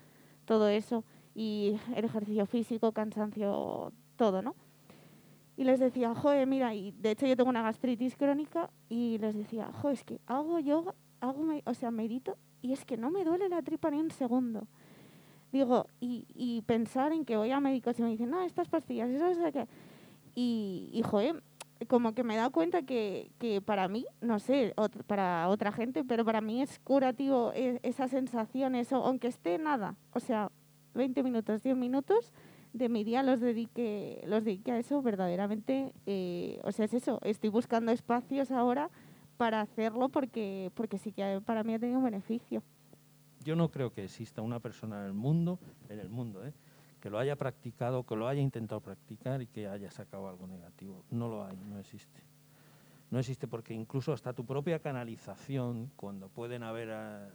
todo 0.45 0.69
eso. 0.69 1.03
Y 1.35 1.77
el 1.95 2.05
ejercicio 2.05 2.45
físico, 2.45 2.91
cansancio, 2.91 3.93
todo, 4.15 4.41
¿no? 4.41 4.55
Y 5.57 5.63
les 5.65 5.79
decía, 5.79 6.15
joder, 6.15 6.47
mira, 6.47 6.73
y 6.73 6.91
de 6.91 7.11
hecho 7.11 7.25
yo 7.27 7.35
tengo 7.35 7.49
una 7.49 7.61
gastritis 7.61 8.15
crónica 8.15 8.69
y 8.89 9.17
les 9.17 9.35
decía, 9.35 9.71
joder, 9.73 9.95
es 9.95 10.03
que 10.03 10.21
hago 10.25 10.59
yoga, 10.59 10.95
hago, 11.19 11.45
o 11.65 11.73
sea, 11.73 11.91
medito 11.91 12.37
y 12.61 12.71
es 12.73 12.85
que 12.85 12.97
no 12.97 13.11
me 13.11 13.23
duele 13.25 13.49
la 13.49 13.61
tripa 13.61 13.91
ni 13.91 13.99
un 13.99 14.11
segundo. 14.11 14.67
Digo, 15.51 15.87
y, 15.99 16.25
y 16.33 16.61
pensar 16.61 17.11
en 17.11 17.25
que 17.25 17.35
voy 17.35 17.51
a 17.51 17.59
médicos 17.59 17.99
y 17.99 18.03
me 18.03 18.09
dicen, 18.09 18.29
no, 18.29 18.41
estas 18.41 18.69
pastillas, 18.69 19.09
eso 19.09 19.27
es 19.27 19.53
que... 19.53 19.67
Y, 20.35 20.89
y 20.93 21.01
joder, 21.01 21.43
como 21.87 22.13
que 22.13 22.23
me 22.23 22.35
he 22.35 22.37
dado 22.37 22.51
cuenta 22.51 22.83
que, 22.83 23.31
que 23.39 23.59
para 23.61 23.87
mí, 23.87 24.05
no 24.21 24.39
sé, 24.39 24.73
ot- 24.75 25.03
para 25.05 25.47
otra 25.49 25.71
gente, 25.71 26.03
pero 26.03 26.23
para 26.23 26.39
mí 26.39 26.61
es 26.61 26.79
curativo 26.79 27.51
e- 27.55 27.79
esa 27.83 28.07
sensación, 28.07 28.75
eso, 28.75 28.97
aunque 29.03 29.27
esté 29.27 29.57
nada, 29.57 29.95
o 30.13 30.19
sea, 30.19 30.51
20 30.93 31.23
minutos, 31.23 31.63
10 31.63 31.75
minutos 31.75 32.31
de 32.73 32.89
mi 32.89 33.03
día 33.03 33.23
los 33.23 33.39
dedique, 33.39 34.21
los 34.27 34.43
dedique 34.43 34.71
a 34.71 34.79
eso 34.79 35.01
verdaderamente, 35.01 35.93
eh, 36.05 36.59
o 36.63 36.71
sea, 36.71 36.85
es 36.85 36.93
eso, 36.93 37.19
estoy 37.23 37.49
buscando 37.49 37.91
espacios 37.91 38.51
ahora 38.51 38.89
para 39.37 39.61
hacerlo 39.61 40.09
porque, 40.09 40.71
porque 40.75 40.97
sí 40.97 41.11
que 41.11 41.41
para 41.45 41.63
mí 41.63 41.73
ha 41.73 41.79
tenido 41.79 41.99
un 41.99 42.05
beneficio. 42.05 42.61
Yo 43.43 43.55
no 43.55 43.71
creo 43.71 43.91
que 43.91 44.03
exista 44.03 44.41
una 44.41 44.59
persona 44.59 44.99
en 44.99 45.05
el 45.07 45.13
mundo, 45.13 45.59
en 45.87 45.99
el 45.99 46.09
mundo, 46.09 46.45
¿eh? 46.45 46.53
que 46.99 47.09
lo 47.09 47.17
haya 47.17 47.35
practicado, 47.35 48.05
que 48.05 48.15
lo 48.15 48.27
haya 48.27 48.41
intentado 48.41 48.81
practicar 48.81 49.41
y 49.41 49.47
que 49.47 49.67
haya 49.67 49.89
sacado 49.91 50.27
algo 50.27 50.45
negativo. 50.45 51.05
No 51.09 51.29
lo 51.29 51.45
hay, 51.45 51.57
no 51.57 51.79
existe. 51.79 52.21
No 53.09 53.17
existe 53.17 53.47
porque 53.47 53.73
incluso 53.73 54.13
hasta 54.13 54.33
tu 54.33 54.45
propia 54.45 54.79
canalización, 54.79 55.89
cuando 55.95 56.29
pueden 56.29 56.61
haber, 56.61 56.91
ah, 56.91 57.29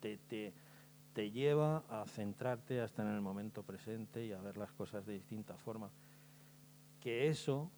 te, 0.00 0.16
te, 0.16 0.52
te 1.12 1.30
lleva 1.30 1.84
a 1.88 2.06
centrarte 2.06 2.80
hasta 2.80 3.02
en 3.02 3.08
el 3.08 3.20
momento 3.20 3.62
presente 3.62 4.24
y 4.24 4.32
a 4.32 4.40
ver 4.40 4.56
las 4.56 4.72
cosas 4.72 5.06
de 5.06 5.14
distinta 5.14 5.56
forma. 5.56 5.90
Que 7.00 7.28
eso 7.28 7.70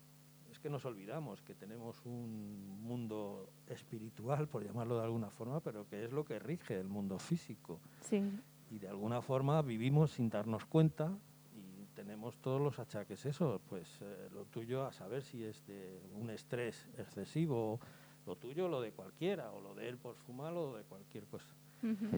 es 0.50 0.58
que 0.58 0.68
nos 0.68 0.84
olvidamos 0.84 1.40
que 1.42 1.54
tenemos 1.54 2.04
un 2.04 2.82
mundo 2.82 3.48
espiritual, 3.68 4.48
por 4.48 4.64
llamarlo 4.64 4.98
de 4.98 5.04
alguna 5.04 5.30
forma, 5.30 5.60
pero 5.60 5.88
que 5.88 6.04
es 6.04 6.12
lo 6.12 6.24
que 6.24 6.38
rige 6.38 6.78
el 6.78 6.88
mundo 6.88 7.18
físico. 7.18 7.80
Sí. 8.02 8.22
Y 8.70 8.78
de 8.78 8.88
alguna 8.88 9.22
forma 9.22 9.62
vivimos 9.62 10.12
sin 10.12 10.28
darnos 10.28 10.66
cuenta 10.66 11.16
y 11.54 11.86
tenemos 11.94 12.36
todos 12.38 12.60
los 12.60 12.78
achaques. 12.78 13.24
Eso, 13.24 13.62
pues 13.68 13.98
eh, 14.02 14.28
lo 14.32 14.44
tuyo 14.44 14.84
a 14.84 14.92
saber 14.92 15.22
si 15.22 15.42
es 15.44 15.64
de 15.66 16.02
un 16.14 16.28
estrés 16.30 16.88
excesivo, 16.98 17.80
lo 18.26 18.36
tuyo, 18.36 18.68
lo 18.68 18.80
de 18.80 18.92
cualquiera, 18.92 19.52
o 19.52 19.60
lo 19.60 19.74
de 19.74 19.88
él 19.88 19.96
por 19.96 20.16
fumar, 20.16 20.52
o 20.52 20.76
de 20.76 20.84
cualquier 20.84 21.24
cosa. 21.26 21.54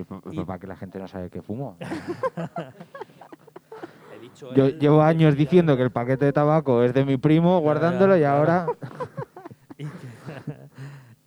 Pa- 0.09 0.21
Para 0.47 0.59
que 0.59 0.67
la 0.67 0.77
gente 0.77 0.99
no 0.99 1.09
sabe 1.09 1.31
que 1.31 1.43
fumo. 1.43 1.77
He 4.15 4.19
dicho 4.21 4.55
Yo 4.55 4.67
él, 4.67 4.79
llevo 4.79 5.03
años 5.03 5.37
diciendo 5.37 5.77
que 5.77 5.83
el 5.83 5.91
paquete 5.91 6.25
de 6.27 6.33
tabaco 6.33 6.83
es 6.83 6.95
de 6.95 7.05
mi 7.05 7.17
primo, 7.17 7.59
guardándolo, 7.61 8.17
y 8.17 8.21
claro. 8.21 8.39
ahora... 8.39 8.67
y 9.79 9.85
que, 9.87 10.09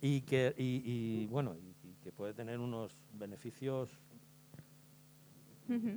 y, 0.00 0.20
que- 0.22 0.54
y- 0.56 0.82
y, 0.84 1.26
bueno 1.26 1.54
y- 1.56 1.74
y 1.88 1.94
que 2.02 2.12
puede 2.12 2.32
tener 2.34 2.58
unos 2.60 2.96
beneficios 3.12 3.98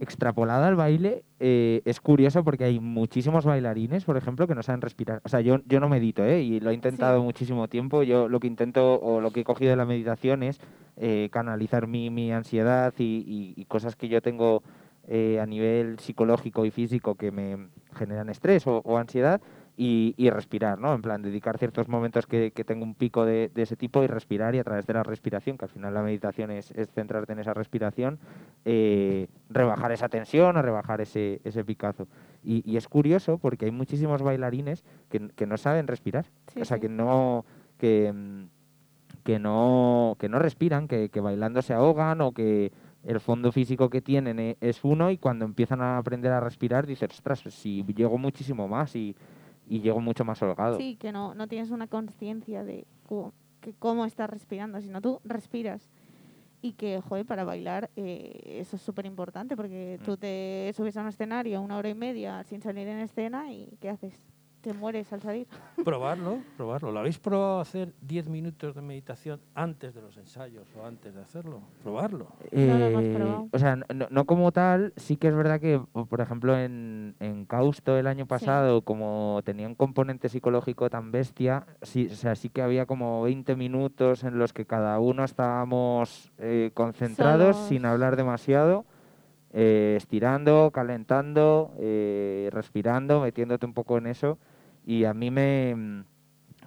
Extrapolada 0.01 0.67
al 0.67 0.75
baile, 0.75 1.23
eh, 1.39 1.81
es 1.85 2.01
curioso 2.01 2.43
porque 2.43 2.65
hay 2.65 2.79
muchísimos 2.79 3.45
bailarines, 3.45 4.03
por 4.05 4.17
ejemplo, 4.17 4.47
que 4.47 4.55
no 4.55 4.63
saben 4.63 4.81
respirar. 4.81 5.21
O 5.23 5.29
sea, 5.29 5.41
yo, 5.41 5.59
yo 5.65 5.79
no 5.79 5.87
medito, 5.89 6.23
¿eh? 6.25 6.41
Y 6.41 6.59
lo 6.59 6.71
he 6.71 6.73
intentado 6.73 7.19
Sí. 7.19 7.23
muchísimo 7.23 7.67
tiempo. 7.67 8.03
Yo 8.03 8.27
lo 8.27 8.39
que 8.39 8.47
intento 8.47 8.99
o 8.99 9.21
lo 9.21 9.31
que 9.31 9.41
he 9.41 9.43
cogido 9.43 9.69
de 9.71 9.77
la 9.77 9.85
meditación 9.85 10.43
es 10.43 10.59
eh, 10.97 11.29
canalizar 11.31 11.87
mi, 11.87 12.09
mi 12.09 12.31
ansiedad 12.31 12.93
y, 12.97 13.23
y- 13.25 13.53
y 13.55 13.65
cosas 13.65 13.95
que 13.95 14.07
yo 14.09 14.21
tengo 14.21 14.61
eh, 15.07 15.39
a 15.39 15.45
nivel 15.45 15.97
psicológico 15.99 16.65
y 16.65 16.71
físico 16.71 17.15
que 17.15 17.31
me 17.31 17.57
generan 17.95 18.29
estrés 18.29 18.67
o, 18.67 18.81
o 18.85 18.97
ansiedad 18.97 19.41
y, 19.83 20.13
y 20.15 20.29
respirar, 20.29 20.77
¿no? 20.77 20.93
En 20.93 21.01
plan, 21.01 21.23
dedicar 21.23 21.57
ciertos 21.57 21.87
momentos 21.87 22.27
que, 22.27 22.51
que 22.51 22.63
tengo 22.63 22.83
un 22.83 22.93
pico 22.93 23.25
de, 23.25 23.49
de 23.51 23.63
ese 23.63 23.75
tipo 23.75 24.03
y 24.03 24.07
respirar 24.07 24.53
y 24.53 24.59
a 24.59 24.63
través 24.63 24.85
de 24.85 24.93
la 24.93 25.01
respiración, 25.01 25.57
que 25.57 25.65
al 25.65 25.71
final 25.71 25.95
la 25.95 26.03
meditación 26.03 26.51
es, 26.51 26.69
es 26.69 26.91
centrarte 26.91 27.33
en 27.33 27.39
esa 27.39 27.55
respiración, 27.55 28.19
eh, 28.63 29.27
rebajar 29.49 29.91
esa 29.91 30.07
tensión 30.07 30.55
o 30.55 30.61
rebajar 30.61 31.01
ese, 31.01 31.41
ese 31.45 31.65
picazo. 31.65 32.07
Y, 32.43 32.61
y 32.63 32.77
es 32.77 32.87
curioso 32.87 33.39
porque 33.39 33.65
hay 33.65 33.71
muchísimos 33.71 34.21
bailarines 34.21 34.85
que, 35.09 35.29
que 35.29 35.47
no 35.47 35.57
saben 35.57 35.87
respirar, 35.87 36.27
Sí, 36.53 36.61
o 36.61 36.65
sea, 36.65 36.77
que 36.77 36.87
no... 36.87 37.43
Que, 37.79 38.13
que 39.23 39.39
no, 39.39 40.15
que 40.19 40.29
no 40.29 40.37
respiran, 40.39 40.87
que, 40.87 41.09
que 41.09 41.21
bailando 41.21 41.61
se 41.61 41.73
ahogan 41.73 42.21
o 42.21 42.31
que 42.33 42.71
el 43.03 43.19
fondo 43.19 43.51
físico 43.51 43.89
que 43.89 44.01
tienen 44.01 44.39
e- 44.39 44.57
es 44.61 44.83
uno 44.83 45.11
y 45.11 45.17
cuando 45.17 45.45
empiezan 45.45 45.81
a 45.81 45.97
aprender 45.97 46.31
a 46.31 46.39
respirar 46.39 46.87
dices, 46.87 47.09
ostras, 47.11 47.39
si 47.49 47.83
llego 47.95 48.17
muchísimo 48.17 48.67
más 48.67 48.95
y, 48.95 49.15
y 49.67 49.81
llego 49.81 49.99
mucho 50.01 50.25
más 50.25 50.41
holgado. 50.41 50.77
Sí, 50.77 50.95
que 50.95 51.11
no, 51.11 51.33
no 51.35 51.47
tienes 51.47 51.71
una 51.71 51.87
conciencia 51.87 52.63
de 52.63 52.85
cómo, 53.07 53.33
que 53.61 53.73
cómo 53.73 54.05
estás 54.05 54.29
respirando, 54.29 54.81
sino 54.81 55.01
tú 55.01 55.19
respiras. 55.23 55.89
Y 56.63 56.73
que, 56.73 57.01
joder, 57.01 57.25
para 57.25 57.43
bailar 57.43 57.89
eh, 57.95 58.57
eso 58.59 58.75
es 58.75 58.81
súper 58.83 59.05
importante 59.07 59.55
porque 59.55 59.97
Mm. 59.99 60.03
tú 60.03 60.17
te 60.17 60.71
subes 60.75 60.95
a 60.97 61.01
un 61.01 61.07
escenario 61.07 61.59
una 61.61 61.77
hora 61.77 61.89
y 61.89 61.95
media 61.95 62.43
sin 62.43 62.61
salir 62.61 62.87
en 62.87 62.99
escena 62.99 63.51
y 63.51 63.77
¿qué 63.81 63.89
haces? 63.89 64.13
Te 64.61 64.73
mueres 64.73 65.11
al 65.11 65.21
salir. 65.21 65.47
probarlo 65.83 66.37
probarlo 66.55 66.91
lo 66.91 66.99
habéis 66.99 67.17
probado 67.17 67.59
hacer 67.61 67.93
10 68.01 68.29
minutos 68.29 68.75
de 68.75 68.81
meditación 68.81 69.39
antes 69.55 69.95
de 69.95 70.01
los 70.01 70.15
ensayos 70.17 70.67
o 70.79 70.85
antes 70.85 71.15
de 71.15 71.21
hacerlo 71.21 71.61
probarlo 71.81 72.27
No 72.51 72.77
lo 72.77 72.85
hemos 72.85 73.03
Eh, 73.03 73.13
probado. 73.17 73.47
o 73.51 73.57
sea, 73.59 73.75
no, 73.77 73.85
no 74.11 74.25
como 74.25 74.51
tal, 74.51 74.93
sí 74.97 75.17
que 75.17 75.29
es 75.29 75.35
verdad 75.35 75.59
que, 75.59 75.81
por 76.09 76.21
ejemplo, 76.21 76.55
en, 76.57 77.15
en 77.19 77.45
Causto 77.45 77.97
el 77.97 78.05
año 78.05 78.27
pasado, 78.27 78.83
como 78.83 79.41
tenía 79.43 79.67
un 79.67 79.73
componente 79.75 80.29
psicológico 80.29 80.89
tan 80.91 81.11
bestia, 81.11 81.65
sí, 81.81 82.07
o 82.11 82.15
sea, 82.15 82.35
sí 82.35 82.49
que 82.49 82.61
había 82.61 82.85
como 82.85 83.23
20 83.23 83.55
minutos 83.55 84.23
en 84.23 84.37
los 84.37 84.53
que 84.53 84.65
cada 84.67 84.99
uno 84.99 85.23
estábamos 85.23 86.31
eh, 86.37 86.69
concentrados 86.75 87.55
Solos. 87.55 87.69
sin 87.69 87.85
hablar 87.87 88.15
demasiado, 88.15 88.85
eh, 89.53 89.95
estirando, 89.97 90.69
calentando, 90.71 91.73
eh, 91.79 92.49
respirando, 92.51 93.21
metiéndote 93.21 93.65
un 93.65 93.73
poco 93.73 93.97
en 93.97 94.05
eso. 94.07 94.37
Y 94.85 95.05
a 95.05 95.13
mí 95.13 95.31
me... 95.31 96.03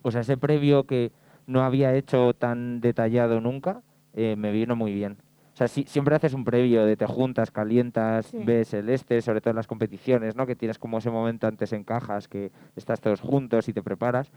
O 0.02 0.10
sea, 0.10 0.20
ese 0.22 0.36
previo 0.36 0.84
que 0.84 1.12
no 1.46 1.62
había 1.62 1.94
hecho 1.94 2.34
tan 2.34 2.80
detallado 2.80 3.40
nunca, 3.40 3.82
eh, 4.14 4.36
me 4.36 4.52
vino 4.52 4.76
muy 4.76 4.92
bien. 4.94 5.18
O 5.52 5.56
sea, 5.56 5.68
sí- 5.68 5.84
siempre 5.86 6.14
haces 6.16 6.34
un 6.34 6.44
previo 6.44 6.84
de 6.84 6.96
te 6.96 7.06
juntas, 7.06 7.50
calientas, 7.50 8.26
Sí. 8.26 8.38
ves 8.44 8.74
el 8.74 8.88
este, 8.88 9.22
sobre 9.22 9.40
todo 9.40 9.50
en 9.50 9.56
las 9.56 9.66
competiciones, 9.66 10.34
¿no? 10.36 10.46
Que 10.46 10.56
tienes 10.56 10.78
como 10.78 10.98
ese 10.98 11.10
momento 11.10 11.46
antes 11.46 11.72
en 11.72 11.84
cajas, 11.84 12.28
que 12.28 12.50
estás 12.76 13.00
todos 13.00 13.20
juntos 13.20 13.68
y 13.68 13.72
te 13.72 13.82
preparas. 13.82 14.30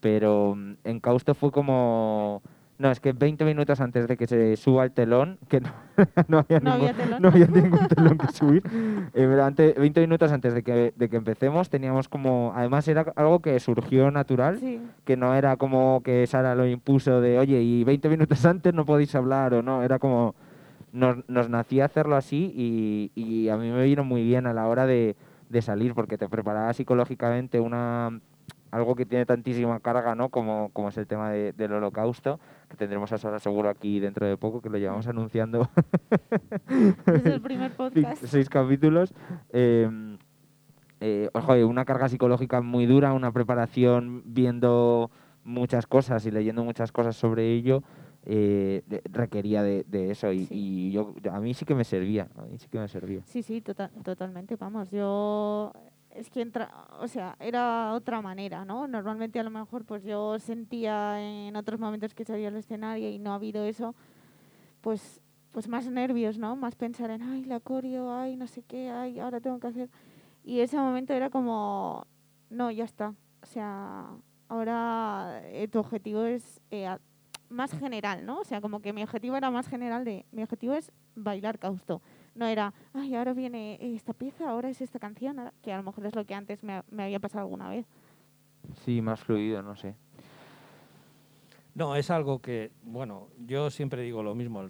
Pero 0.00 0.54
mm, 0.56 0.74
en 0.84 1.00
Causto 1.00 1.34
fue 1.34 1.50
como... 1.52 2.42
No, 2.78 2.90
es 2.90 3.00
que 3.00 3.12
20 3.12 3.44
minutos 3.46 3.80
antes 3.80 4.06
de 4.06 4.16
que 4.18 4.26
se 4.26 4.56
suba 4.56 4.84
el 4.84 4.90
telón, 4.90 5.38
que 5.48 5.60
no, 5.60 5.70
no 6.28 6.38
había, 6.40 6.60
No 6.60 6.70
ningún, 6.72 6.88
había 6.88 6.92
telón. 6.94 7.22
no 7.22 7.28
había 7.28 7.46
ningún 7.46 7.88
telón 7.88 8.18
que 8.18 8.28
subir, 8.28 8.62
eh, 8.66 9.10
pero 9.14 9.44
ante- 9.44 9.72
20 9.78 10.00
minutos 10.02 10.30
antes 10.30 10.52
de 10.52 10.62
que, 10.62 10.92
de 10.94 11.08
que 11.08 11.16
empecemos 11.16 11.70
teníamos 11.70 12.08
como... 12.08 12.52
Además 12.54 12.86
era 12.88 13.06
algo 13.16 13.40
que 13.40 13.58
surgió 13.60 14.10
natural, 14.10 14.58
Sí, 14.58 14.80
que 15.06 15.16
no 15.16 15.34
era 15.34 15.56
como 15.56 16.02
que 16.02 16.26
Sara 16.26 16.54
lo 16.54 16.66
impuso 16.66 17.20
de, 17.22 17.38
oye, 17.38 17.62
y 17.62 17.82
20 17.84 18.08
minutos 18.10 18.44
antes 18.46 18.74
no 18.74 18.84
podéis 18.84 19.14
hablar 19.14 19.54
o 19.54 19.62
no, 19.62 19.82
era 19.82 19.98
como, 19.98 20.34
nos, 20.92 21.18
nos 21.28 21.48
nacía 21.48 21.86
hacerlo 21.86 22.14
así 22.16 22.52
y, 22.54 23.10
y 23.14 23.48
a 23.48 23.56
mí 23.56 23.70
me 23.70 23.84
vino 23.84 24.04
muy 24.04 24.22
bien 24.22 24.46
a 24.46 24.52
la 24.52 24.66
hora 24.68 24.86
de, 24.86 25.16
de 25.48 25.62
salir 25.62 25.94
porque 25.94 26.18
te 26.18 26.28
preparaba 26.28 26.74
psicológicamente 26.74 27.58
una 27.58 28.20
algo 28.72 28.94
que 28.96 29.06
tiene 29.06 29.24
tantísima 29.24 29.80
carga, 29.80 30.14
¿no? 30.14 30.28
Como, 30.28 30.68
como 30.74 30.88
es 30.90 30.98
el 30.98 31.06
tema 31.06 31.30
de- 31.30 31.52
del 31.52 31.72
holocausto, 31.72 32.38
que 32.68 32.76
tendremos 32.76 33.12
a 33.12 33.18
Sara 33.18 33.38
seguro 33.38 33.68
aquí 33.68 34.00
dentro 34.00 34.26
de 34.26 34.36
poco, 34.36 34.60
que 34.60 34.68
lo 34.70 34.78
llevamos 34.78 35.06
anunciando 35.06 35.68
desde 37.06 37.34
el 37.34 37.40
primer 37.40 37.70
podcast. 37.76 38.24
seis 38.24 38.48
capítulos. 38.48 39.14
Eh, 39.52 39.88
eh, 41.00 41.28
ojo, 41.34 41.54
eh, 41.54 41.64
una 41.64 41.84
carga 41.84 42.08
psicológica 42.08 42.60
muy 42.62 42.86
dura, 42.86 43.12
una 43.12 43.32
preparación 43.32 44.22
viendo 44.24 45.10
muchas 45.44 45.86
cosas 45.86 46.24
y 46.26 46.30
leyendo 46.30 46.64
muchas 46.64 46.90
cosas 46.90 47.14
sobre 47.16 47.52
ello, 47.52 47.82
eh, 48.24 48.82
de- 48.86 49.02
requería 49.12 49.62
de, 49.62 49.84
de 49.86 50.10
eso 50.10 50.32
y, 50.32 50.46
Sí. 50.46 50.54
y 50.54 50.90
yo, 50.92 51.14
yo- 51.22 51.32
a 51.32 51.38
mí 51.40 51.54
sí 51.54 51.64
que 51.64 51.74
me 51.74 51.84
servía, 51.84 52.28
a 52.36 52.42
mí 52.42 52.58
sí 52.58 52.66
que 52.68 52.78
me 52.80 52.88
servía. 52.88 53.20
Sí, 53.26 53.42
sí, 53.42 53.60
tota- 53.60 53.90
totalmente. 54.02 54.56
Vamos, 54.56 54.90
yo 54.90 55.72
es 56.16 56.30
que 56.30 56.40
entra, 56.40 56.72
o 57.00 57.08
sea, 57.08 57.36
era 57.40 57.92
otra 57.92 58.20
manera, 58.20 58.64
¿no? 58.64 58.86
Normalmente 58.86 59.38
a 59.40 59.42
lo 59.42 59.50
mejor 59.50 59.84
pues 59.84 60.02
yo 60.04 60.38
sentía 60.38 61.20
en 61.20 61.56
otros 61.56 61.78
momentos 61.80 62.14
que 62.14 62.24
salía 62.24 62.48
al 62.48 62.56
escenario 62.56 63.10
y 63.10 63.18
no 63.18 63.32
ha 63.32 63.36
habido 63.36 63.64
eso, 63.64 63.94
pues 64.80 65.20
pues 65.56 65.68
más 65.68 65.86
nervios, 65.86 66.36
¿no? 66.36 66.54
Más 66.54 66.74
pensar 66.74 67.10
en, 67.10 67.22
ay, 67.22 67.42
la 67.46 67.60
coreo, 67.60 68.12
ay, 68.12 68.36
no 68.36 68.46
sé 68.46 68.62
qué, 68.62 68.90
ay, 68.90 69.18
ahora 69.18 69.40
tengo 69.40 69.58
que 69.58 69.68
hacer. 69.68 69.88
Y 70.44 70.60
ese 70.60 70.76
momento 70.76 71.14
era 71.14 71.30
como, 71.30 72.06
no, 72.50 72.70
ya 72.70 72.84
está. 72.84 73.14
O 73.42 73.46
sea, 73.46 74.06
ahora 74.48 75.40
eh, 75.44 75.66
tu 75.68 75.78
objetivo 75.78 76.24
es 76.24 76.60
eh, 76.70 76.94
más 77.48 77.72
general, 77.72 78.26
¿no? 78.26 78.40
O 78.40 78.44
sea, 78.44 78.60
como 78.60 78.80
que 78.80 78.92
mi 78.92 79.02
objetivo 79.02 79.34
era 79.34 79.50
más 79.50 79.66
general 79.66 80.04
de, 80.04 80.26
mi 80.30 80.42
objetivo 80.42 80.74
es 80.74 80.92
bailar 81.14 81.58
causto. 81.58 82.02
No 82.36 82.46
era, 82.46 82.72
ay, 82.92 83.14
ahora 83.14 83.32
viene 83.32 83.78
esta 83.80 84.12
pieza, 84.12 84.50
ahora 84.50 84.68
es 84.68 84.80
esta 84.80 84.98
canción, 84.98 85.38
ahora-", 85.38 85.54
que 85.62 85.72
a 85.72 85.76
lo 85.78 85.82
mejor 85.82 86.06
es 86.06 86.14
lo 86.14 86.24
que 86.26 86.34
antes 86.34 86.62
me, 86.62 86.74
ha- 86.74 86.84
me 86.90 87.02
había 87.04 87.18
pasado 87.18 87.42
alguna 87.44 87.68
vez. 87.68 87.86
Sí, 88.84 89.00
más 89.00 89.20
fluido, 89.20 89.62
no 89.62 89.74
sé. 89.76 89.94
No, 91.74 91.94
es 91.94 92.10
algo 92.10 92.40
que, 92.40 92.70
bueno, 92.84 93.28
yo 93.46 93.70
siempre 93.70 94.02
digo 94.02 94.22
lo 94.22 94.34
mismo 94.34 94.66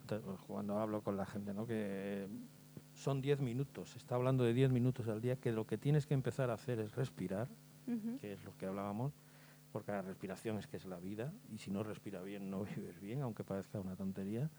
cuando 0.47 0.79
hablo 0.79 1.03
con 1.03 1.17
la 1.17 1.25
gente, 1.27 1.55
¿no? 1.55 1.67
Que 1.67 2.27
son 2.95 3.21
10 3.21 3.41
minutos, 3.41 3.91
se 3.91 3.99
está 3.99 4.17
hablando 4.17 4.43
de 4.43 4.53
10 4.55 4.71
minutos 4.71 5.07
al 5.09 5.21
día, 5.21 5.37
que 5.37 5.53
lo 5.53 5.67
que 5.67 5.79
tienes 5.79 6.07
que 6.07 6.15
empezar 6.15 6.51
a 6.51 6.55
hacer 6.55 6.81
es 6.81 6.95
respirar, 6.97 7.49
que 8.21 8.33
es 8.33 8.45
lo 8.45 8.57
que 8.57 8.67
hablábamos, 8.67 9.13
porque 9.73 9.93
la 9.93 10.03
respiración 10.03 10.59
es 10.59 10.67
que 10.67 10.77
es 10.79 10.85
la 10.87 10.99
vida, 10.99 11.33
y 11.53 11.59
si 11.59 11.71
no 11.71 11.83
respira 11.85 12.23
bien, 12.23 12.51
no 12.51 12.65
vives 12.77 13.01
bien, 13.01 13.23
aunque 13.23 13.45
parezca 13.45 13.79
una 13.81 13.95
tontería. 13.95 14.51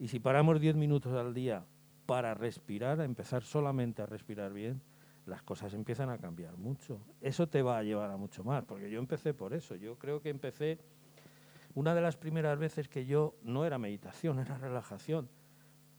Y 0.00 0.08
si 0.08 0.18
paramos 0.18 0.60
10 0.60 0.74
minutos 0.76 1.12
al 1.12 1.32
día 1.34 1.64
para 2.08 2.32
respirar, 2.32 3.02
a 3.02 3.04
empezar 3.04 3.42
solamente 3.42 4.00
a 4.00 4.06
respirar 4.06 4.54
bien, 4.54 4.80
las 5.26 5.42
cosas 5.42 5.74
empiezan 5.74 6.08
a 6.08 6.16
cambiar 6.16 6.56
mucho. 6.56 7.02
Eso 7.20 7.50
te 7.50 7.60
va 7.60 7.76
a 7.76 7.82
llevar 7.82 8.10
a 8.10 8.16
mucho 8.16 8.42
más, 8.42 8.64
porque 8.64 8.90
yo 8.90 8.98
empecé 8.98 9.34
por 9.34 9.52
eso. 9.52 9.74
Yo 9.74 9.98
creo 9.98 10.22
que 10.22 10.30
empecé, 10.30 10.78
una 11.74 11.94
de 11.94 12.00
las 12.00 12.16
primeras 12.16 12.58
veces 12.58 12.88
que 12.88 13.04
yo, 13.04 13.34
no 13.42 13.66
era 13.66 13.76
meditación, 13.76 14.38
era 14.38 14.56
relajación, 14.56 15.28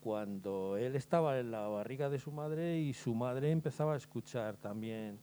cuando 0.00 0.76
él 0.76 0.96
estaba 0.96 1.38
en 1.38 1.52
la 1.52 1.68
barriga 1.68 2.10
de 2.10 2.18
su 2.18 2.32
madre 2.32 2.80
y 2.80 2.92
su 2.92 3.14
madre 3.14 3.52
empezaba 3.52 3.94
a 3.94 3.96
escuchar 3.96 4.56
también 4.56 5.20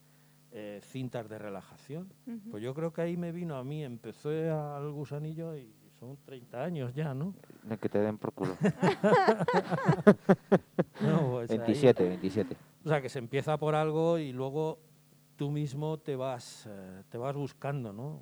eh, 0.53 0.79
cintas 0.83 1.27
de 1.27 1.37
relajación. 1.37 2.13
Ujú. 2.25 2.51
Pues 2.51 2.63
yo 2.63 2.73
creo 2.73 2.93
que 2.93 3.01
ahí 3.01 3.17
me 3.17 3.33
vino 3.33 3.57
a 3.57 3.63
mí, 3.65 3.83
empecé 3.83 4.49
al 4.49 4.89
gusanillo 4.93 5.53
y 5.57 5.69
son 5.99 6.17
30 6.25 6.63
años 6.63 6.93
ya, 6.93 7.13
¿no? 7.13 7.33
De 7.63 7.77
que 7.77 7.89
te 7.89 7.99
den 7.99 8.17
por 8.17 8.31
culo. 8.33 8.55
No, 11.01 11.29
pues 11.31 11.51
ahí- 11.51 11.57
27, 11.59 12.07
27. 12.07 12.57
O 12.85 12.89
sea, 12.89 13.01
que 13.01 13.09
se 13.09 13.19
empieza 13.19 13.57
por 13.57 13.75
algo 13.75 14.17
y 14.17 14.31
luego 14.31 14.79
tú 15.35 15.51
mismo 15.51 15.97
te 15.99 16.15
vas, 16.15 16.65
eh, 16.67 17.03
te 17.09 17.17
vas 17.17 17.35
buscando, 17.35 17.93
¿no? 17.93 18.19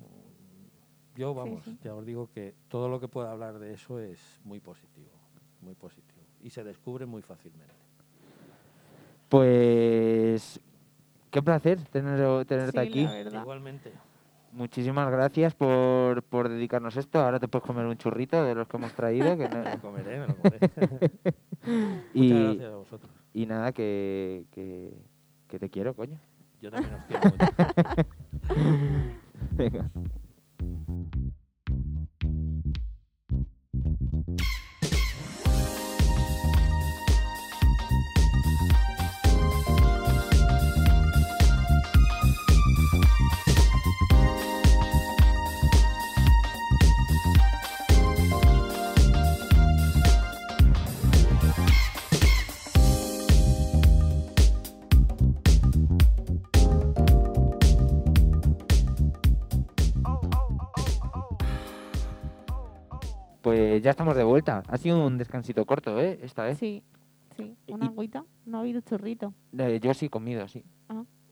Yo, 1.16 1.32
vamos, 1.34 1.64
sí. 1.64 1.78
ya 1.82 1.94
os 1.94 2.04
digo 2.04 2.28
que 2.34 2.54
todo 2.68 2.88
lo 2.88 3.00
que 3.00 3.08
pueda 3.08 3.32
hablar 3.32 3.58
de 3.58 3.72
eso 3.72 3.98
es 3.98 4.20
muy 4.44 4.60
positivo, 4.60 5.10
muy 5.62 5.74
positivo. 5.74 6.20
Y 6.42 6.50
se 6.50 6.62
descubre 6.62 7.06
muy 7.06 7.22
fácilmente. 7.22 7.72
Pues 9.28 10.60
qué 11.30 11.42
placer 11.42 11.80
tener, 11.88 12.44
tenerte 12.44 12.72
Sí, 12.82 12.88
aquí. 12.88 13.00
Igualmente. 13.34 13.92
Muchísimas 14.56 15.10
gracias 15.10 15.54
por, 15.54 16.22
por 16.22 16.48
dedicarnos 16.48 16.96
esto. 16.96 17.20
Ahora 17.20 17.38
te 17.38 17.46
puedes 17.46 17.66
comer 17.66 17.84
un 17.84 17.98
churrito 17.98 18.42
de 18.42 18.54
los 18.54 18.66
que 18.66 18.78
hemos 18.78 18.90
traído. 18.94 19.36
que 19.36 19.48
no- 19.50 19.58
Me 19.62 19.74
lo 19.74 19.80
comeré, 19.82 20.18
me 20.18 20.26
lo 20.28 20.34
comeré. 20.36 20.70
y, 22.14 22.22
Muchas 22.32 22.40
gracias 22.56 22.72
a 22.72 22.76
vosotros. 22.76 23.10
y 23.34 23.44
nada, 23.46 23.72
que, 23.72 24.46
que, 24.52 24.94
que 25.48 25.58
te 25.58 25.68
quiero, 25.68 25.94
coño. 25.94 26.18
Yo 26.62 26.70
también 26.70 26.94
os 26.94 27.04
quiero 27.04 27.22
mucho. 27.30 27.46
Venga. 29.52 29.90
Pues 63.56 63.82
ya 63.82 63.90
estamos 63.90 64.14
de 64.14 64.22
vuelta. 64.22 64.62
Ha 64.68 64.76
sido 64.76 65.06
un 65.06 65.16
descansito 65.16 65.64
corto, 65.64 65.98
¿eh? 65.98 66.20
Esta 66.22 66.44
vez. 66.44 66.58
Sí, 66.58 66.82
sí. 67.38 67.56
Y- 67.66 67.72
Una 67.72 67.86
agüita. 67.86 68.22
No 68.44 68.58
ha 68.58 68.60
habido 68.60 68.82
churrito. 68.82 69.32
Eh, 69.56 69.80
yo 69.82 69.94
sí 69.94 70.06
he 70.06 70.10
comido, 70.10 70.46
sí. 70.46 70.62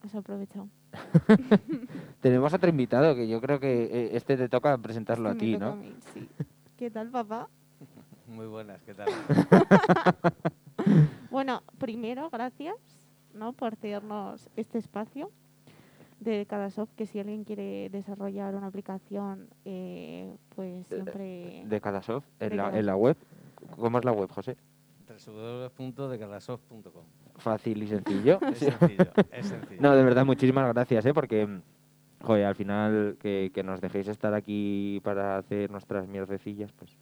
Has 0.02 0.14
aprovechado. 0.14 0.68
Tenemos 2.22 2.54
otro 2.54 2.70
invitado 2.70 3.14
que 3.14 3.28
yo 3.28 3.42
creo 3.42 3.60
que 3.60 3.84
eh, 3.84 4.10
este 4.16 4.38
te 4.38 4.48
toca 4.48 4.78
presentarlo 4.78 5.28
a 5.28 5.32
Este 5.32 5.44
me 5.44 5.52
ti, 5.52 5.58
¿no? 5.58 5.76
mí, 5.76 5.94
sí. 6.14 6.26
¿Qué 6.78 6.90
tal, 6.90 7.10
papá? 7.10 7.48
Muy 8.26 8.46
buenas, 8.46 8.80
¿qué 8.82 8.94
tal? 8.94 9.08
Bueno, 11.30 11.62
primero, 11.78 12.30
gracias 12.30 12.74
¿no? 13.34 13.52
por 13.52 13.76
cedernos 13.76 14.48
este 14.56 14.78
espacio 14.78 15.30
de 16.24 16.46
cada 16.46 16.70
soft, 16.70 16.90
que 16.96 17.06
si 17.06 17.18
alguien 17.20 17.44
quiere 17.44 17.88
desarrollar 17.90 18.54
una 18.54 18.66
aplicación, 18.66 19.48
eh, 19.64 20.34
pues 20.54 20.87
siempre... 20.88 21.62
De 21.66 21.80
Cadasoft, 21.80 22.26
en, 22.40 22.48
De 22.50 22.56
la, 22.56 22.62
Cadasoft. 22.64 22.78
en 22.80 22.87
la 22.87 22.96
web. 22.96 23.16
¿Cómo 23.78 23.98
es 23.98 24.04
la 24.04 24.12
web, 24.12 24.30
José? 24.30 24.56
www.decadasoft.com 25.26 27.04
Fácil 27.37 27.82
y 27.82 27.87
sencillo. 27.88 28.38
Es 28.50 28.58
Sí. 28.58 28.64
sencillo, 28.66 29.10
es 29.32 29.46
sencillo. 29.46 29.80
No, 29.82 29.94
de 29.94 30.02
verdad, 30.04 30.24
muchísimas 30.24 30.72
gracias, 30.72 31.04
¿eh? 31.06 31.12
Porque, 31.14 31.60
joder, 32.22 32.46
al 32.46 32.54
final 32.54 33.16
que, 33.20 33.50
que 33.54 33.62
nos 33.62 33.80
dejéis 33.80 34.08
estar 34.08 34.32
aquí 34.34 35.00
para 35.04 35.37
hacer 35.38 35.70
nuestras 35.70 36.06
mierdecillas, 36.08 36.72
pues... 36.72 36.96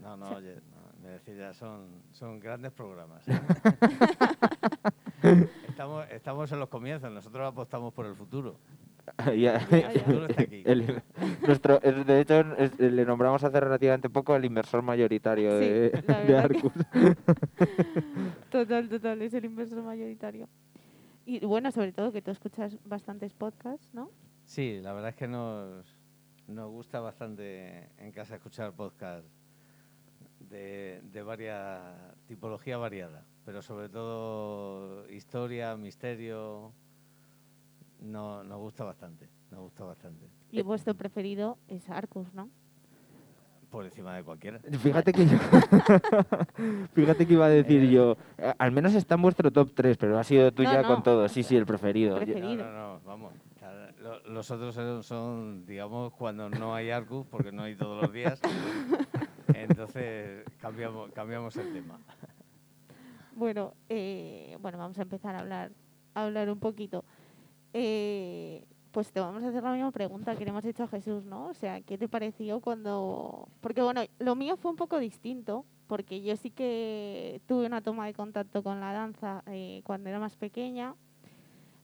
No, 0.00 0.16
no, 0.16 0.30
oye, 0.30 0.56
no, 0.56 1.34
ya, 1.36 1.52
son, 1.54 1.86
son 2.12 2.38
grandes 2.40 2.72
programas. 2.72 3.22
¿eh? 5.22 5.48
estamos, 5.82 6.06
estamos 6.10 6.52
en 6.52 6.60
los 6.60 6.68
comienzos, 6.68 7.10
nosotros 7.10 7.44
apostamos 7.48 7.92
por 7.92 8.06
el 8.06 8.14
futuro. 8.14 8.56
Ya- 9.36 9.56
El 9.56 10.00
futuro 10.00 10.26
está 10.26 10.42
aquí. 10.42 10.62
el- 10.66 11.02
nuestro, 11.44 11.82
es- 11.82 12.06
de 12.06 12.20
hecho, 12.20 12.40
es- 12.56 12.78
le 12.78 13.04
nombramos 13.04 13.42
hace 13.42 13.58
relativamente 13.58 14.08
poco 14.08 14.36
el 14.36 14.44
inversor 14.44 14.80
mayoritario 14.82 15.58
Sí, 15.58 15.64
de, 15.64 15.90
de 16.28 16.38
Arcus. 16.38 16.72
Total, 18.50 18.88
total, 18.88 19.22
es 19.22 19.34
el 19.34 19.44
inversor 19.44 19.82
mayoritario. 19.82 20.48
Y 21.24 21.44
bueno, 21.44 21.70
sobre 21.72 21.92
todo 21.92 22.12
que 22.12 22.22
tú 22.22 22.30
escuchas 22.30 22.78
bastantes 22.84 23.32
podcasts, 23.34 23.92
¿no? 23.92 24.10
Sí, 24.44 24.78
la 24.80 24.92
verdad 24.92 25.10
es 25.10 25.16
que 25.16 25.26
nos, 25.28 25.96
nos 26.46 26.70
gusta 26.70 27.00
bastante 27.00 27.88
en 27.98 28.12
casa 28.12 28.36
escuchar 28.36 28.72
podcast 28.72 29.26
de, 30.52 31.00
de 31.02 31.22
varias 31.22 31.80
tipología 32.26 32.76
variada, 32.76 33.24
pero 33.44 33.62
sobre 33.62 33.88
todo 33.88 35.08
historia, 35.10 35.76
misterio, 35.76 36.72
no, 38.00 38.44
nos 38.44 38.58
gusta 38.58 38.84
bastante, 38.84 39.28
nos 39.50 39.60
gusta 39.60 39.84
bastante. 39.84 40.26
Y 40.50 40.62
vuestro 40.62 40.94
preferido 40.94 41.58
es 41.68 41.88
Arcus, 41.88 42.32
¿no? 42.34 42.50
Por 43.70 43.86
encima 43.86 44.14
de 44.14 44.22
cualquiera. 44.22 44.58
Fíjate 44.58 45.14
que 45.14 45.26
yo, 45.26 45.38
fíjate 46.94 47.26
que 47.26 47.32
iba 47.32 47.46
a 47.46 47.48
decir 47.48 47.88
yo, 47.88 48.18
eh, 48.36 48.52
al 48.58 48.70
menos 48.70 48.94
está 48.94 49.14
en 49.14 49.22
vuestro 49.22 49.50
top 49.50 49.72
3, 49.74 49.96
pero 49.96 50.18
ha 50.18 50.24
sido 50.24 50.52
tú 50.52 50.62
No, 50.62 50.82
con 50.84 51.02
todo. 51.02 51.26
Sí, 51.30 51.42
sí, 51.42 51.56
el 51.56 51.64
preferido. 51.64 52.18
El 52.18 52.24
preferido. 52.24 52.66
No, 52.66 52.70
no, 52.70 52.94
no, 52.94 53.00
vamos. 53.06 53.32
Lo- 54.00 54.20
Los 54.24 54.50
otros 54.50 54.74
son, 54.74 55.02
son, 55.02 55.66
digamos, 55.66 56.12
cuando 56.14 56.48
no 56.50 56.74
hay 56.74 56.90
Arcus, 56.90 57.26
porque 57.26 57.52
no 57.52 57.62
hay 57.62 57.76
todos 57.76 58.00
los 58.02 58.12
días. 58.12 58.40
Entonces 59.54 60.44
cambiamos, 60.60 61.10
cambiamos 61.12 61.56
el 61.56 61.72
tema. 61.72 61.98
Bueno, 63.34 63.74
eh, 63.88 64.56
bueno, 64.60 64.78
vamos 64.78 64.98
a 64.98 65.02
empezar 65.02 65.34
a 65.34 65.40
hablar, 65.40 65.72
a 66.14 66.24
hablar 66.24 66.50
un 66.50 66.58
poquito. 66.58 67.04
Eh, 67.72 68.66
pues 68.90 69.10
te 69.10 69.20
vamos 69.20 69.42
a 69.42 69.48
hacer 69.48 69.62
la 69.62 69.72
misma 69.72 69.90
pregunta 69.90 70.36
que 70.36 70.44
le 70.44 70.50
hemos 70.50 70.64
hecho 70.66 70.82
a 70.84 70.88
Jesús, 70.88 71.24
¿no? 71.24 71.46
O 71.48 71.54
sea, 71.54 71.80
¿qué 71.80 71.96
te 71.96 72.08
pareció 72.08 72.60
cuando...? 72.60 73.48
Porque 73.62 73.80
bueno, 73.80 74.02
lo 74.18 74.34
mío 74.36 74.56
fue 74.58 74.70
un 74.70 74.76
poco 74.76 74.98
distinto, 74.98 75.64
porque 75.86 76.20
yo 76.22 76.36
sí 76.36 76.50
que 76.50 77.40
tuve 77.46 77.64
una 77.66 77.80
toma 77.80 78.04
de 78.06 78.12
contacto 78.12 78.62
con 78.62 78.80
la 78.80 78.92
danza 78.92 79.42
eh, 79.46 79.80
cuando 79.84 80.10
era 80.10 80.18
más 80.18 80.36
pequeña. 80.36 80.94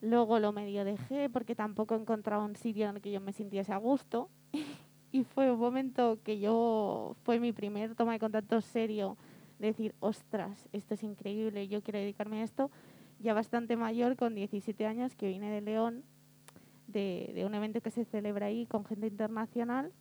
Luego 0.00 0.38
lo 0.38 0.52
medio 0.52 0.84
dejé 0.84 1.28
porque 1.28 1.54
tampoco 1.54 1.94
encontraba 1.94 2.44
un 2.44 2.56
sitio 2.56 2.88
en 2.88 2.96
el 2.96 3.02
que 3.02 3.11
yo 3.11 3.20
me 3.20 3.32
sintiese 3.32 3.72
a 3.72 3.78
gusto. 3.78 4.30
y 5.12 5.24
fue 5.24 5.50
un 5.50 5.58
momento 5.58 6.18
que 6.22 6.38
yo... 6.38 7.16
Fue 7.24 7.40
mi 7.40 7.52
primer 7.52 7.94
toma 7.94 8.12
de 8.12 8.18
contacto 8.18 8.61
serio 8.61 9.16
decir, 9.58 9.94
ostras, 10.00 10.68
esto 10.72 10.94
es 10.94 11.02
increíble, 11.02 11.68
yo 11.68 11.82
quiero 11.82 11.98
dedicarme 11.98 12.40
a 12.40 12.44
esto, 12.44 12.70
ya 13.18 13.34
bastante 13.34 13.76
mayor, 13.76 14.16
con 14.16 14.34
17 14.34 14.87
años, 14.87 15.16
que 15.16 15.26
vine 15.26 15.50
de 15.50 15.61
León, 15.61 16.04
de, 16.87 17.32
de 17.34 17.44
un 17.44 17.54
evento 17.54 17.80
que 17.80 17.90
se 17.90 18.04
celebra 18.04 18.46
ahí 18.46 18.66
con 18.66 18.84
gente 18.84 19.08
internacional, 19.08 19.92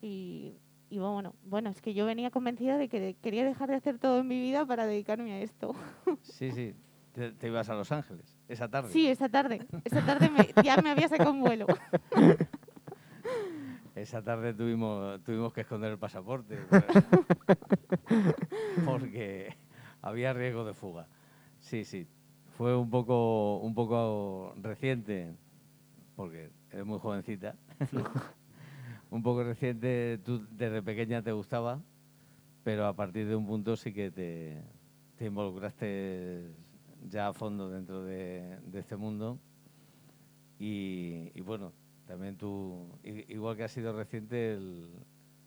y, 0.00 0.54
y 0.90 0.98
bueno, 0.98 1.34
bueno, 1.44 1.70
es 1.70 1.80
que 1.80 1.94
yo 1.94 2.06
venía 2.06 2.30
convencida 2.30 2.78
de 2.78 2.88
que 2.88 3.16
quería 3.20 3.44
dejar 3.44 3.68
de 3.68 3.76
hacer 3.76 3.98
todo 3.98 4.20
en 4.20 4.28
mi 4.28 4.40
vida 4.40 4.64
para 4.66 4.86
dedicarme 4.86 5.32
a 5.32 5.40
esto. 5.40 5.74
Sí, 6.22 6.50
sí. 6.50 6.74
Te, 7.14 7.30
te 7.32 7.46
ibas 7.46 7.68
a 7.70 7.74
Los 7.74 7.92
Ángeles 7.92 8.36
esa 8.48 8.68
tarde. 8.68 8.90
Sí, 8.90 9.08
esa 9.08 9.28
tarde, 9.28 9.64
esa 9.84 10.04
tarde 10.04 10.28
me- 10.30 10.52
ya 10.64 10.76
me 10.82 10.90
había 10.90 11.08
sacado 11.08 11.30
un 11.30 11.40
vuelo. 11.40 11.66
Esa 13.94 14.20
tarde 14.22 14.52
tuvimos, 14.52 15.22
tuvimos 15.22 15.52
que 15.52 15.60
esconder 15.60 15.92
el 15.92 15.98
pasaporte 15.98 16.58
pues, 16.68 16.82
porque 18.84 19.54
había 20.02 20.32
riesgo 20.32 20.64
de 20.64 20.74
fuga. 20.74 21.06
Sí, 21.60 21.84
sí. 21.84 22.08
Fue 22.58 22.76
un 22.76 22.90
poco, 22.90 23.58
un 23.58 23.74
poco 23.74 24.52
reciente, 24.60 25.36
porque 26.16 26.50
eres 26.72 26.84
muy 26.84 26.98
jovencita. 26.98 27.54
un 29.10 29.22
poco 29.22 29.44
reciente, 29.44 30.18
tú 30.24 30.44
desde 30.50 30.82
pequeña 30.82 31.22
te 31.22 31.30
gustaba, 31.30 31.80
pero 32.64 32.86
a 32.86 32.96
partir 32.96 33.28
de 33.28 33.36
un 33.36 33.46
punto 33.46 33.76
sí 33.76 33.92
que 33.92 34.10
te, 34.10 34.60
te 35.16 35.26
involucraste 35.26 36.50
ya 37.08 37.28
a 37.28 37.32
fondo 37.32 37.70
dentro 37.70 38.02
de, 38.02 38.58
de 38.66 38.78
este 38.80 38.96
mundo. 38.96 39.38
Y, 40.58 41.30
y 41.34 41.40
bueno, 41.40 41.72
también 42.06 42.36
tú, 42.36 42.86
igual 43.02 43.56
que 43.56 43.64
ha 43.64 43.68
sido 43.68 43.92
reciente, 43.96 44.54
el- 44.54 44.90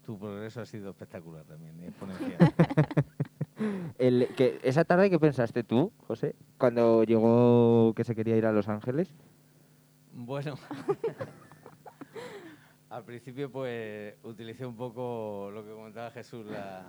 tu 0.06 0.18
progreso 0.18 0.62
ha 0.62 0.66
sido 0.66 0.92
espectacular 0.92 1.44
también, 1.46 1.78
y 1.82 1.86
exponencial. 1.86 2.38
El, 3.98 4.28
que, 4.38 4.60
¿Esa 4.64 4.86
tarde 4.86 5.10
qué 5.10 5.20
pensaste 5.20 5.64
tú, 5.64 5.92
José, 6.08 6.36
cuando 6.60 7.04
llegó 7.04 7.92
que 7.96 8.04
se 8.04 8.16
quería 8.16 8.38
ir 8.38 8.46
a 8.46 8.52
Los 8.52 8.68
Ángeles? 8.70 9.14
bueno, 10.14 10.56
al 12.90 13.04
principio 13.04 13.52
pues 13.52 14.16
utilicé 14.24 14.66
un 14.66 14.76
poco 14.76 15.50
lo 15.54 15.64
que 15.66 15.72
comentaba 15.72 16.12
Jesús, 16.12 16.46
la 16.46 16.86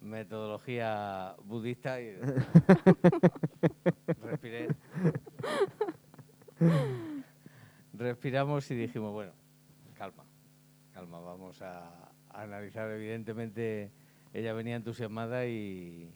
metodología 0.00 1.36
budista 1.44 2.00
y 2.00 2.16
respiré. 4.22 4.68
Respiramos 7.92 8.70
y 8.70 8.74
dijimos, 8.76 9.12
bueno, 9.12 9.32
calma, 9.94 10.24
calma, 10.92 11.20
vamos 11.20 11.60
a, 11.62 12.12
a 12.30 12.42
analizar. 12.42 12.90
Evidentemente, 12.90 13.90
ella 14.32 14.52
venía 14.52 14.76
entusiasmada 14.76 15.46
y, 15.46 16.12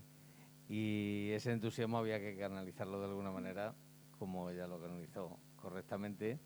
y 0.69 1.31
ese 1.33 1.53
entusiasmo 1.53 1.99
había 1.99 2.21
que 2.21 2.37
canalizarlo 2.39 3.01
de 3.01 3.07
alguna 3.07 3.31
manera, 3.33 3.75
como 4.19 4.51
ella 4.51 4.67
lo 4.67 4.81
canalizó 4.81 5.39
correctamente, 5.57 6.39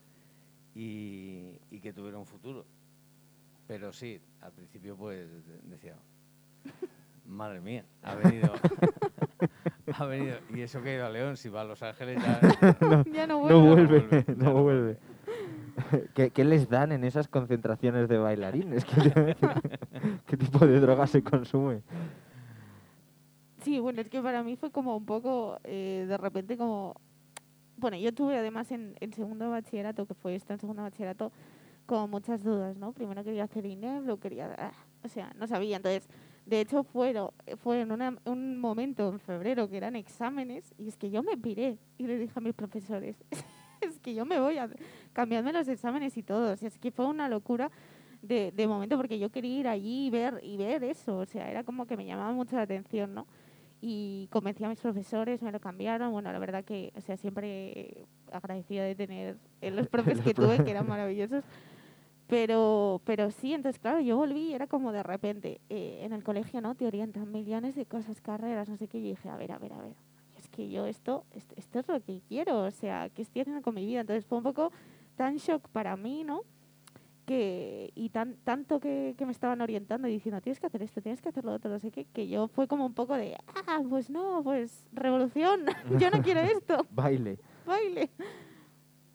y, 0.75 1.59
y 1.71 1.81
que 1.81 1.93
tuviera 1.93 2.19
un 2.19 2.27
futuro. 2.27 2.65
Pero 3.67 3.93
sí, 3.93 4.21
al 4.41 4.53
principio 4.53 4.97
pues 4.97 5.29
de- 5.47 5.59
decía, 5.65 5.97
madre 7.29 7.61
mía, 7.61 7.85
ha 8.03 8.15
venido, 8.23 8.53
ha 9.95 10.05
venido, 10.07 10.37
y 10.55 10.61
eso 10.63 10.83
que 10.83 10.91
ha 10.91 10.95
ido 10.95 11.07
a 11.07 11.11
León, 11.11 11.37
si 11.37 11.49
va 11.49 11.61
a 11.61 11.65
Los 11.65 11.83
Ángeles 11.83 12.19
ya... 12.23 13.05
ya 13.13 13.27
no 13.27 13.49
No 13.49 13.61
vuelvo. 13.61 13.75
vuelve, 13.75 13.99
vuelve, 14.01 14.25
ya 14.27 14.35
no 14.35 14.45
no 14.55 14.63
vuelve. 14.63 14.97
¿Qué, 16.15 16.31
qué 16.31 16.45
les 16.45 16.69
dan 16.69 16.91
en 16.93 17.05
esas 17.05 17.29
concentraciones 17.29 18.09
de 18.09 18.19
bailarines? 18.19 18.85
¿Qué, 18.85 19.37
qué 20.27 20.37
tipo 20.37 20.67
de 20.67 20.81
droga 20.81 21.07
se 21.07 21.23
consume? 21.23 21.83
Sí, 23.63 23.79
bueno, 23.79 24.01
es 24.01 24.09
que 24.09 24.21
para 24.23 24.43
mí 24.43 24.57
fue 24.57 24.71
como 24.71 24.97
un 24.97 25.05
poco, 25.07 25.59
eh, 25.65 26.05
de 26.09 26.17
repente 26.17 26.57
como... 26.57 26.95
Bueno, 27.77 27.97
yo 27.97 28.13
tuve 28.13 28.37
además 28.37 28.73
en, 28.73 28.97
en 29.01 29.13
segundo 29.13 29.45
de 29.45 29.51
bachillerato, 29.53 30.07
que 30.07 30.15
fue 30.15 30.35
esto 30.35 30.53
en 30.53 30.59
segundo 30.59 30.83
de 30.83 30.91
bachillerato, 30.91 31.31
como 31.87 32.09
muchas 32.09 32.43
dudas, 32.43 32.77
¿no? 32.77 32.93
Primero 32.93 33.23
quería 33.23 33.45
hacer 33.45 33.65
INEF, 33.67 34.05
luego 34.05 34.19
quería... 34.21 34.53
ah, 34.59 34.73
o 35.05 35.09
sea, 35.09 35.33
no 35.39 35.47
sabía. 35.47 35.77
Entonces, 35.77 36.09
de 36.49 36.61
hecho, 36.61 36.83
fueron, 36.83 37.31
fue 37.59 37.81
en 37.83 37.93
una- 37.93 38.17
un 38.25 38.59
momento 38.59 39.09
en 39.11 39.19
febrero 39.21 39.69
que 39.69 39.77
eran 39.77 39.97
exámenes 39.97 40.75
y 40.79 40.89
es 40.89 40.97
que 40.97 41.11
yo 41.11 41.23
me 41.23 41.37
piré 41.37 41.79
y 41.99 42.07
le 42.07 42.19
dije 42.19 42.33
a 42.37 42.41
mis 42.41 42.55
profesores, 42.55 43.17
es 43.81 43.99
que 44.01 44.15
yo 44.15 44.25
me 44.25 44.41
voy 44.41 44.59
a 44.59 44.69
cambiarme 45.13 45.53
los 45.53 45.69
exámenes 45.69 46.17
y 46.17 46.23
todo. 46.23 46.53
O 46.53 46.57
sea, 46.57 46.69
es 46.69 46.79
que 46.79 46.91
fue 46.91 47.07
una 47.07 47.29
locura 47.29 47.71
de, 48.23 48.51
de 48.53 48.67
momento 48.67 48.97
porque 48.97 49.19
yo 49.19 49.31
quería 49.31 49.59
ir 49.61 49.69
allí 49.69 50.07
y 50.07 50.11
ver, 50.11 50.41
y 50.43 50.57
ver 50.57 50.83
eso. 50.85 51.19
O 51.19 51.27
sea, 51.27 51.51
era 51.51 51.63
como 51.65 51.87
que 51.87 51.97
me 51.97 52.07
llamaba 52.07 52.33
mucho 52.33 52.57
la 52.57 52.63
atención, 52.63 53.15
¿no? 53.15 53.27
y 53.81 54.27
convencí 54.33 54.65
a 54.65 54.69
mis 54.69 54.81
profesores, 54.81 55.41
me 55.41 55.53
lo 55.53 55.61
cambiaron. 55.61 56.11
Bueno, 56.11 56.33
la 56.33 56.41
verdad 56.41 56.65
que, 56.65 56.93
o 56.97 57.01
sea, 57.01 57.17
siempre 57.17 58.07
agradecida 58.33 58.83
de 58.83 58.97
tener 58.97 59.37
eh, 59.61 59.71
los 59.71 59.87
profes 59.89 60.21
que 60.21 60.35
tuve, 60.35 60.65
que 60.65 60.73
eran 60.73 60.89
maravillosos. 60.89 61.45
Pero, 62.29 63.01
pero 63.05 63.31
sí, 63.31 63.55
entonces, 63.55 63.81
claro, 63.81 64.01
yo 64.01 64.17
volví 64.17 64.51
y 64.51 64.55
era 64.55 64.67
como 64.67 64.93
de 64.93 65.03
repente, 65.03 65.61
eh, 65.71 66.01
en 66.03 66.13
el 66.13 66.23
colegio, 66.23 66.61
¿no? 66.61 66.75
Te 66.75 66.87
orientan 66.87 67.33
millones 67.33 67.75
de 67.75 67.87
cosas, 67.87 68.21
carreras, 68.21 68.69
no 68.69 68.77
sé 68.77 68.87
qué. 68.87 68.99
Y 68.99 69.03
dije, 69.03 69.29
a 69.31 69.37
ver, 69.37 69.51
a 69.53 69.59
ver, 69.59 69.73
a 69.73 69.81
ver. 69.81 69.97
Es 70.37 70.49
que 70.49 70.69
yo 70.71 70.87
esto, 70.87 71.25
esto, 71.33 71.55
esto 71.57 71.79
es 71.81 71.89
lo 71.89 72.01
que 72.01 72.21
quiero, 72.29 72.65
o 72.65 72.71
sea, 72.71 73.09
¿qué 73.09 73.23
estoy 73.23 73.41
haciendo 73.43 73.63
con 73.63 73.75
mi 73.75 73.85
vida? 73.87 74.03
Entonces 74.03 74.25
fue 74.27 74.39
un 74.39 74.45
poco 74.45 74.71
tan 75.17 75.37
shock 75.37 75.69
para 75.71 75.97
mí, 75.97 76.23
¿no? 76.23 76.43
que 77.29 77.93
y 77.95 78.09
tan 78.09 78.37
tanto 78.39 78.81
que, 78.81 79.15
que 79.19 79.27
me 79.27 79.33
estaban 79.33 79.61
orientando 79.61 80.09
y 80.09 80.13
diciendo 80.13 80.41
tienes 80.41 80.59
que 80.59 80.67
hacer 80.67 80.83
esto, 80.83 81.03
tienes 81.03 81.21
que 81.21 81.29
hacer 81.29 81.45
lo 81.45 81.53
otro, 81.53 81.71
no 81.71 81.79
sé 81.79 81.91
qué, 81.91 82.07
que 82.07 82.27
yo 82.27 82.49
fue 82.49 82.67
como 82.67 82.87
un 82.87 82.95
poco 82.95 83.15
de, 83.17 83.37
ah, 83.67 83.83
pues 83.87 84.09
no, 84.09 84.41
pues 84.43 84.87
revolución, 84.93 85.67
yo 86.01 86.11
no 86.11 86.23
quiero 86.23 86.41
esto, 86.41 86.87
Baile. 86.91 87.39
baile. 87.67 88.09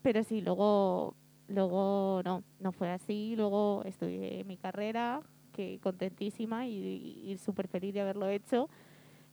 Pero 0.03 0.23
sí, 0.23 0.41
luego, 0.41 1.15
luego 1.47 2.21
no, 2.23 2.43
no 2.59 2.71
fue 2.71 2.89
así, 2.91 3.35
luego 3.35 3.83
estudié 3.85 4.43
mi 4.45 4.57
carrera, 4.57 5.21
que 5.51 5.79
contentísima 5.81 6.65
y, 6.67 7.21
y 7.25 7.37
súper 7.37 7.67
feliz 7.67 7.93
de 7.93 8.01
haberlo 8.01 8.27
hecho. 8.29 8.69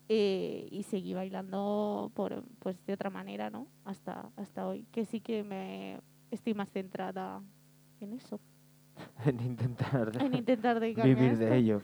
eh, 0.08 0.66
y 0.70 0.82
seguí 0.82 1.14
bailando 1.14 2.10
por, 2.14 2.42
pues 2.58 2.84
de 2.86 2.92
otra 2.94 3.10
manera, 3.10 3.48
¿no? 3.50 3.66
Hasta, 3.84 4.30
hasta 4.36 4.66
hoy, 4.66 4.84
que 4.92 5.04
sí 5.04 5.20
que 5.20 5.44
me 5.44 6.00
estoy 6.32 6.52
más 6.54 6.68
centrada 6.70 7.40
en 8.00 8.12
eso 8.14 8.40
En 9.24 9.40
intentar 9.40 10.10
en 10.20 10.34
intentar 10.34 10.80
vivir 11.04 11.36
de 11.38 11.56
ello. 11.56 11.82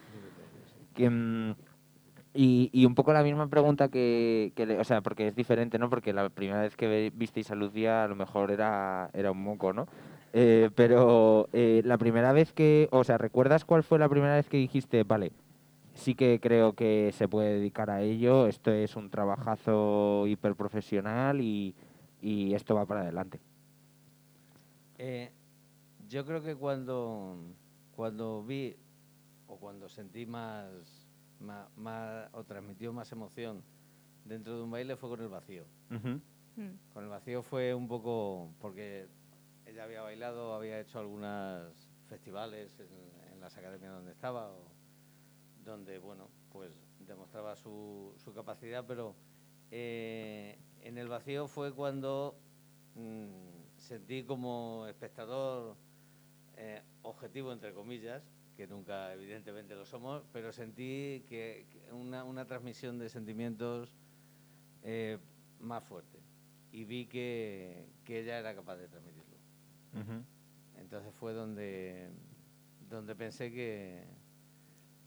Que, 0.94 1.08
mm, 1.08 1.54
y, 2.34 2.68
y 2.72 2.84
un 2.84 2.94
poco 2.94 3.12
la 3.14 3.22
misma 3.22 3.48
pregunta 3.48 3.88
que, 3.88 4.52
que 4.56 4.66
le- 4.66 4.78
o 4.78 4.84
sea, 4.84 5.00
porque 5.02 5.28
es 5.28 5.36
diferente, 5.36 5.78
¿no? 5.78 5.88
Porque 5.88 6.12
la 6.12 6.28
primera 6.28 6.60
vez 6.62 6.76
que 6.76 7.10
visteis 7.14 7.50
a 7.50 7.54
Lucía 7.54 8.04
a 8.04 8.08
lo 8.08 8.16
mejor 8.16 8.50
era, 8.50 9.08
era 9.14 9.30
un 9.30 9.42
moco, 9.42 9.72
¿no? 9.72 9.86
Eh, 10.38 10.68
pero 10.74 11.48
eh, 11.54 11.80
la 11.86 11.96
primera 11.96 12.30
vez 12.34 12.52
que, 12.52 12.90
o 12.92 13.04
sea, 13.04 13.16
¿recuerdas 13.16 13.64
cuál 13.64 13.82
fue 13.82 13.98
la 13.98 14.06
primera 14.10 14.34
vez 14.34 14.50
que 14.50 14.58
dijiste, 14.58 15.02
vale, 15.02 15.32
sí 15.94 16.14
que 16.14 16.40
creo 16.40 16.74
que 16.74 17.10
se 17.14 17.26
puede 17.26 17.54
dedicar 17.54 17.88
a 17.88 18.02
ello, 18.02 18.46
esto 18.46 18.70
es 18.70 18.96
un 18.96 19.08
trabajazo 19.08 20.26
hiperprofesional 20.26 21.40
y, 21.40 21.74
y 22.20 22.52
esto 22.52 22.74
va 22.74 22.84
para 22.84 23.00
adelante? 23.00 23.40
Eh, 24.98 25.30
yo 26.06 26.26
creo 26.26 26.42
que 26.42 26.54
cuando, 26.54 27.38
cuando 27.94 28.44
vi 28.44 28.76
o 29.46 29.56
cuando 29.56 29.88
sentí 29.88 30.26
más, 30.26 30.68
ma- 31.40 32.28
o 32.32 32.44
transmitió 32.44 32.92
más 32.92 33.10
emoción 33.10 33.62
dentro 34.26 34.54
de 34.58 34.64
un 34.64 34.70
baile 34.70 34.96
fue 34.96 35.08
con 35.08 35.22
el 35.22 35.28
vacío. 35.28 35.64
Mm. 35.88 36.92
Con 36.92 37.04
el 37.04 37.08
vacío 37.08 37.42
fue 37.42 37.72
un 37.72 37.88
poco 37.88 38.50
porque 38.60 39.06
ella 39.76 39.84
había 39.84 40.00
bailado, 40.00 40.54
había 40.54 40.80
hecho 40.80 40.98
algunos 41.00 41.90
festivales 42.08 42.80
en, 42.80 43.38
las 43.40 43.58
academias 43.58 43.92
donde 43.92 44.10
estaba, 44.10 44.50
donde, 45.62 45.98
bueno, 45.98 46.30
pues 46.50 46.72
demostraba 47.00 47.54
su, 47.56 48.14
capacidad, 48.34 48.86
pero 48.86 49.14
eh, 49.70 50.58
en 50.80 50.96
el 50.96 51.08
vacío 51.08 51.46
fue 51.46 51.74
cuando 51.74 52.40
mm, 52.94 53.76
sentí 53.76 54.24
como 54.24 54.86
espectador 54.88 55.76
eh, 56.56 56.80
objetivo, 57.02 57.52
entre 57.52 57.74
comillas, 57.74 58.22
que 58.56 58.66
nunca 58.66 59.12
evidentemente 59.12 59.74
lo 59.74 59.84
somos, 59.84 60.24
pero 60.32 60.52
sentí 60.52 61.26
que, 61.28 61.66
una, 61.92 62.46
transmisión 62.46 62.98
de 62.98 63.10
sentimientos 63.10 63.92
eh, 64.82 65.18
más 65.60 65.84
fuerte. 65.84 66.18
Y 66.72 66.84
vi 66.84 67.06
que, 67.06 67.86
ella 68.08 68.38
era 68.38 68.54
capaz 68.54 68.76
de 68.76 68.88
transmitirlo. 69.96 70.20
Ujú. 70.20 70.80
Entonces 70.80 71.14
fue 71.14 71.32
donde, 71.32 72.08
donde 72.88 73.14
pensé 73.14 73.50
que, 73.50 74.04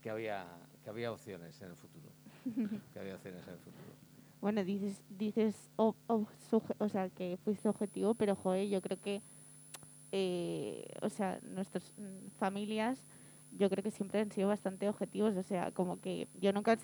que, 0.02 0.10
había, 0.10 0.46
que 0.84 0.90
había 0.90 1.12
opciones 1.12 1.62
en 1.62 1.70
el 1.70 1.76
futuro. 1.76 2.10
que 2.94 3.00
había 3.00 3.16
opciones 3.16 3.44
en 3.48 3.54
el 3.54 3.60
futuro. 3.60 3.94
Bueno, 4.42 4.64
dices, 4.64 5.02
dices 5.10 5.70
o, 5.76 5.96
o 6.08 6.26
suje- 6.50 6.76
o 6.80 6.88
sea, 6.90 7.10
que 7.10 7.38
fuiste 7.44 7.68
objetivo, 7.68 8.14
pero 8.16 8.36
joder, 8.36 8.68
yo 8.70 8.82
creo 8.82 9.00
que, 9.02 9.22
eh, 10.12 10.86
o 11.02 11.10
sea, 11.10 11.40
nuestras 11.44 11.94
mm, 11.98 12.30
familias, 12.38 13.04
yo 13.58 13.70
creo 13.70 13.84
que 13.84 13.92
siempre 13.92 14.20
han 14.22 14.32
sido 14.32 14.48
bastante 14.48 14.88
objetivos, 14.88 15.36
o 15.36 15.44
sea, 15.44 15.72
como 15.72 16.00
que 16.00 16.28
yo 16.40 16.54
nunca, 16.54 16.78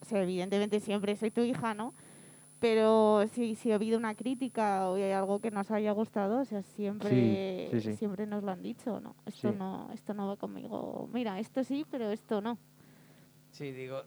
o 0.00 0.04
sea, 0.06 0.22
evidentemente 0.22 0.80
siempre 0.80 1.16
soy 1.16 1.30
tu 1.30 1.42
hija, 1.42 1.74
¿no? 1.74 1.92
Pero 2.60 3.26
si, 3.32 3.54
si 3.54 3.72
ha 3.72 3.76
habido 3.76 3.98
una 3.98 4.14
crítica 4.14 4.90
o 4.90 4.96
hay 4.96 5.12
algo 5.12 5.40
que 5.40 5.50
nos 5.50 5.70
haya 5.70 5.92
gustado, 5.92 6.40
o 6.40 6.44
sea, 6.44 6.62
siempre, 6.62 7.68
sí, 7.72 7.80
sí. 7.80 7.96
siempre 7.96 8.26
nos 8.26 8.42
lo 8.44 8.52
han 8.52 8.62
dicho, 8.62 9.00
¿no? 9.00 9.16
Esto 9.24 9.50
Sí. 9.50 9.56
no, 9.58 9.90
esto 9.92 10.12
no 10.12 10.28
va 10.28 10.36
conmigo. 10.36 11.08
Mira, 11.12 11.40
esto 11.40 11.64
sí, 11.64 11.86
pero 11.90 12.10
esto 12.10 12.42
no. 12.42 12.58
Sí, 13.50 13.72
digo, 13.72 14.02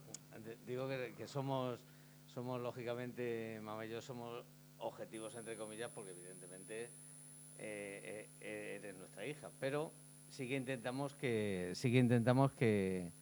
digo 0.66 0.88
que, 0.88 1.14
que 1.16 1.26
somos, 1.26 1.80
somos 2.26 2.60
lógicamente, 2.60 3.60
mamá 3.60 3.86
y 3.86 3.90
yo 3.90 4.00
somos 4.00 4.44
objetivos 4.78 5.34
entre 5.34 5.56
comillas 5.56 5.90
porque 5.92 6.12
evidentemente 6.12 6.90
eh, 7.58 8.28
eh, 8.40 8.76
eres 8.76 8.96
nuestra 8.96 9.26
hija, 9.26 9.50
pero 9.58 9.92
sí 10.28 10.48
que 10.48 10.56
intentamos 10.56 11.14
que, 11.16 11.72
sí 11.74 11.90
que 11.90 11.98
intentamos 11.98 12.52
que 12.52 13.12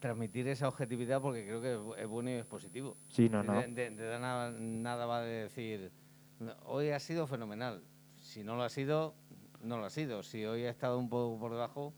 transmitir 0.00 0.46
esa 0.48 0.68
objetividad 0.68 1.20
porque 1.20 1.44
creo 1.44 1.60
que 1.60 1.72
es 1.74 1.78
bu- 1.78 1.96
es 1.96 2.06
bueno 2.06 2.30
y 2.30 2.34
es 2.34 2.46
positivo. 2.46 2.96
Sí, 3.08 3.28
no, 3.28 3.42
no. 3.42 3.60
De, 3.60 3.68
de- 3.68 3.90
de 3.90 4.18
nada, 4.18 4.50
nada 4.52 5.06
va 5.06 5.22
de 5.22 5.42
decir, 5.44 5.90
"No, 6.38 6.52
hoy 6.64 6.90
ha 6.90 7.00
sido 7.00 7.26
fenomenal. 7.26 7.82
Si 8.16 8.44
no 8.44 8.56
lo 8.56 8.62
ha 8.62 8.68
sido, 8.68 9.14
no 9.62 9.78
lo 9.78 9.84
ha 9.86 9.90
sido. 9.90 10.22
Si 10.22 10.44
hoy 10.44 10.64
ha 10.64 10.70
estado 10.70 10.98
un 10.98 11.08
poco 11.08 11.38
por 11.40 11.50
debajo, 11.52 11.92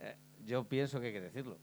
eh, 0.00 0.16
yo 0.44 0.64
pienso 0.64 1.00
que 1.00 1.08
hay 1.08 1.12
que 1.12 1.20
decirlo. 1.20 1.58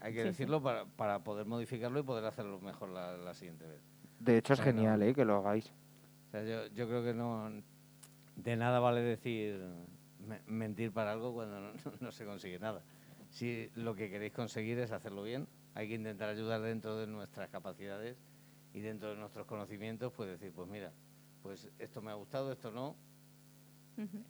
Hay 0.00 0.12
que 0.12 0.18
Sí, 0.20 0.24
sí. 0.24 0.28
decirlo 0.30 0.62
para, 0.62 0.84
para 0.84 1.20
poder 1.24 1.46
modificarlo 1.46 1.98
y 2.00 2.02
poder 2.02 2.24
hacerlo 2.24 2.60
mejor 2.60 2.88
la, 2.90 3.16
la 3.16 3.34
siguiente 3.34 3.66
vez. 3.66 3.80
De 4.20 4.38
hecho 4.38 4.52
es 4.54 4.60
Pero- 4.60 4.72
genial, 4.76 5.02
¿eh? 5.02 5.14
Que 5.14 5.24
lo 5.24 5.36
hagáis. 5.36 5.72
O 6.28 6.30
sea, 6.32 6.42
yo, 6.42 6.66
yo 6.74 6.86
creo 6.88 7.02
que 7.04 7.14
no 7.14 7.50
de 8.36 8.56
nada 8.56 8.80
vale 8.80 9.00
decir 9.00 9.58
me- 10.26 10.40
mentir 10.46 10.92
para 10.92 11.12
algo 11.12 11.32
cuando 11.32 11.60
no, 11.60 11.72
no 12.00 12.10
se 12.12 12.24
consigue 12.24 12.58
nada. 12.58 12.82
Si 13.36 13.70
lo 13.74 13.94
que 13.94 14.08
queréis 14.08 14.32
conseguir 14.32 14.78
es 14.78 14.92
hacerlo 14.92 15.22
bien, 15.22 15.46
hay 15.74 15.88
que 15.88 15.94
intentar 15.94 16.30
ayudar 16.30 16.62
dentro 16.62 16.96
de 16.96 17.06
nuestras 17.06 17.50
capacidades 17.50 18.16
y 18.72 18.80
dentro 18.80 19.10
de 19.10 19.16
nuestros 19.16 19.44
conocimientos, 19.44 20.10
pues 20.16 20.30
decir, 20.30 20.54
pues 20.54 20.66
mira, 20.70 20.90
pues 21.42 21.68
esto 21.78 22.00
me 22.00 22.10
ha 22.12 22.14
gustado, 22.14 22.50
esto 22.50 22.70
no. 22.70 22.96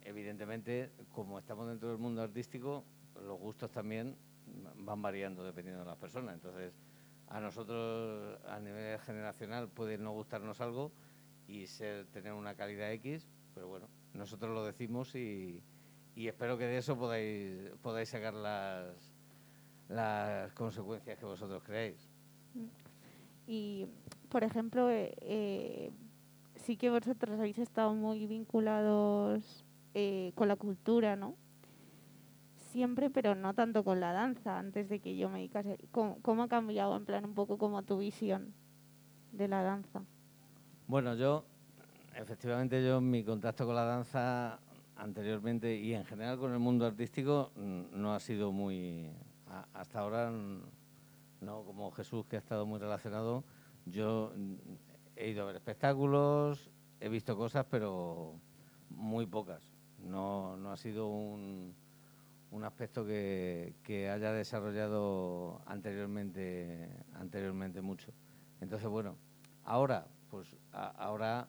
Evidentemente, 0.02 0.90
como 1.12 1.38
estamos 1.38 1.68
dentro 1.68 1.88
del 1.90 1.98
mundo 1.98 2.20
artístico, 2.20 2.82
los 3.24 3.38
gustos 3.38 3.70
también 3.70 4.16
van 4.74 5.00
variando 5.00 5.44
dependiendo 5.44 5.84
de 5.84 5.86
las 5.88 5.98
personas. 5.98 6.34
Entonces, 6.34 6.72
a 7.28 7.38
nosotros 7.38 8.40
a 8.48 8.58
nivel 8.58 8.98
generacional 8.98 9.68
puede 9.68 9.98
no 9.98 10.10
gustarnos 10.14 10.60
algo 10.60 10.90
y 11.46 11.68
ser 11.68 12.06
tener 12.06 12.32
una 12.32 12.56
calidad 12.56 12.90
X, 12.90 13.28
pero 13.54 13.68
bueno, 13.68 13.88
nosotros 14.14 14.52
lo 14.52 14.64
decimos 14.64 15.14
y, 15.14 15.62
y 16.16 16.26
espero 16.26 16.58
que 16.58 16.64
de 16.64 16.78
eso 16.78 16.98
podáis 16.98 17.70
podáis 17.82 18.08
sacar 18.08 18.34
las 18.34 19.12
las 19.88 20.52
consecuencias 20.52 21.18
que 21.18 21.24
vosotros 21.24 21.62
creéis. 21.62 22.08
Y, 23.46 23.86
por 24.28 24.42
ejemplo, 24.42 24.90
eh, 24.90 25.14
eh, 25.20 25.92
sí 26.56 26.76
que 26.76 26.90
vosotros 26.90 27.38
habéis 27.38 27.58
estado 27.58 27.94
muy 27.94 28.26
vinculados 28.26 29.64
eh, 29.94 30.32
con 30.34 30.48
la 30.48 30.56
cultura, 30.56 31.14
¿no? 31.14 31.36
Siempre, 32.56 33.08
pero 33.10 33.34
no 33.34 33.54
tanto 33.54 33.84
con 33.84 34.00
la 34.00 34.12
danza, 34.12 34.58
antes 34.58 34.88
de 34.88 35.00
que 35.00 35.16
yo 35.16 35.28
me 35.28 35.38
dedicase. 35.38 35.78
¿Cómo, 35.92 36.18
cómo 36.22 36.42
ha 36.42 36.48
cambiado, 36.48 36.96
en 36.96 37.04
plan, 37.04 37.24
un 37.24 37.34
poco 37.34 37.56
como 37.56 37.82
tu 37.82 37.98
visión 37.98 38.52
de 39.32 39.48
la 39.48 39.62
danza? 39.62 40.02
Bueno, 40.88 41.14
yo, 41.14 41.44
efectivamente, 42.16 42.84
yo 42.84 43.00
mi 43.00 43.24
contacto 43.24 43.64
con 43.64 43.76
la 43.76 43.84
danza 43.84 44.58
anteriormente 44.96 45.76
y 45.76 45.94
en 45.94 46.04
general 46.04 46.38
con 46.38 46.52
el 46.52 46.58
mundo 46.58 46.86
artístico 46.86 47.52
mm, 47.56 47.82
no 47.92 48.14
ha 48.14 48.20
sido 48.20 48.52
muy... 48.52 49.10
hasta 49.74 50.00
ahora, 50.00 50.30
no 51.40 51.64
como 51.64 51.90
Jesús, 51.92 52.26
que 52.26 52.36
ha 52.36 52.38
estado 52.38 52.66
muy 52.66 52.78
relacionado, 52.78 53.44
yo 53.84 54.32
mm, 54.36 54.54
he 55.16 55.30
ido 55.30 55.42
a 55.42 55.46
ver 55.46 55.56
espectáculos, 55.56 56.70
he 57.00 57.08
visto 57.08 57.36
cosas, 57.36 57.66
pero 57.70 58.34
muy 58.90 59.26
pocas. 59.26 59.62
No, 59.98 60.56
no 60.56 60.72
ha 60.72 60.76
sido 60.76 61.08
un, 61.08 61.74
un 62.50 62.64
aspecto 62.64 63.04
que, 63.04 63.74
que 63.82 64.10
haya 64.10 64.32
desarrollado 64.32 65.62
anteriormente, 65.66 66.88
anteriormente 67.14 67.80
mucho. 67.80 68.12
Entonces, 68.60 68.88
bueno, 68.88 69.16
ahora, 69.64 70.06
pues 70.30 70.56
ahora, 70.72 71.48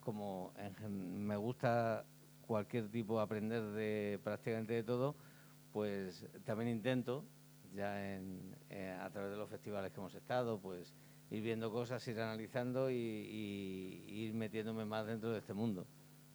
como 0.00 0.52
en 0.56 1.26
me 1.26 1.36
gusta 1.36 2.04
cualquier 2.44 2.88
tipo 2.90 3.20
aprender 3.20 3.62
de 3.72 4.20
prácticamente 4.22 4.72
de 4.74 4.82
todo, 4.84 5.14
pues 5.72 6.26
también 6.44 6.70
intento, 6.70 7.24
ya 7.74 8.14
en, 8.14 8.54
eh, 8.70 8.96
a 9.00 9.10
través 9.10 9.30
de 9.32 9.36
los 9.36 9.50
festivales 9.50 9.92
que 9.92 9.98
hemos 10.00 10.14
estado, 10.14 10.58
pues 10.60 10.94
ir 11.30 11.42
viendo 11.42 11.72
cosas, 11.72 12.06
ir 12.08 12.20
analizando 12.20 12.90
y, 12.90 12.94
y- 12.94 14.04
y 14.08 14.14
ir 14.26 14.34
metiéndome 14.34 14.84
más 14.84 15.06
dentro 15.06 15.30
de 15.32 15.38
este 15.38 15.54
mundo, 15.54 15.86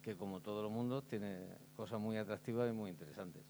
que 0.02 0.16
como 0.16 0.40
todo 0.40 0.66
el 0.66 0.72
mundo 0.72 1.02
tiene 1.02 1.46
cosas 1.76 2.00
muy 2.00 2.16
atractivas 2.18 2.68
y 2.70 2.74
muy 2.74 2.90
interesantes. 2.90 3.42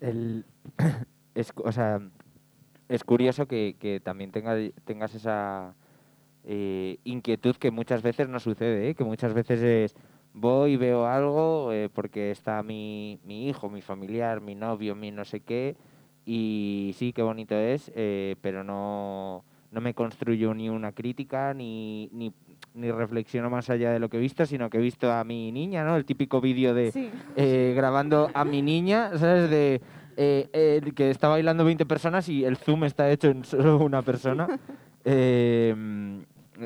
El, 0.00 0.44
es, 1.34 1.52
o 1.56 1.72
sea, 1.72 2.00
es 2.88 3.04
curioso 3.04 3.46
que, 3.46 3.76
que 3.78 4.00
también 4.00 4.30
tenga, 4.32 4.54
tengas 4.84 5.14
esa 5.14 5.74
eh, 6.46 6.98
inquietud 7.04 7.56
que 7.56 7.70
muchas 7.70 8.02
veces 8.02 8.28
no 8.28 8.40
sucede, 8.40 8.88
¿eh? 8.88 8.94
que 8.94 9.04
muchas 9.04 9.34
veces 9.34 9.60
es 9.62 9.96
voy 10.32 10.72
y 10.72 10.76
veo 10.76 11.06
algo 11.06 11.72
eh, 11.72 11.88
porque 11.92 12.30
está 12.30 12.62
mi, 12.62 13.18
mi 13.24 13.48
hijo, 13.48 13.68
mi 13.68 13.82
familiar, 13.82 14.40
mi 14.40 14.54
novio, 14.54 14.94
mi 14.94 15.10
no 15.10 15.24
sé 15.24 15.40
qué, 15.40 15.76
y 16.24 16.92
sí, 16.96 17.12
qué 17.12 17.22
bonito 17.22 17.54
es, 17.54 17.90
eh, 17.94 18.36
pero 18.40 18.64
no, 18.64 19.44
no 19.70 19.80
me 19.80 19.94
construyo 19.94 20.54
ni 20.54 20.68
una 20.68 20.92
crítica 20.92 21.54
ni, 21.54 22.10
ni, 22.12 22.32
ni 22.74 22.90
reflexiono 22.90 23.50
más 23.50 23.70
allá 23.70 23.92
de 23.92 23.98
lo 23.98 24.08
que 24.08 24.18
he 24.18 24.20
visto, 24.20 24.46
sino 24.46 24.70
que 24.70 24.78
he 24.78 24.82
visto 24.82 25.12
a 25.12 25.24
mi 25.24 25.52
niña, 25.52 25.84
¿no? 25.84 25.96
El 25.96 26.04
típico 26.04 26.40
vídeo 26.40 26.74
de 26.74 26.92
Sí, 26.92 27.10
grabando 27.74 28.30
a 28.34 28.44
mi 28.44 28.62
niña, 28.62 29.16
¿sabes? 29.16 29.50
De 29.50 29.80
eh, 30.18 30.48
eh, 30.54 30.92
que 30.94 31.10
está 31.10 31.28
bailando 31.28 31.64
20 31.64 31.84
personas 31.84 32.26
y 32.30 32.44
el 32.44 32.56
zoom 32.56 32.84
está 32.84 33.10
hecho 33.10 33.28
en 33.28 33.44
solo 33.44 33.78
una 33.78 34.02
persona. 34.02 34.46
Eh, 35.08 35.72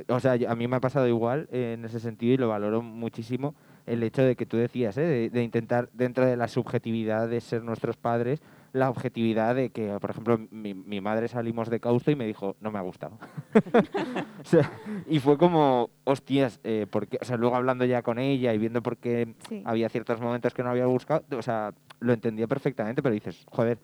o 0.09 0.21
sea, 0.21 0.37
a 0.49 0.55
mí 0.55 0.69
me 0.69 0.77
ha 0.77 0.81
pasado 0.81 1.09
igual 1.09 1.49
en 1.53 1.85
ese 1.85 2.01
sentido 2.01 2.35
y 2.35 2.37
lo 2.37 2.49
valoro 2.49 2.83
muchísimo 2.83 3.55
el 3.87 4.03
hecho 4.03 4.23
de 4.23 4.37
que 4.37 4.47
tú 4.47 4.57
decías, 4.57 4.97
¿eh? 4.99 5.03
de, 5.03 5.31
de 5.31 5.43
intentar 5.43 5.89
dentro 5.93 6.25
de 6.25 6.37
la 6.37 6.49
subjetividad 6.49 7.29
de 7.29 7.41
ser 7.41 7.65
nuestros 7.65 7.97
padres, 7.97 8.41
la 8.73 8.89
objetividad 8.89 9.55
de 9.55 9.71
que, 9.71 9.97
por 10.01 10.11
ejemplo, 10.11 10.39
mi, 10.51 10.75
mi 10.75 11.01
madre 11.01 11.29
salimos 11.29 11.69
de 11.71 11.81
Causto 11.81 12.11
y 12.11 12.17
me 12.17 12.27
dijo, 12.27 12.57
no 12.61 12.71
me 12.71 12.79
ha 12.79 12.83
gustado. 12.83 13.19
O 14.41 14.45
sea, 14.45 14.73
y 15.07 15.21
fue 15.21 15.37
como, 15.37 15.91
hostias, 16.05 16.61
eh, 16.65 16.87
porque, 16.91 17.19
o 17.21 17.25
sea, 17.25 17.37
luego 17.37 17.57
hablando 17.57 17.85
ya 17.85 18.03
con 18.03 18.19
ella 18.19 18.55
y 18.55 18.59
viendo 18.59 18.83
por 18.83 18.97
qué 18.97 19.35
sí. 19.49 19.63
había 19.67 19.89
ciertos 19.89 20.21
momentos 20.21 20.55
que 20.55 20.63
no 20.63 20.71
había 20.71 20.87
buscado, 20.87 21.25
o 21.37 21.43
sea, 21.43 21.75
lo 22.01 22.13
entendía 22.15 22.47
perfectamente, 22.47 23.03
pero 23.03 23.13
dices, 23.13 23.45
joder, 23.51 23.79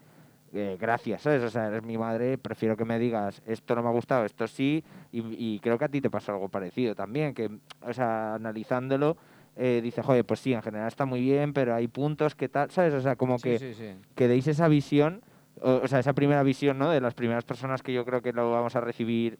eh, 0.55 0.77
gracias, 0.81 1.23
¿sabes? 1.23 1.43
O 1.43 1.51
sea, 1.51 1.69
eres 1.69 1.83
mi 1.83 1.99
madre, 1.99 2.39
prefiero 2.39 2.77
que 2.77 2.85
me 2.85 2.99
digas, 2.99 3.43
esto 3.47 3.75
no 3.75 3.83
me 3.83 3.89
ha 3.89 3.93
gustado, 3.93 4.25
esto 4.25 4.47
sí, 4.47 4.83
y, 5.13 5.21
y 5.39 5.61
creo 5.61 5.79
que 5.79 5.85
a 5.85 5.89
ti 5.89 6.01
te 6.01 6.11
pasó 6.11 6.33
algo 6.33 6.49
parecido 6.49 6.95
también, 6.95 7.35
que, 7.35 7.51
o 7.83 7.93
sea, 7.93 8.35
analizándolo, 8.35 9.17
eh, 9.57 9.81
dice, 9.83 10.03
joder, 10.03 10.25
pues 10.25 10.41
sí, 10.41 10.53
en 10.53 10.63
general 10.63 10.89
está 10.89 11.07
muy 11.07 11.21
bien, 11.21 11.53
pero 11.53 11.75
hay 11.75 11.89
puntos 11.89 12.35
que 12.35 12.49
tal, 12.49 12.71
¿sabes? 12.71 12.93
O 12.95 13.01
sea, 13.01 13.17
como 13.17 13.39
Sí, 13.39 13.45
que, 13.51 13.59
sí, 13.59 13.75
sí. 13.75 13.95
que 14.15 14.29
deis 14.29 14.47
esa 14.49 14.69
visión 14.69 15.23
o, 15.63 15.81
o 15.83 15.89
sea, 15.89 15.99
esa 16.01 16.13
primera 16.13 16.43
visión, 16.43 16.79
¿no? 16.79 16.91
De 16.91 17.01
las 17.01 17.15
primeras 17.15 17.45
personas 17.45 17.83
que 17.83 17.93
yo 17.95 18.05
creo 18.05 18.21
que 18.21 18.33
lo 18.35 18.51
vamos 18.53 18.77
a 18.77 18.81
recibir 18.83 19.39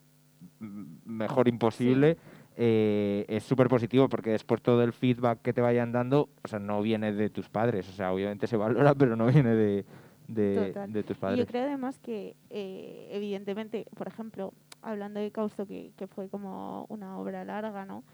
mejor 0.61 1.49
imposible. 1.49 2.17
eh, 2.59 3.27
es 3.29 3.43
súper 3.45 3.69
positivo 3.69 4.09
porque 4.09 4.31
después 4.31 4.63
todo 4.63 4.83
el 4.83 4.95
feedback 4.95 5.43
que 5.43 5.53
te 5.53 5.61
vayan 5.61 5.93
dando, 5.93 6.31
o 6.43 6.49
sea, 6.49 6.59
no 6.59 6.81
viene 6.81 7.13
de 7.13 7.29
tus 7.29 7.51
padres, 7.51 7.87
o 7.91 7.93
sea, 7.93 8.13
obviamente 8.13 8.47
se 8.47 8.57
valora, 8.57 8.95
pero 8.99 9.15
no 9.17 9.27
viene 9.27 9.55
de, 9.55 9.85
de, 10.29 10.73
de 10.89 11.03
tus 11.03 11.17
Y 11.17 11.21
padres. 11.21 11.39
yo 11.39 11.47
creo 11.47 11.65
además 11.65 11.99
que, 11.99 12.37
eh, 12.51 13.09
evidentemente, 13.13 13.87
por 13.97 14.09
ejemplo, 14.09 14.53
hablando 14.83 15.21
de 15.21 15.31
Causto, 15.31 15.67
que, 15.67 15.93
que 15.97 16.07
fue 16.07 16.29
como 16.29 16.87
una 16.89 17.19
obra 17.19 17.45
larga, 17.45 17.85
¿no? 17.85 18.05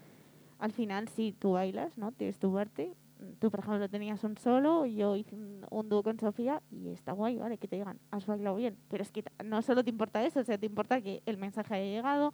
Al 0.59 0.71
final, 0.71 1.07
sí, 1.09 1.35
tú 1.37 1.53
bailas, 1.53 1.97
¿no? 1.97 2.11
Tienes 2.11 2.37
tu 2.39 2.53
parte. 2.53 2.93
Tú, 3.39 3.49
por 3.51 3.61
ejemplo, 3.61 3.87
tenías 3.89 4.23
un 4.23 4.37
solo, 4.37 4.85
yo 4.85 5.15
hice 5.15 5.35
un, 5.35 5.65
un 5.69 5.87
dúo 5.89 6.03
con 6.03 6.19
Sofía 6.19 6.61
y 6.71 6.89
está 6.89 7.13
guay, 7.13 7.37
¿vale? 7.37 7.57
Que 7.57 7.67
te 7.67 7.77
digan, 7.77 7.97
has 8.11 8.25
bailado 8.25 8.55
bien. 8.57 8.75
Pero 8.89 9.01
es 9.03 9.11
que 9.11 9.23
no 9.45 9.61
solo 9.61 9.83
te 9.83 9.89
importa 9.89 10.25
eso, 10.25 10.41
o 10.41 10.43
sea, 10.43 10.57
te 10.57 10.65
importa 10.65 10.99
que 11.01 11.21
el 11.25 11.37
mensaje 11.37 11.73
haya 11.75 11.85
llegado, 11.85 12.33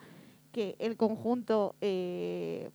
que 0.52 0.76
el 0.80 0.98
conjunto 0.98 1.76
eh, 1.82 2.72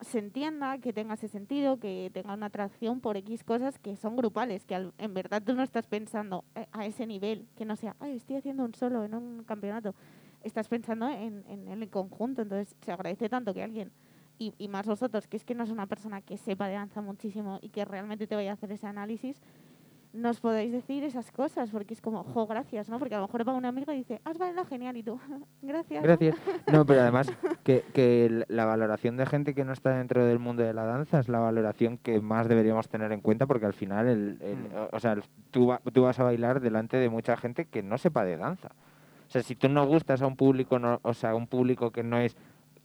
se 0.00 0.18
entienda, 0.18 0.78
que 0.78 0.92
tenga 0.92 1.14
ese 1.14 1.28
sentido, 1.28 1.78
que 1.78 2.10
tenga 2.12 2.34
una 2.34 2.46
atracción 2.46 3.00
por 3.00 3.16
X 3.16 3.42
cosas 3.44 3.78
que 3.78 3.96
son 3.96 4.16
grupales, 4.16 4.64
que 4.64 4.74
al- 4.74 4.92
en 4.98 5.12
verdad 5.14 5.42
tú 5.44 5.54
no 5.54 5.62
estás 5.62 5.86
pensando 5.86 6.44
eh, 6.54 6.66
a 6.72 6.86
ese 6.86 7.06
nivel, 7.06 7.46
que 7.56 7.64
no 7.64 7.76
sea, 7.76 7.96
ay, 8.00 8.16
estoy 8.16 8.36
haciendo 8.36 8.64
un 8.64 8.74
solo 8.74 9.04
en 9.04 9.14
un 9.14 9.44
campeonato. 9.44 9.94
Estás 10.42 10.68
pensando 10.68 11.08
en, 11.08 11.44
en 11.48 11.68
el 11.68 11.88
conjunto, 11.90 12.42
entonces 12.42 12.76
se 12.80 12.92
agradece 12.92 13.28
tanto 13.28 13.52
que 13.52 13.62
alguien, 13.62 13.90
y, 14.38 14.54
y 14.56 14.68
más 14.68 14.86
vosotros, 14.86 15.26
que 15.26 15.36
es 15.36 15.44
que 15.44 15.54
no 15.56 15.64
es 15.64 15.70
una 15.70 15.86
persona 15.86 16.20
que 16.20 16.38
sepa 16.38 16.68
de 16.68 16.74
danza 16.74 17.00
muchísimo 17.02 17.58
y 17.60 17.70
que 17.70 17.84
realmente 17.84 18.28
te 18.28 18.36
vaya 18.36 18.52
a 18.52 18.54
hacer 18.54 18.70
ese 18.70 18.86
análisis, 18.86 19.40
nos 20.12 20.40
podáis 20.40 20.72
decir 20.72 21.04
esas 21.04 21.30
cosas, 21.30 21.70
porque 21.70 21.94
es 21.94 22.00
como, 22.00 22.24
jo, 22.24 22.46
gracias, 22.46 22.88
¿no? 22.88 22.98
Porque 22.98 23.14
a 23.14 23.18
lo 23.18 23.26
mejor 23.26 23.46
va 23.46 23.52
un 23.54 23.64
amigo 23.64 23.92
y 23.92 23.98
dice, 23.98 24.20
has 24.24 24.38
bailado 24.38 24.66
genial, 24.66 24.96
y 24.96 25.02
tú, 25.02 25.18
gracias. 25.62 26.00
¿no?". 26.02 26.06
Gracias. 26.08 26.36
No, 26.72 26.84
pero 26.86 27.00
además 27.02 27.30
que, 27.64 27.84
que 27.92 28.44
la 28.48 28.64
valoración 28.64 29.16
de 29.16 29.26
gente 29.26 29.54
que 29.54 29.64
no 29.64 29.72
está 29.72 29.96
dentro 29.96 30.24
del 30.24 30.38
mundo 30.38 30.62
de 30.62 30.72
la 30.74 30.84
danza 30.84 31.20
es 31.20 31.28
la 31.28 31.38
valoración 31.38 31.98
que 31.98 32.20
más 32.20 32.48
deberíamos 32.48 32.88
tener 32.88 33.12
en 33.12 33.20
cuenta 33.20 33.46
porque 33.46 33.66
al 33.66 33.74
final, 33.74 34.06
el, 34.08 34.38
el- 34.40 34.56
Mm. 34.58 34.74
o- 34.76 34.88
o 34.96 35.00
sea, 35.00 35.12
el- 35.12 35.22
tú, 35.50 35.66
va- 35.68 35.80
tú 35.92 36.02
vas 36.02 36.18
a 36.18 36.24
bailar 36.24 36.60
delante 36.60 36.96
de 36.96 37.08
mucha 37.08 37.36
gente 37.36 37.66
que 37.66 37.82
no 37.82 37.98
sepa 37.98 38.24
de 38.24 38.36
danza. 38.36 38.68
O 39.28 39.30
sea, 39.30 39.42
si 39.42 39.54
tú 39.56 39.68
no 39.68 39.86
gustas 39.86 40.22
a 40.22 40.26
un 40.26 40.36
público, 40.36 40.78
no, 40.78 41.00
o 41.02 41.12
sea, 41.12 41.34
un 41.34 41.46
público 41.46 41.90
que 41.90 42.02
no 42.02 42.16
es 42.18 42.34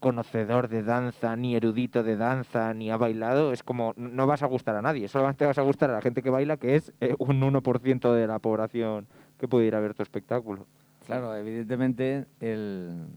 conocedor 0.04 0.68
de 0.68 0.84
danza, 0.84 1.36
ni 1.38 1.56
erudito 1.56 2.04
de 2.04 2.18
danza, 2.18 2.74
ni 2.74 2.92
ha 2.92 2.98
bailado, 2.98 3.54
es 3.54 3.64
como, 3.64 3.94
no 3.96 4.28
vas 4.28 4.44
a 4.44 4.48
gustar 4.48 4.76
a 4.76 4.82
nadie, 4.82 5.08
solamente 5.08 5.46
vas 5.46 5.58
a 5.58 5.62
gustar 5.62 5.90
a 5.90 5.94
la 5.94 6.02
gente 6.02 6.22
que 6.22 6.30
baila, 6.30 6.58
que 6.58 6.76
es 6.76 6.92
eh, 7.00 7.16
un 7.20 7.42
1% 7.42 8.14
de 8.14 8.28
la 8.28 8.40
población 8.40 9.08
que 9.40 9.48
puede 9.48 9.66
ir 9.68 9.76
a 9.76 9.80
ver 9.80 9.94
tu 9.94 10.04
espectáculo. 10.04 10.68
Claro, 11.06 11.34
evidentemente, 11.36 12.26
el, 12.42 13.08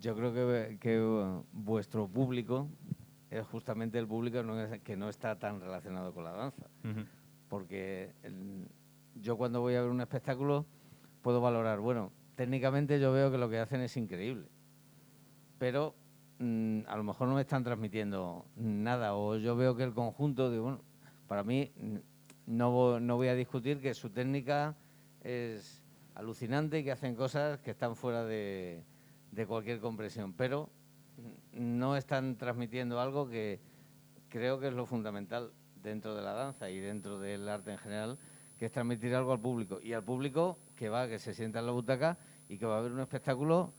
yo 0.00 0.14
creo 0.14 0.32
que, 0.32 0.78
que, 0.78 1.00
uh, 1.00 1.44
vuestro 1.52 2.06
público 2.06 2.68
es 3.30 3.44
justamente 3.46 3.98
el 3.98 4.06
público 4.06 4.42
no 4.44 4.60
es- 4.60 4.80
que 4.82 4.96
no 4.96 5.08
está 5.08 5.36
tan 5.38 5.60
relacionado 5.60 6.14
con 6.14 6.22
la 6.24 6.30
danza. 6.32 6.66
Porque 7.48 8.12
el- 8.22 8.68
yo 9.20 9.36
cuando 9.36 9.60
voy 9.60 9.74
a 9.74 9.80
ver 9.82 9.90
un 9.90 10.00
espectáculo 10.00 10.64
puedo 11.22 11.40
valorar, 11.40 11.80
bueno, 11.80 12.12
técnicamente 12.36 13.00
yo 13.00 13.12
veo 13.12 13.30
que 13.32 13.38
lo 13.38 13.48
que 13.50 13.58
hacen 13.58 13.80
es 13.80 13.96
increíble, 13.96 14.46
pero 15.58 15.94
mm, 16.38 16.80
a 16.86 16.96
lo 16.96 17.04
mejor 17.04 17.28
no 17.28 17.34
me 17.34 17.42
están 17.42 17.64
transmitiendo 17.64 18.46
nada, 18.56 19.14
o 19.14 19.36
yo 19.36 19.56
veo 19.56 19.76
que 19.76 19.84
el 19.84 19.94
conjunto, 19.94 20.50
de, 20.50 20.58
bueno, 20.58 20.80
para 21.26 21.42
mí 21.42 21.72
mm, 21.76 21.96
no, 22.46 23.00
no 23.00 23.16
voy 23.16 23.28
a 23.28 23.34
discutir 23.34 23.80
que 23.80 23.94
su 23.94 24.10
técnica 24.10 24.76
es 25.22 25.82
alucinante 26.14 26.78
y 26.78 26.84
que 26.84 26.92
hacen 26.92 27.14
cosas 27.14 27.58
que 27.60 27.72
están 27.72 27.96
fuera 27.96 28.24
de, 28.24 28.82
de 29.32 29.46
cualquier 29.46 29.80
comprensión, 29.80 30.32
pero 30.32 30.70
no 31.52 31.96
están 31.96 32.36
transmitiendo 32.36 33.00
algo 33.00 33.28
que 33.28 33.60
creo 34.28 34.58
que 34.60 34.68
es 34.68 34.74
lo 34.74 34.86
fundamental 34.86 35.52
dentro 35.82 36.14
de 36.14 36.22
la 36.22 36.32
danza 36.32 36.70
y 36.70 36.78
dentro 36.78 37.18
del 37.18 37.48
arte 37.48 37.72
en 37.72 37.78
general, 37.78 38.18
que 38.58 38.66
es 38.66 38.72
transmitir 38.72 39.14
algo 39.14 39.32
al 39.32 39.40
público. 39.40 39.78
Y 39.82 39.92
al 39.92 40.02
público 40.02 40.58
que 40.74 40.88
va, 40.88 41.08
que 41.08 41.18
se 41.18 41.34
sienta 41.34 41.60
en 41.60 41.66
la 41.66 41.72
butaca 41.72 42.18
y 42.48 42.58
que 42.58 42.66
va 42.66 42.78
a 42.78 42.80
ver 42.80 42.92
un 42.92 43.00
espectáculo 43.00 43.72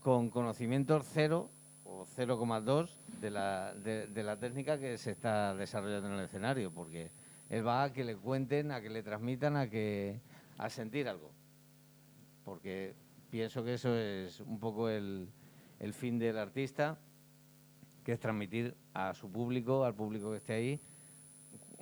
con 0.00 0.30
conocimientos 0.30 1.06
cero 1.12 1.50
o 1.88 2.04
0,2 2.04 2.90
de 3.20 3.30
la, 3.30 3.74
de, 3.74 4.22
la 4.22 4.38
técnica 4.38 4.78
que 4.78 4.98
se 4.98 5.12
está 5.12 5.54
desarrollando 5.54 6.08
en 6.08 6.14
el 6.14 6.24
escenario, 6.24 6.70
porque 6.70 7.10
él 7.48 7.66
va 7.66 7.84
a 7.84 7.92
que 7.92 8.04
le 8.04 8.16
cuenten, 8.16 8.70
a 8.70 8.80
que 8.80 8.90
le 8.90 9.02
transmitan, 9.02 9.56
a 9.56 9.68
que 9.68 10.20
a 10.58 10.68
sentir 10.68 11.08
algo. 11.08 11.32
Porque 12.44 12.94
pienso 13.30 13.64
que 13.64 13.74
eso 13.74 13.94
es 13.96 14.40
un 14.40 14.58
poco 14.58 14.88
el, 14.88 15.28
el 15.80 15.92
fin 15.94 16.18
del 16.18 16.38
artista, 16.38 16.98
que 18.04 18.12
es 18.12 18.20
transmitir 18.20 18.76
a 18.94 19.14
su 19.14 19.30
público, 19.30 19.84
al 19.84 19.94
público 19.94 20.30
que 20.30 20.36
esté 20.38 20.52
ahí, 20.52 20.80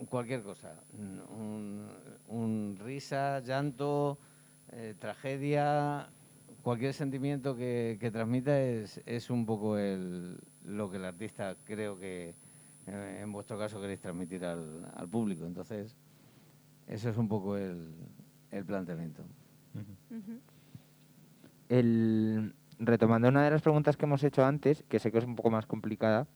cualquier 0.09 0.43
cosa. 0.43 0.81
Un, 0.93 1.89
un 2.29 2.79
risa, 2.81 3.41
llanto, 3.41 4.19
eh, 4.73 4.95
tragedia, 4.99 6.11
cualquier 6.67 6.95
sentimiento 6.95 7.55
que, 7.55 7.97
transmita 8.13 8.61
es, 8.61 9.01
es 9.07 9.31
un 9.31 9.47
poco 9.47 9.79
el, 9.79 10.37
lo 10.65 10.91
que 10.91 10.97
el 10.97 11.05
artista 11.05 11.55
creo 11.65 11.97
que 11.97 12.35
eh, 12.89 13.21
en 13.23 13.31
vuestro 13.31 13.57
caso 13.57 13.81
queréis 13.81 14.01
transmitir 14.01 14.45
al, 14.45 14.85
al 14.97 15.09
público. 15.09 15.47
Entonces, 15.47 15.95
eso 16.89 17.09
es 17.09 17.17
un 17.17 17.29
poco 17.29 17.57
el, 17.57 17.95
el 18.51 18.65
planteamiento. 18.65 19.23
El, 21.69 22.53
retomando 22.81 23.29
una 23.29 23.45
de 23.45 23.51
las 23.53 23.63
preguntas 23.63 23.97
que 23.97 24.07
hemos 24.07 24.25
hecho 24.25 24.45
antes, 24.45 24.83
que 24.89 24.99
sé 24.99 25.13
que 25.13 25.19
es 25.19 25.25
un 25.25 25.37
poco 25.37 25.51
más 25.51 25.67
complicada, 25.67 26.27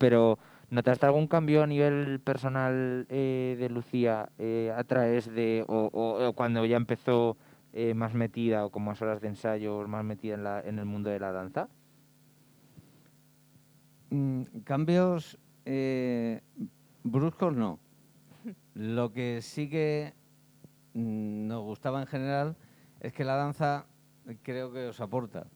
pero 0.00 0.40
¿notaste 0.70 1.06
algún 1.06 1.28
cambio 1.28 1.62
a 1.62 1.68
nivel 1.68 2.18
personal 2.18 3.06
eh, 3.08 3.54
de 3.56 3.68
Lucía 3.70 4.30
eh, 4.36 4.74
a 4.76 4.82
través 4.82 5.32
de, 5.32 5.64
o- 5.68 5.90
o 5.92 6.32
cuando 6.32 6.66
ya 6.66 6.76
empezó 6.76 7.36
eh, 7.72 7.94
más 7.94 8.14
metida 8.14 8.64
o 8.66 8.70
con 8.70 8.84
más 8.84 9.00
horas 9.02 9.20
de 9.20 9.28
ensayo, 9.28 9.86
más 9.88 10.04
metida 10.04 10.34
en, 10.34 10.44
la, 10.44 10.60
en 10.60 10.78
el 10.78 10.84
mundo 10.86 11.10
de 11.10 11.20
la 11.20 11.32
danza? 11.32 11.68
Mm, 14.10 14.42
cambios 14.64 15.38
eh, 15.64 16.40
bruscos 17.04 17.54
no. 17.54 17.78
Lo 18.74 19.12
que 19.12 19.40
sí 19.42 19.68
que 19.68 20.14
mm, 20.94 21.46
nos 21.46 21.62
gustaba 21.62 22.00
en 22.00 22.06
general 22.06 22.56
es 23.00 23.12
que 23.12 23.24
la 23.24 23.36
danza 23.36 23.86
creo 24.42 24.72
que 24.72 24.88
os 24.88 25.00
aporta 25.00 25.46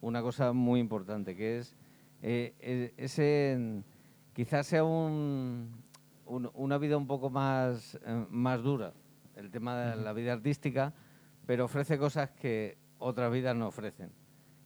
una 0.00 0.22
cosa 0.22 0.52
muy 0.52 0.80
importante, 0.80 1.36
que 1.36 1.58
es 1.58 1.76
eh, 2.22 2.54
e- 2.60 2.94
ese 2.96 3.82
quizás 4.32 4.66
sea 4.66 4.82
un, 4.84 5.70
un- 6.26 6.50
una 6.54 6.78
vida 6.78 6.96
un 6.96 7.06
poco 7.06 7.28
más, 7.30 7.98
eh, 8.06 8.26
más 8.30 8.62
dura, 8.62 8.92
el 9.36 9.50
tema 9.50 9.76
de 9.76 9.96
la 10.02 10.12
vida 10.12 10.32
artística, 10.32 10.92
pero 11.50 11.64
ofrece 11.64 11.98
cosas 11.98 12.30
que 12.30 12.78
otras 12.98 13.32
vidas 13.32 13.56
no 13.56 13.66
ofrecen 13.66 14.12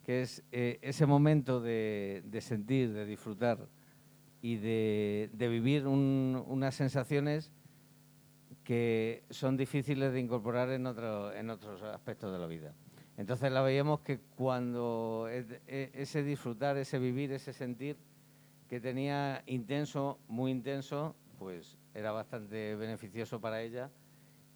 que 0.05 0.20
es 0.20 0.45
eh, 0.53 0.78
ese 0.82 1.07
momento 1.07 1.62
de, 1.62 2.22
de 2.26 2.41
sentir, 2.43 2.93
de 2.93 3.07
disfrutar 3.07 3.70
y 4.43 4.57
de, 4.57 5.30
de 5.32 5.49
vivir 5.49 5.87
un- 5.87 6.45
unas 6.47 6.74
sensaciones 6.74 7.51
que 8.64 9.24
son 9.30 9.57
difíciles 9.57 10.12
de 10.12 10.20
incorporar 10.20 10.68
en, 10.72 10.87
otro- 10.87 11.32
en 11.32 11.49
otros 11.49 11.82
aspectos 11.82 12.30
de 12.30 12.39
la 12.39 12.47
vida. 12.47 12.74
Entonces 13.16 13.51
la 13.51 13.62
veíamos 13.62 14.01
que 14.01 14.18
cuando 14.37 15.26
e- 15.30 15.62
e- 15.66 15.91
ese 15.95 16.22
disfrutar, 16.22 16.76
ese 16.76 16.99
vivir, 16.99 17.32
ese 17.32 17.55
sentir 17.55 17.97
que 18.68 18.78
tenía 18.78 19.43
intenso, 19.47 20.18
muy 20.28 20.51
intenso, 20.51 21.16
pues 21.39 21.78
era 21.95 22.12
bastante 22.12 22.76
beneficioso 22.76 23.41
para 23.41 23.62
ella 23.62 23.91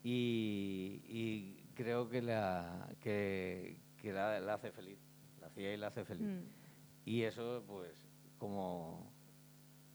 y, 0.04 1.00
y 1.08 1.57
creo 1.78 2.08
que 2.08 2.20
la, 2.20 2.88
que, 3.00 3.78
que 3.98 4.12
la, 4.12 4.40
la 4.40 4.54
hace 4.54 4.72
feliz, 4.72 4.98
la 5.40 5.46
hacía 5.46 5.72
y 5.72 5.76
la 5.76 5.86
hace 5.86 6.04
feliz. 6.04 6.26
Mm. 6.26 6.40
Y 7.04 7.22
eso, 7.22 7.62
pues, 7.68 8.04
como 8.36 9.12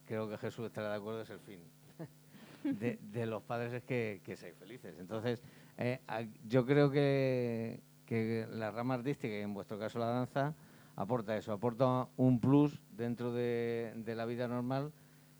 creo 0.05 0.29
que 0.29 0.37
Jesús 0.37 0.67
estará 0.67 0.91
de 0.91 0.95
acuerdo, 0.95 1.21
es 1.21 1.29
el 1.29 1.41
fin 1.41 1.59
de, 2.63 2.97
de 3.01 3.25
los 3.25 3.43
padres 3.43 3.73
es 3.73 3.83
que, 3.83 4.21
que 4.23 4.37
seáis 4.37 4.55
felices. 4.55 4.95
Entonces, 4.97 5.43
eh, 5.77 5.99
yo 6.47 6.65
creo 6.65 6.89
que, 6.89 7.83
que 8.05 8.47
la 8.49 8.71
rama 8.71 8.93
artística, 8.93 9.35
y 9.37 9.41
en 9.41 9.53
vuestro 9.53 9.77
caso 9.77 9.99
la 9.99 10.05
danza, 10.05 10.55
aporta 10.95 11.35
eso, 11.35 11.51
aporta 11.51 12.07
un 12.15 12.39
plus 12.39 12.81
dentro 12.91 13.33
de, 13.33 13.91
de 13.97 14.15
la 14.15 14.25
vida 14.25 14.47
normal 14.47 14.93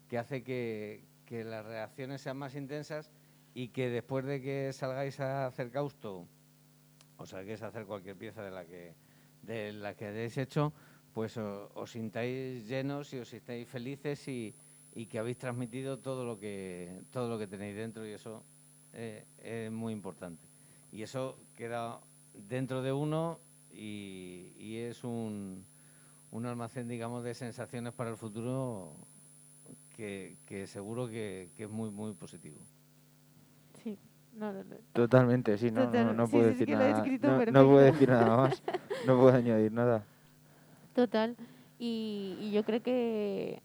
que 0.09 0.17
hace 0.17 0.43
que, 0.43 1.05
que 1.25 1.45
las 1.45 1.65
reacciones 1.65 2.19
sean 2.19 2.35
más 2.35 2.53
intensas 2.55 3.11
y 3.53 3.69
que 3.69 3.89
después 3.89 4.25
de 4.25 4.41
que 4.41 4.73
salgáis 4.73 5.19
a 5.19 5.47
hacer 5.47 5.69
causto 5.69 6.27
o 7.17 7.25
salgáis 7.25 7.61
a 7.61 7.67
hacer 7.67 7.85
cualquier 7.85 8.17
pieza 8.17 8.43
de 8.43 8.51
la 8.51 8.65
que, 8.65 8.95
de 9.43 9.73
la 9.73 9.95
que 9.95 10.07
hayáis 10.07 10.37
hecho, 10.37 10.73
pues 11.13 11.37
os 11.37 11.91
sintáis 11.91 12.67
llenos 12.67 13.13
y 13.13 13.19
os 13.19 13.29
sintáis 13.29 13.67
felices 13.67 14.27
y, 14.27 14.55
que 15.09 15.19
habéis 15.19 15.37
transmitido 15.37 15.99
todo 15.99 16.23
lo 16.23 16.39
que 16.39 17.01
todo 17.09 17.27
lo 17.27 17.39
que 17.39 17.47
tenéis 17.47 17.75
dentro 17.75 18.05
y 18.05 18.11
eso 18.11 18.43
eh, 18.93 19.25
es 19.37 19.71
muy 19.71 19.93
importante. 19.93 20.43
Y 20.91 21.01
eso 21.01 21.39
queda 21.55 21.99
dentro 22.33 22.81
de 22.81 22.91
uno 22.91 23.39
y, 23.71 24.77
es 24.77 25.03
un, 25.03 25.65
un 26.31 26.45
almacén, 26.45 26.87
digamos, 26.87 27.23
de 27.23 27.33
sensaciones 27.33 27.93
para 27.93 28.11
el 28.11 28.17
futuro 28.17 28.95
que, 29.95 30.37
que 30.45 30.67
seguro 30.67 31.07
que, 31.07 31.49
que 31.55 31.63
es 31.63 31.69
muy, 31.69 31.89
muy 31.89 32.13
positivo. 32.13 32.57
Sí. 34.33 34.39
No, 34.39 34.51
no, 34.53 34.63
no. 34.63 34.75
Totalmente, 34.93 35.57
sí, 35.57 35.71
no, 35.71 35.81
no, 35.81 35.87
Total- 35.87 36.17
no 36.17 36.25
sí, 36.27 36.31
puedo 36.31 36.43
sí, 36.45 36.49
decir 36.51 36.67
que 36.67 36.75
lo 36.75 36.81
he 36.83 36.89
nada. 36.91 37.45
No, 37.51 37.65
puedo 37.65 37.77
decir 37.79 38.09
nada 38.09 38.37
más. 38.37 38.63
No 39.05 39.19
puedo 39.19 39.35
añadir 39.35 39.71
nada. 39.71 40.03
Total. 40.93 41.35
Y, 41.79 42.37
y 42.39 42.51
yo 42.51 42.63
creo 42.63 42.81
que, 42.81 43.61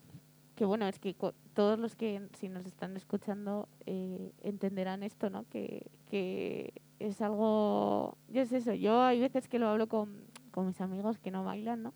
que 0.57 0.65
bueno, 0.65 0.87
es 0.89 0.99
que 0.99 1.15
todos 1.55 1.79
los 1.79 1.95
que 1.95 2.23
si 2.39 2.49
nos 2.49 2.67
están 2.67 2.97
escuchando 2.97 3.69
eh, 3.87 4.33
entenderán 4.43 5.03
esto, 5.03 5.31
¿no? 5.31 5.45
Que, 5.49 5.87
que 6.11 6.73
es 6.99 7.21
algo, 7.21 8.17
yo 8.29 8.43
es 8.43 8.53
eso, 8.53 8.75
yo 8.75 9.03
hay 9.03 9.21
veces 9.21 9.49
que 9.49 9.59
lo 9.59 9.69
hablo 9.69 9.87
con, 9.89 10.23
con 10.51 10.67
mis 10.67 10.81
amigos 10.81 11.19
que 11.19 11.31
no 11.31 11.45
bailan, 11.45 11.83
¿no? 11.83 11.95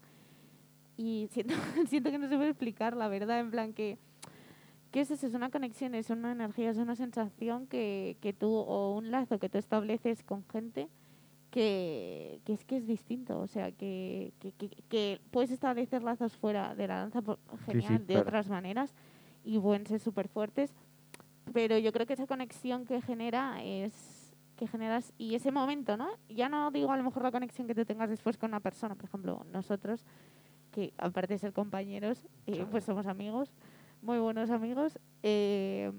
Y 0.97 1.29
siento, 1.33 1.55
siento 1.89 2.11
que 2.11 2.18
no 2.18 2.29
se 2.29 2.37
puede 2.37 2.51
explicar 2.51 2.97
la 2.97 3.09
verdad, 3.09 3.41
en 3.41 3.51
plan 3.51 3.73
que, 3.73 3.99
que 4.93 5.01
es 5.01 5.11
eso, 5.11 5.26
es 5.26 5.34
una 5.34 5.51
conexión, 5.51 5.95
es 5.95 6.11
una 6.11 6.32
energía, 6.32 6.70
es 6.70 6.76
una 6.76 6.95
sensación 6.95 7.66
que, 7.66 8.18
que 8.20 8.32
tú, 8.32 8.55
o 8.55 8.95
un 8.95 9.11
lazo 9.11 9.38
que 9.38 9.49
tú 9.49 9.59
estableces 9.59 10.22
con 10.22 10.45
gente 10.49 10.88
que, 11.51 12.40
que 12.45 12.53
es 12.53 12.64
que 12.64 12.76
es 12.76 12.86
distinto, 12.86 13.40
o 13.40 13.47
sea, 13.47 13.72
que, 13.72 14.32
que, 14.38 14.53
que, 14.53 15.20
puedes 15.30 15.51
establecer 15.51 16.03
lazos 16.03 16.36
fuera 16.36 16.74
de 16.74 16.88
la 16.88 16.99
danza 16.99 17.22
por- 17.22 17.38
sí, 17.38 17.64
genial, 17.66 18.07
de 18.07 18.14
claro. 18.14 18.28
otras 18.28 18.49
maneras 18.49 18.95
y 19.45 19.59
pueden 19.59 19.86
ser 19.86 19.99
súper 19.99 20.28
fuertes, 20.28 20.74
pero 21.53 21.78
yo 21.78 21.90
creo 21.93 22.07
que 22.07 22.12
esa 22.12 22.26
conexión 22.26 22.84
que 22.84 23.01
genera 23.01 23.62
es 23.62 24.34
que 24.57 24.66
generas 24.66 25.12
y 25.16 25.34
ese 25.34 25.51
momento, 25.53 25.97
¿no? 25.97 26.09
Ya 26.28 26.49
no 26.49 26.70
digo 26.70 26.93
a 26.93 26.97
lo 26.97 27.03
mejor 27.03 27.22
la 27.22 27.32
conexión 27.32 27.66
que 27.66 27.74
tú 27.74 27.84
tengas 27.84 28.11
después 28.11 28.36
con 28.36 28.51
una 28.51 28.61
persona, 28.61 28.95
por 28.95 29.07
ejemplo, 29.07 29.45
nosotros 29.51 30.05
que 30.70 30.93
aparte 30.99 31.34
de 31.34 31.38
ser 31.38 31.53
compañeros, 31.53 32.26
eh, 32.47 32.64
pues 32.70 32.84
somos 32.84 33.07
amigos, 33.07 33.53
muy 34.03 34.19
buenos 34.19 34.51
amigos. 34.51 34.99
eh, 35.23 35.91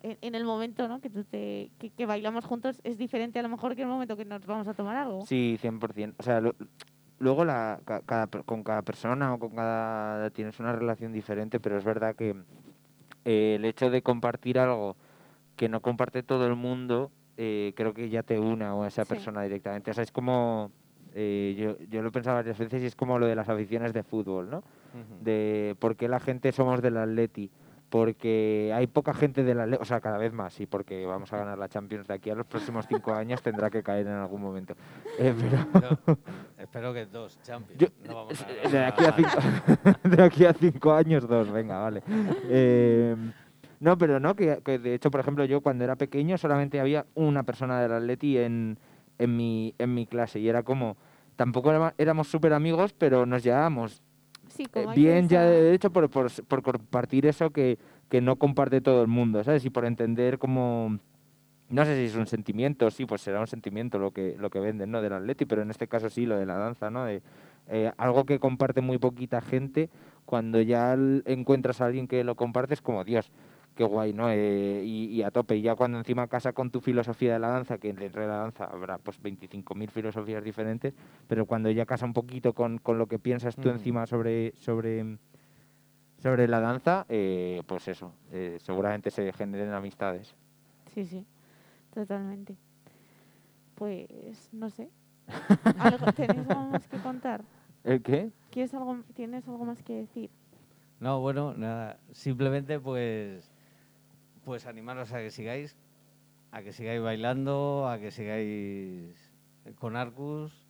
en, 0.00 0.16
en 0.20 0.34
el 0.36 0.44
momento 0.44 0.86
¿no? 0.86 1.00
que, 1.00 1.10
tú 1.10 1.24
te, 1.24 1.70
que, 1.78 1.90
que 1.90 2.06
bailamos 2.06 2.44
juntos 2.44 2.80
es 2.84 2.98
diferente 2.98 3.38
a 3.40 3.42
lo 3.42 3.48
mejor 3.48 3.74
que 3.74 3.82
el 3.82 3.88
momento 3.88 4.16
que 4.16 4.24
nos 4.24 4.46
vamos 4.46 4.68
a 4.68 4.74
tomar 4.74 4.96
algo. 4.96 5.26
Sí, 5.26 5.58
100%. 5.60 6.14
O 6.18 6.22
sea, 6.22 6.40
lo- 6.40 6.54
luego 7.18 7.44
la, 7.44 7.80
ca- 7.84 8.02
cada, 8.02 8.28
con 8.28 8.62
cada 8.62 8.82
persona 8.82 9.34
o 9.34 9.38
con 9.40 9.50
cada... 9.56 10.30
tienes 10.30 10.60
una 10.60 10.72
relación 10.72 11.12
diferente, 11.12 11.58
pero 11.58 11.76
es 11.76 11.84
verdad 11.84 12.14
que 12.14 12.36
eh, 13.24 13.56
el 13.56 13.64
hecho 13.64 13.90
de 13.90 14.02
compartir 14.02 14.58
algo 14.60 14.96
que 15.56 15.68
no 15.68 15.80
comparte 15.82 16.22
todo 16.22 16.46
el 16.46 16.54
mundo, 16.54 17.10
eh, 17.36 17.72
creo 17.74 17.92
que 17.92 18.08
ya 18.08 18.22
te 18.22 18.38
una 18.38 18.72
a 18.72 18.86
esa 18.86 19.04
Sí. 19.04 19.08
persona 19.08 19.42
directamente. 19.42 19.90
O 19.90 19.94
sea, 19.94 20.04
es 20.04 20.12
como... 20.12 20.70
eh, 21.14 21.54
yo, 21.58 21.76
yo 21.88 22.02
lo 22.02 22.08
he 22.08 22.12
pensado 22.12 22.36
varias 22.36 22.58
veces 22.58 22.82
y 22.82 22.86
es 22.86 22.96
como 22.96 23.18
lo 23.18 23.26
de 23.26 23.34
las 23.34 23.48
aficiones 23.48 23.92
de 23.92 24.02
fútbol, 24.02 24.50
¿no? 24.50 24.62
de 25.22 25.76
por 25.78 25.96
qué 25.96 26.08
la 26.08 26.18
gente 26.20 26.50
somos 26.52 26.80
del 26.82 26.96
Atleti, 26.96 27.50
porque 27.88 28.72
hay 28.74 28.86
poca 28.86 29.14
gente 29.14 29.44
del 29.44 29.60
Atleti, 29.60 29.82
o 29.82 29.84
sea, 29.84 30.00
cada 30.00 30.18
vez 30.18 30.32
más, 30.32 30.60
y 30.60 30.66
porque 30.66 31.06
vamos 31.06 31.32
a 31.32 31.38
ganar 31.38 31.56
la 31.58 31.68
Champions 31.68 32.06
de 32.08 32.14
aquí 32.14 32.30
a 32.30 32.34
los 32.34 32.46
próximos 32.46 32.86
cinco 32.88 33.12
años 33.14 33.40
tendrá 33.42 33.70
que 33.70 33.82
caer 33.82 34.06
en 34.06 34.14
algún 34.14 34.42
momento. 34.42 34.74
Eh, 35.18 35.34
pero 35.72 35.96
Yo 36.06 36.16
espero 36.58 36.92
que 36.92 37.06
dos 37.06 37.38
Champions. 37.42 37.80
yo- 37.80 37.88
no 38.06 38.14
vamos 38.14 38.42
a 38.42 38.68
de, 38.68 38.84
aquí 38.84 39.04
a 39.04 39.12
cinco, 39.12 39.30
de 40.16 40.22
aquí 40.22 40.44
a 40.44 40.52
cinco 40.52 40.92
años 40.92 41.26
dos, 41.28 41.50
venga, 41.50 41.78
vale. 41.78 42.02
Eh, 42.50 43.16
no, 43.80 43.96
pero 43.96 44.18
no, 44.20 44.34
que, 44.34 44.60
que 44.64 44.78
de 44.78 44.94
hecho, 44.94 45.10
por 45.10 45.20
ejemplo, 45.20 45.44
yo 45.44 45.60
cuando 45.60 45.84
era 45.84 45.96
pequeño 45.96 46.36
solamente 46.36 46.80
había 46.80 47.06
una 47.14 47.44
persona 47.44 47.80
del 47.80 47.92
Atleti 47.92 48.36
en, 48.38 48.76
en, 49.18 49.36
mi, 49.36 49.74
en 49.78 49.94
mi 49.94 50.06
clase 50.06 50.40
y 50.40 50.48
era 50.48 50.62
como, 50.62 50.96
tampoco 51.36 51.72
éramos- 51.98 52.28
súper 52.28 52.52
amigos, 52.52 52.92
pero 52.92 53.26
nos 53.26 53.42
llevábamos 53.42 54.02
Sí, 54.48 54.64
eh, 54.64 54.68
como 54.84 54.94
bien 54.94 55.28
ya 55.28 55.44
de 55.44 55.74
hecho 55.74 55.90
por, 55.90 56.08
por, 56.10 56.62
compartir 56.62 57.26
eso 57.26 57.50
que, 57.50 57.78
que 58.08 58.20
no 58.20 58.36
comparte 58.36 58.80
todo 58.80 59.02
el 59.02 59.08
mundo, 59.08 59.44
¿sabes? 59.44 59.64
Y 59.64 59.70
por 59.70 59.84
entender 59.84 60.38
como... 60.38 60.98
No 61.68 61.84
sé 61.84 61.96
si 61.96 62.04
es 62.04 62.16
un 62.16 62.26
sentimiento, 62.26 62.90
sí, 62.90 63.04
pues 63.04 63.20
será 63.20 63.40
un 63.40 63.46
sentimiento 63.46 63.98
lo 63.98 64.10
que, 64.10 64.36
lo 64.38 64.48
que 64.48 64.58
venden, 64.58 64.90
¿no? 64.90 65.02
Del 65.02 65.12
atleti, 65.12 65.44
pero 65.44 65.60
en 65.60 65.70
este 65.70 65.86
caso 65.86 66.08
sí, 66.08 66.24
lo 66.24 66.38
de 66.38 66.46
la 66.46 66.56
danza, 66.56 66.90
¿no? 66.90 67.04
De, 67.04 67.20
eh, 67.68 67.92
algo 67.98 68.24
que 68.24 68.38
comparte 68.38 68.80
muy 68.80 68.96
poquita 68.96 69.42
gente, 69.42 69.90
cuando 70.24 70.60
ya 70.62 70.96
encuentras 71.26 71.82
a 71.82 71.86
alguien 71.86 72.08
que 72.08 72.24
lo 72.24 72.36
comparte 72.36 72.72
es 72.72 72.80
como, 72.80 73.04
Dios, 73.04 73.30
qué 73.78 73.84
guay, 73.84 74.12
¿no? 74.12 74.28
Eh, 74.28 74.82
y, 74.84 75.04
y 75.06 75.22
a 75.22 75.30
tope, 75.30 75.54
y 75.56 75.62
ya 75.62 75.76
cuando 75.76 75.98
encima 75.98 76.26
casa 76.26 76.52
con 76.52 76.68
tu 76.72 76.80
filosofía 76.80 77.34
de 77.34 77.38
la 77.38 77.46
danza, 77.48 77.78
que 77.78 77.92
dentro 77.92 78.20
de 78.20 78.26
la 78.26 78.38
danza 78.38 78.64
habrá 78.64 78.98
pues 78.98 79.22
25.000 79.22 79.88
filosofías 79.88 80.42
diferentes, 80.42 80.92
pero 81.28 81.46
cuando 81.46 81.70
ya 81.70 81.86
casa 81.86 82.04
un 82.04 82.12
poquito 82.12 82.54
con, 82.54 82.78
con 82.78 82.98
lo 82.98 83.06
que 83.06 83.20
piensas 83.20 83.54
tú 83.54 83.68
Ujú. 83.68 83.78
encima 83.78 84.04
sobre, 84.06 84.52
sobre, 84.56 85.18
sobre 86.18 86.48
la 86.48 86.58
danza, 86.58 87.06
eh, 87.08 87.62
pues 87.68 87.86
eso, 87.86 88.12
eh, 88.32 88.58
seguramente 88.60 89.12
se 89.12 89.32
generen 89.32 89.72
amistades. 89.72 90.34
Sí, 90.92 91.06
sí, 91.06 91.24
totalmente. 91.94 92.56
Pues 93.76 94.48
no 94.50 94.70
sé. 94.70 94.88
¿Algo, 95.78 96.12
¿Tenéis 96.14 96.48
algo 96.50 96.66
más 96.66 96.88
que 96.88 96.98
contar? 96.98 97.44
¿El 97.84 98.02
qué? 98.02 98.32
¿Quieres 98.50 98.74
algo, 98.74 99.04
¿Tienes 99.14 99.46
algo 99.46 99.64
más 99.64 99.84
que 99.84 99.94
decir? 99.98 100.30
No, 100.98 101.20
bueno, 101.20 101.54
nada. 101.54 102.00
Simplemente 102.10 102.80
pues, 102.80 103.52
pues 104.48 104.64
animaros 104.64 105.12
a 105.12 105.18
que 105.18 105.30
sigáis, 105.30 105.76
a 106.52 106.62
que 106.62 106.72
sigáis 106.72 107.02
bailando, 107.02 107.86
a 107.86 107.98
que 107.98 108.10
sigáis 108.10 109.14
con 109.78 109.94
Arcus, 109.94 110.64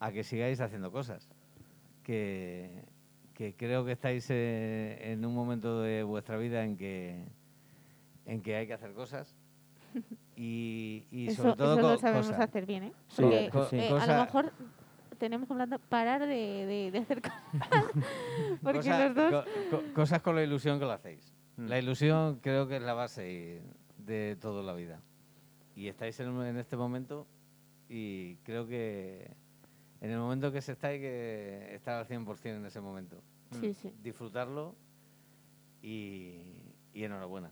a 0.00 0.12
que 0.12 0.22
sigáis 0.22 0.60
haciendo 0.60 0.92
cosas. 0.92 1.30
Que, 2.02 2.84
que 3.32 3.54
creo 3.56 3.86
que 3.86 3.92
estáis 3.92 4.26
eh, 4.28 4.98
en 5.12 5.24
un 5.24 5.34
momento 5.34 5.80
de 5.80 6.02
vuestra 6.02 6.36
vida 6.36 6.62
en 6.62 6.76
que, 6.76 7.24
en 8.26 8.42
que 8.42 8.54
hay 8.56 8.66
que 8.66 8.74
hacer 8.74 8.92
cosas. 8.92 9.34
Y, 10.36 11.06
y 11.12 11.28
eso 11.28 11.42
sobre 11.44 11.54
todo 11.56 11.78
eso 11.78 11.92
lo 11.92 11.98
sabemos 11.98 12.26
cosas. 12.26 12.40
hacer 12.48 12.66
bien, 12.66 12.82
¿eh? 12.84 12.92
Sí, 13.06 13.22
Porque 13.22 13.66
sí. 13.70 13.76
eh, 13.78 13.88
a 14.00 14.04
lo 14.18 14.24
mejor 14.24 14.52
tenemos 15.16 15.46
que 15.46 15.52
hablar- 15.54 15.78
parar 15.88 16.20
de, 16.26 16.26
de, 16.66 16.90
de 16.90 16.98
hacer 16.98 17.22
cosas. 17.22 17.40
Porque 18.62 18.78
Cosa- 18.80 19.06
los 19.08 19.14
dos... 19.14 19.44
co- 19.70 19.76
co- 19.78 19.82
cosas 19.94 20.20
con 20.22 20.34
la 20.34 20.42
ilusión 20.42 20.80
que 20.80 20.84
lo 20.86 20.90
hacéis. 20.90 21.32
Mm. 21.56 21.66
La 21.66 21.78
ilusión 21.78 22.38
creo 22.40 22.68
que 22.68 22.76
es 22.76 22.82
la 22.82 22.94
base 22.94 23.62
de 23.98 24.36
toda 24.40 24.62
la 24.62 24.74
vida. 24.74 25.00
Y 25.76 25.88
estáis 25.88 26.18
en, 26.20 26.40
en 26.42 26.56
este 26.56 26.76
momento 26.76 27.26
y 27.88 28.36
creo 28.44 28.66
que 28.66 29.30
en 30.00 30.10
el 30.10 30.18
momento 30.18 30.52
que 30.52 30.60
se 30.60 30.72
está 30.72 30.88
hay 30.88 31.00
que 31.00 31.74
estar 31.74 31.98
al 31.98 32.06
100% 32.06 32.38
en 32.44 32.66
ese 32.66 32.80
momento. 32.80 33.16
Sí, 33.60 33.74
sí. 33.74 33.92
Disfrutarlo 34.02 34.74
y, 35.82 36.52
y 36.92 37.04
enhorabuena 37.04 37.50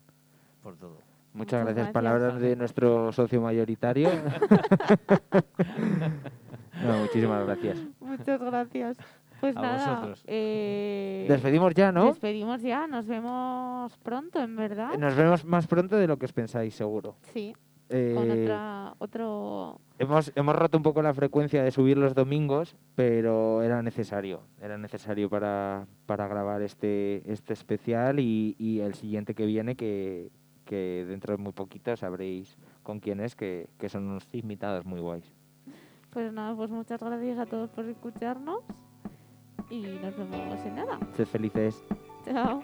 por 0.63 0.77
todo. 0.77 0.99
Muchas 1.35 1.35
Muchas 1.35 1.61
gracias. 1.61 1.77
gracias. 1.77 1.95
Palabras 1.95 2.41
de 2.41 2.57
nuestro 2.57 3.13
socio 3.13 3.41
mayoritario. 3.41 4.11
no, 6.85 6.99
muchísimas 6.99 7.47
gracias. 7.47 7.79
Muchas 8.01 8.41
gracias. 8.41 8.99
Pues 9.43 9.57
A 9.57 9.61
nada, 9.61 9.95
vosotros. 9.97 10.25
eh, 10.29 11.27
Despedimos 11.29 11.75
ya, 11.75 11.91
¿no? 11.91 12.07
despedimos 12.07 12.63
ya. 12.63 12.87
Nos 12.87 13.09
vemos 13.09 13.97
pronto, 13.99 14.41
en 14.41 14.55
verdad. 14.55 14.97
Nos 14.97 15.17
vemos 15.17 15.45
más 15.45 15.67
pronto 15.67 15.97
de 15.97 16.07
lo 16.07 16.17
que 16.17 16.27
os 16.27 16.33
pensáis, 16.33 16.75
seguro. 16.77 17.17
Sí, 17.35 17.53
Eh, 17.89 18.13
con 18.17 18.31
otra, 18.31 18.95
otro... 18.99 19.81
hemos, 19.99 20.31
hemos 20.37 20.55
roto 20.55 20.77
un 20.79 20.85
poco 20.85 21.03
la 21.03 21.13
frecuencia 21.13 21.63
de 21.65 21.73
subir 21.73 21.99
los 21.99 22.15
domingos, 22.15 22.77
pero 22.95 23.63
era 23.63 23.83
necesario. 23.83 24.43
Era 24.61 24.79
necesario 24.79 25.29
para, 25.29 25.87
para 26.07 26.29
grabar 26.29 26.63
este, 26.63 27.23
este 27.31 27.53
especial 27.53 28.21
y, 28.21 28.55
y 28.61 28.79
el 28.79 28.95
siguiente 28.95 29.35
que 29.35 29.45
viene, 29.45 29.75
que, 29.75 30.31
que 30.65 31.05
dentro 31.09 31.37
de 31.37 31.43
muy 31.43 31.53
poquito 31.53 31.95
sabréis 31.97 32.57
con 32.85 33.01
quién 33.01 33.19
es, 33.19 33.35
que, 33.35 33.69
que 33.79 33.89
son 33.89 34.05
unos 34.07 34.29
invitados 34.33 34.87
muy 34.87 35.01
guays. 35.01 35.31
Pues 36.11 36.33
nada, 36.33 36.55
pues 36.55 36.71
muchas 36.71 37.03
gracias 37.03 37.39
a 37.39 37.47
todos 37.47 37.69
por 37.71 37.85
escucharnos 37.87 38.61
y 39.73 39.99
nos 40.03 40.15
vemos 40.17 40.61
en 40.67 40.75
nada. 40.75 40.99
Sed 41.17 41.27
felices. 41.27 41.83
Chao. 42.27 42.63